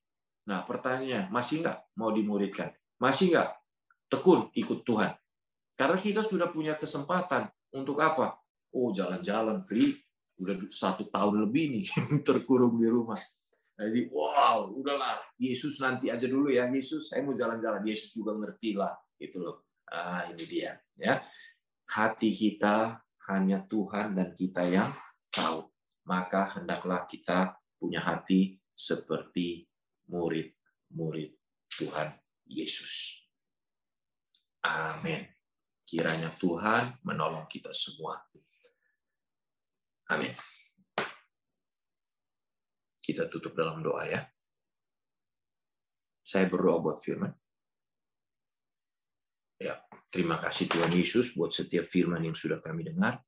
nah 0.48 0.64
pertanyaannya, 0.64 1.28
masih 1.28 1.60
nggak 1.60 1.78
mau 2.00 2.08
dimuridkan? 2.08 2.72
Masih 2.96 3.36
nggak? 3.36 3.60
tekun 4.10 4.50
ikut 4.58 4.82
Tuhan. 4.82 5.14
Karena 5.78 5.96
kita 5.96 6.20
sudah 6.20 6.50
punya 6.50 6.76
kesempatan 6.76 7.48
untuk 7.72 8.02
apa? 8.02 8.36
Oh, 8.74 8.90
jalan-jalan 8.90 9.62
free. 9.62 9.96
Udah 10.36 10.58
satu 10.68 11.08
tahun 11.08 11.46
lebih 11.46 11.64
nih 11.78 11.86
terkurung 12.26 12.76
di 12.76 12.90
rumah. 12.90 13.16
Jadi, 13.80 14.12
wow, 14.12 14.68
udahlah. 14.76 15.16
Yesus 15.40 15.80
nanti 15.80 16.12
aja 16.12 16.28
dulu 16.28 16.52
ya. 16.52 16.68
Yesus, 16.68 17.08
saya 17.08 17.24
mau 17.24 17.32
jalan-jalan. 17.32 17.80
Yesus 17.80 18.12
juga 18.12 18.36
ngerti 18.36 18.76
lah. 18.76 18.92
Itu 19.16 19.40
loh. 19.40 19.64
Ah, 19.88 20.28
ini 20.28 20.44
dia. 20.44 20.76
ya 21.00 21.18
Hati 21.90 22.30
kita 22.30 23.00
hanya 23.32 23.64
Tuhan 23.64 24.12
dan 24.14 24.36
kita 24.36 24.62
yang 24.68 24.92
tahu. 25.32 25.64
Maka 26.06 26.60
hendaklah 26.60 27.08
kita 27.08 27.56
punya 27.80 28.04
hati 28.04 28.60
seperti 28.76 29.64
murid-murid 30.12 31.32
Tuhan 31.72 32.12
Yesus. 32.46 33.24
Amin. 34.60 35.24
Kiranya 35.88 36.30
Tuhan 36.36 37.00
menolong 37.02 37.48
kita 37.48 37.72
semua. 37.72 38.18
Amin. 40.10 40.49
Kita 43.00 43.26
tutup 43.26 43.56
dalam 43.56 43.80
doa 43.80 44.04
ya. 44.06 44.20
Saya 46.20 46.46
berdoa 46.46 46.78
buat 46.78 47.00
firman. 47.00 47.32
Ya, 49.60 49.76
terima 50.08 50.40
kasih 50.40 50.70
Tuhan 50.70 50.92
Yesus 50.94 51.36
buat 51.36 51.52
setiap 51.52 51.84
firman 51.84 52.24
yang 52.24 52.36
sudah 52.38 52.62
kami 52.62 52.86
dengar. 52.86 53.20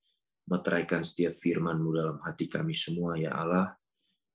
Meteraikan 0.49 1.05
setiap 1.05 1.35
firman-Mu 1.37 1.91
dalam 1.93 2.19
hati 2.25 2.47
kami 2.47 2.73
semua, 2.73 3.19
ya 3.19 3.37
Allah. 3.37 3.75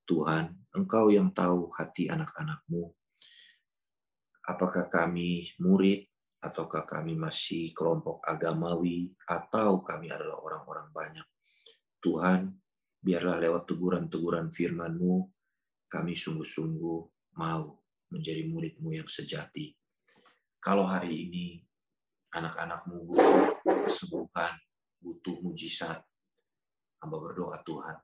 Tuhan, 0.07 0.71
Engkau 0.71 1.11
yang 1.11 1.35
tahu 1.35 1.73
hati 1.75 2.07
anak-anak-Mu. 2.07 2.83
Apakah 4.47 4.87
kami 4.87 5.51
murid, 5.59 6.07
ataukah 6.39 6.87
kami 6.87 7.19
masih 7.19 7.75
kelompok 7.75 8.23
agamawi, 8.23 9.11
atau 9.27 9.83
kami 9.83 10.07
adalah 10.07 10.39
orang-orang 10.39 10.87
banyak. 10.95 11.27
Tuhan, 11.99 12.55
biarlah 13.01 13.37
lewat 13.39 13.63
teguran-teguran 13.69 14.49
firman-Mu, 14.49 15.15
kami 15.87 16.13
sungguh-sungguh 16.13 16.99
mau 17.39 17.63
menjadi 18.11 18.43
murid-Mu 18.47 18.89
yang 18.97 19.09
sejati. 19.09 19.71
Kalau 20.57 20.83
hari 20.83 21.29
ini 21.29 21.61
anak-anakmu 22.33 23.07
butuh 23.07 23.77
kesembuhan, 23.87 24.53
butuh 24.99 25.37
mujizat, 25.39 26.03
hamba 26.99 27.17
berdoa 27.21 27.61
Tuhan, 27.63 27.97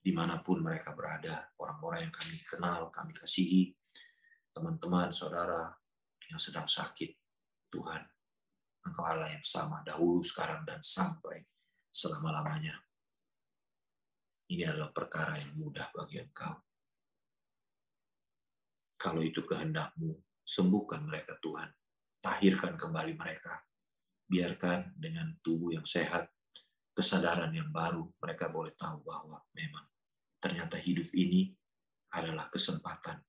di 0.00 0.10
mana 0.16 0.40
pun 0.40 0.64
mereka 0.64 0.96
berada, 0.96 1.52
orang-orang 1.60 2.08
yang 2.08 2.14
kami 2.14 2.36
kenal, 2.48 2.88
kami 2.88 3.12
kasihi, 3.12 3.70
teman-teman, 4.50 5.12
saudara 5.12 5.70
yang 6.26 6.40
sedang 6.40 6.66
sakit, 6.66 7.14
Tuhan, 7.70 8.02
Engkau 8.80 9.04
Allah 9.04 9.28
yang 9.28 9.44
sama 9.44 9.84
dahulu, 9.84 10.24
sekarang, 10.24 10.64
dan 10.64 10.80
sampai 10.80 11.38
selama-lamanya. 11.92 12.89
Ini 14.50 14.66
adalah 14.66 14.90
perkara 14.90 15.38
yang 15.38 15.54
mudah 15.62 15.94
bagi 15.94 16.18
Engkau. 16.18 16.58
Kalau 18.98 19.22
itu 19.22 19.46
kehendakmu, 19.46 20.10
sembuhkan 20.42 21.06
mereka 21.06 21.38
Tuhan. 21.38 21.70
Tahirkan 22.18 22.74
kembali 22.74 23.14
mereka. 23.14 23.62
Biarkan 24.26 24.98
dengan 24.98 25.38
tubuh 25.38 25.70
yang 25.78 25.86
sehat, 25.86 26.34
kesadaran 26.90 27.54
yang 27.54 27.70
baru, 27.70 28.02
mereka 28.18 28.50
boleh 28.50 28.74
tahu 28.74 29.06
bahwa 29.06 29.38
memang 29.54 29.86
ternyata 30.42 30.76
hidup 30.82 31.08
ini 31.14 31.54
adalah 32.10 32.50
kesempatan 32.50 33.22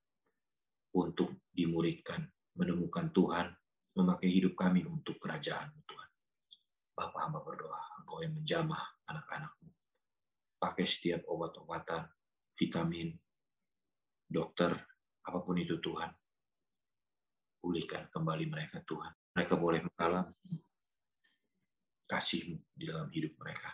untuk 0.98 1.46
dimuridkan, 1.54 2.26
menemukan 2.58 3.14
Tuhan, 3.14 3.48
memakai 3.94 4.28
hidup 4.28 4.58
kami 4.58 4.84
untuk 4.90 5.22
kerajaan 5.22 5.70
Tuhan. 5.86 6.10
Bapak 6.98 7.22
hamba 7.30 7.46
berdoa, 7.46 8.02
Engkau 8.02 8.20
yang 8.26 8.34
menjamah 8.34 8.82
anak-anakmu. 9.06 9.81
Pakai 10.62 10.86
setiap 10.86 11.26
obat-obatan, 11.26 12.06
vitamin, 12.54 13.18
dokter, 14.30 14.78
apa 15.26 15.40
pun 15.42 15.58
itu 15.58 15.82
Tuhan. 15.82 16.14
Pulihkan 17.58 18.14
kembali 18.14 18.46
mereka 18.46 18.86
Tuhan. 18.86 19.10
Mereka 19.34 19.58
boleh 19.58 19.82
mengalami 19.82 20.38
kasihmu 22.06 22.78
di 22.78 22.86
dalam 22.86 23.10
hidup 23.10 23.34
mereka. 23.42 23.74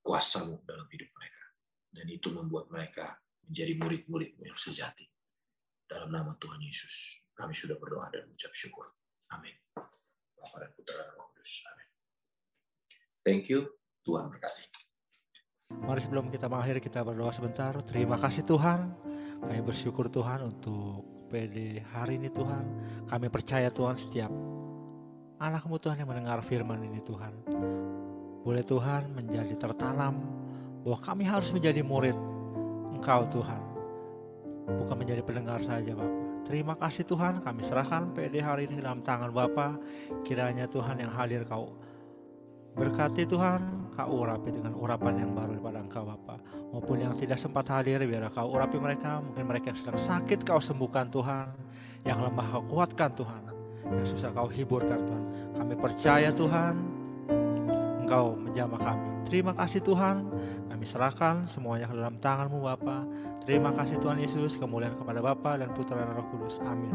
Kuasamu 0.00 0.64
dalam 0.64 0.88
hidup 0.88 1.12
mereka. 1.20 1.44
Dan 1.92 2.06
itu 2.08 2.32
membuat 2.32 2.72
mereka 2.72 3.20
menjadi 3.44 3.72
murid-muridmu 3.76 4.42
yang 4.48 4.56
sejati. 4.56 5.04
Dalam 5.84 6.08
nama 6.08 6.32
Tuhan 6.40 6.64
Yesus, 6.64 7.20
kami 7.36 7.52
sudah 7.52 7.76
berdoa 7.76 8.08
dan 8.08 8.24
mengucap 8.24 8.56
syukur. 8.56 8.88
Amin. 9.36 9.52
Bapa 9.74 10.56
dan 10.64 10.70
Putra 10.72 10.96
dan 10.96 11.12
Roh 11.12 11.28
Kudus. 11.32 11.64
Amin. 11.68 11.88
Thank 13.24 13.52
you. 13.52 13.68
Tuhan 14.04 14.28
berkati. 14.28 14.83
Mari 15.72 15.96
sebelum 16.04 16.28
kita 16.28 16.44
mengakhiri 16.44 16.76
kita 16.76 17.00
berdoa 17.00 17.32
sebentar. 17.32 17.72
Terima 17.88 18.20
kasih 18.20 18.44
Tuhan 18.44 18.92
kami 19.40 19.64
bersyukur 19.64 20.12
Tuhan 20.12 20.44
untuk 20.44 21.00
PD 21.32 21.80
hari 21.88 22.20
ini 22.20 22.28
Tuhan. 22.28 22.64
Kami 23.08 23.32
percaya 23.32 23.72
Tuhan 23.72 23.96
setiap 23.96 24.28
anakmu 25.40 25.80
Tuhan 25.80 26.04
yang 26.04 26.12
mendengar 26.12 26.44
firman 26.44 26.84
ini 26.84 27.00
Tuhan. 27.00 27.48
Boleh 28.44 28.60
Tuhan 28.60 29.08
menjadi 29.16 29.56
tertanam 29.56 30.20
bahwa 30.84 31.00
kami 31.00 31.24
harus 31.24 31.48
menjadi 31.48 31.80
murid 31.80 32.16
Engkau 32.92 33.24
Tuhan. 33.32 33.62
Bukan 34.68 34.96
menjadi 35.00 35.24
pendengar 35.24 35.64
saja 35.64 35.96
Bapak. 35.96 36.44
Terima 36.44 36.76
kasih 36.76 37.08
Tuhan 37.08 37.40
kami 37.40 37.64
serahkan 37.64 38.12
PD 38.12 38.44
hari 38.44 38.68
ini 38.68 38.84
dalam 38.84 39.00
tangan 39.00 39.32
Bapak. 39.32 39.80
Kiranya 40.28 40.68
Tuhan 40.68 41.00
yang 41.00 41.08
hadir 41.16 41.48
kau 41.48 41.72
Berkati 42.74 43.22
Tuhan, 43.22 43.94
kau 43.94 44.26
urapi 44.26 44.50
dengan 44.50 44.74
urapan 44.74 45.22
yang 45.22 45.30
baru 45.30 45.54
daripada 45.54 45.78
Engkau 45.78 46.02
Bapa. 46.02 46.42
Maupun 46.74 46.98
yang 46.98 47.14
tidak 47.14 47.38
sempat 47.38 47.70
hadir, 47.70 48.02
biar 48.02 48.26
kau 48.34 48.50
urapi 48.50 48.82
mereka. 48.82 49.22
Mungkin 49.22 49.46
mereka 49.46 49.70
yang 49.70 49.78
sedang 49.78 49.98
sakit 49.98 50.42
kau 50.42 50.58
sembuhkan 50.58 51.06
Tuhan. 51.14 51.54
Yang 52.02 52.18
lemah 52.26 52.46
kau 52.50 52.62
kuatkan 52.66 53.14
Tuhan. 53.14 53.42
Yang 53.94 54.18
susah 54.18 54.34
kau 54.34 54.50
hiburkan 54.50 55.06
Tuhan. 55.06 55.24
Kami 55.54 55.74
percaya 55.78 56.34
Tuhan, 56.34 56.74
Engkau 58.04 58.34
menjamah 58.34 58.80
kami. 58.82 59.08
Terima 59.24 59.56
kasih 59.56 59.80
Tuhan, 59.80 60.28
kami 60.68 60.84
serahkan 60.84 61.48
semuanya 61.48 61.88
ke 61.88 61.94
dalam 61.96 62.18
tanganmu 62.18 62.58
Bapa. 62.60 63.06
Terima 63.46 63.72
kasih 63.72 63.96
Tuhan 64.02 64.18
Yesus, 64.20 64.58
kemuliaan 64.58 64.98
kepada 64.98 65.22
Bapa 65.22 65.56
dan 65.56 65.72
Putra 65.72 65.96
dan 66.02 66.12
Roh 66.12 66.26
Kudus. 66.28 66.60
Amin. 66.66 66.92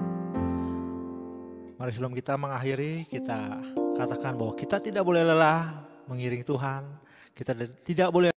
Mari 1.80 1.92
sebelum 1.96 2.12
kita 2.12 2.36
mengakhiri, 2.36 3.08
kita 3.08 3.64
katakan 4.00 4.40
bahwa 4.40 4.56
kita 4.56 4.80
tidak 4.80 5.04
boleh 5.04 5.28
lelah 5.28 5.84
mengiring 6.08 6.48
Tuhan. 6.48 6.88
Kita 7.36 7.52
tidak 7.84 8.16
boleh 8.16 8.32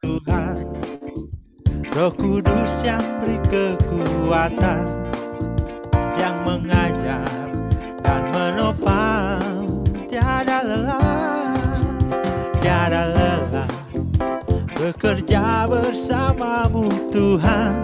Tuhan. 0.00 0.56
Roh 1.92 2.12
Kudus 2.16 2.80
yang 2.86 3.02
beri 3.20 3.36
kekuatan 3.50 4.86
yang 6.16 6.36
mengajar 6.48 7.28
dan 8.00 8.32
menopang 8.32 9.84
tiada 10.08 10.64
lelah 10.64 11.52
tiada 12.62 13.10
lelah 13.10 13.66
bekerja 14.78 15.66
bersamamu 15.66 16.86
Tuhan 17.10 17.74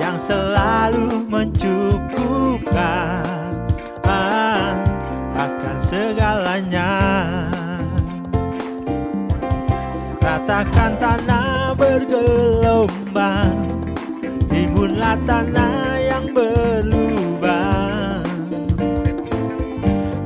yang 0.00 0.16
selalu 0.16 1.28
mencukupkan 1.28 3.27
segalanya. 5.88 6.92
Ratakan 10.20 10.92
tanah 11.00 11.72
bergelombang 11.72 13.64
Timbunlah 14.52 15.16
tanah 15.24 15.96
yang 16.04 16.28
berlubang. 16.36 18.20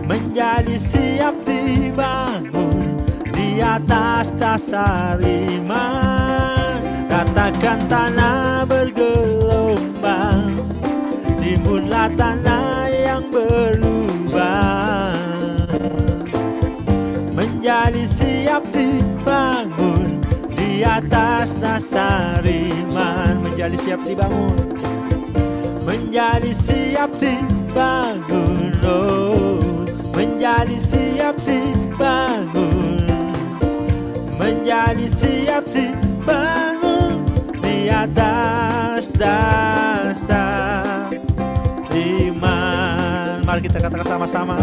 Menjadi 0.02 0.74
siap 0.74 1.38
dibangun 1.46 2.98
Di 3.30 3.62
atas 3.62 4.34
dasar 4.34 5.22
iman. 5.22 6.82
Katakan 7.06 7.78
tanah 7.86 8.66
bergelombang 8.66 10.58
Timbunlah 11.38 12.10
tanah 12.18 12.90
yang 12.90 13.30
berubah 13.30 13.91
Menjadi 17.82 18.06
siap 18.06 18.62
dibangun 18.70 20.22
Di 20.54 20.86
atas 20.86 21.58
dasar 21.58 22.38
iman 22.46 23.42
Menjadi 23.42 23.74
siap 23.74 24.06
dibangun. 24.06 24.54
Menjadi 25.82 26.54
siap 26.54 27.10
dibangun 27.18 28.70
oh, 28.86 29.82
Menjadi 30.14 30.78
siap 30.78 31.34
dibangun. 31.42 33.02
Menjadi 34.38 35.06
siap 35.10 35.66
dibangun 35.74 37.26
Di 37.66 37.90
atas 37.90 39.10
dasar 39.10 41.10
Mari 43.42 43.60
kita 43.66 43.82
katakan 43.82 44.06
sama-sama. 44.06 44.54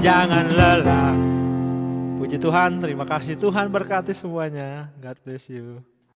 Jangan 0.00 0.48
lelah. 0.56 1.37
Puji 2.28 2.44
Tuhan, 2.44 2.76
terima 2.76 3.08
kasih 3.08 3.40
Tuhan 3.40 3.72
berkati 3.72 4.12
semuanya. 4.12 4.92
God 5.00 5.16
bless 5.24 5.48
you. 5.48 5.80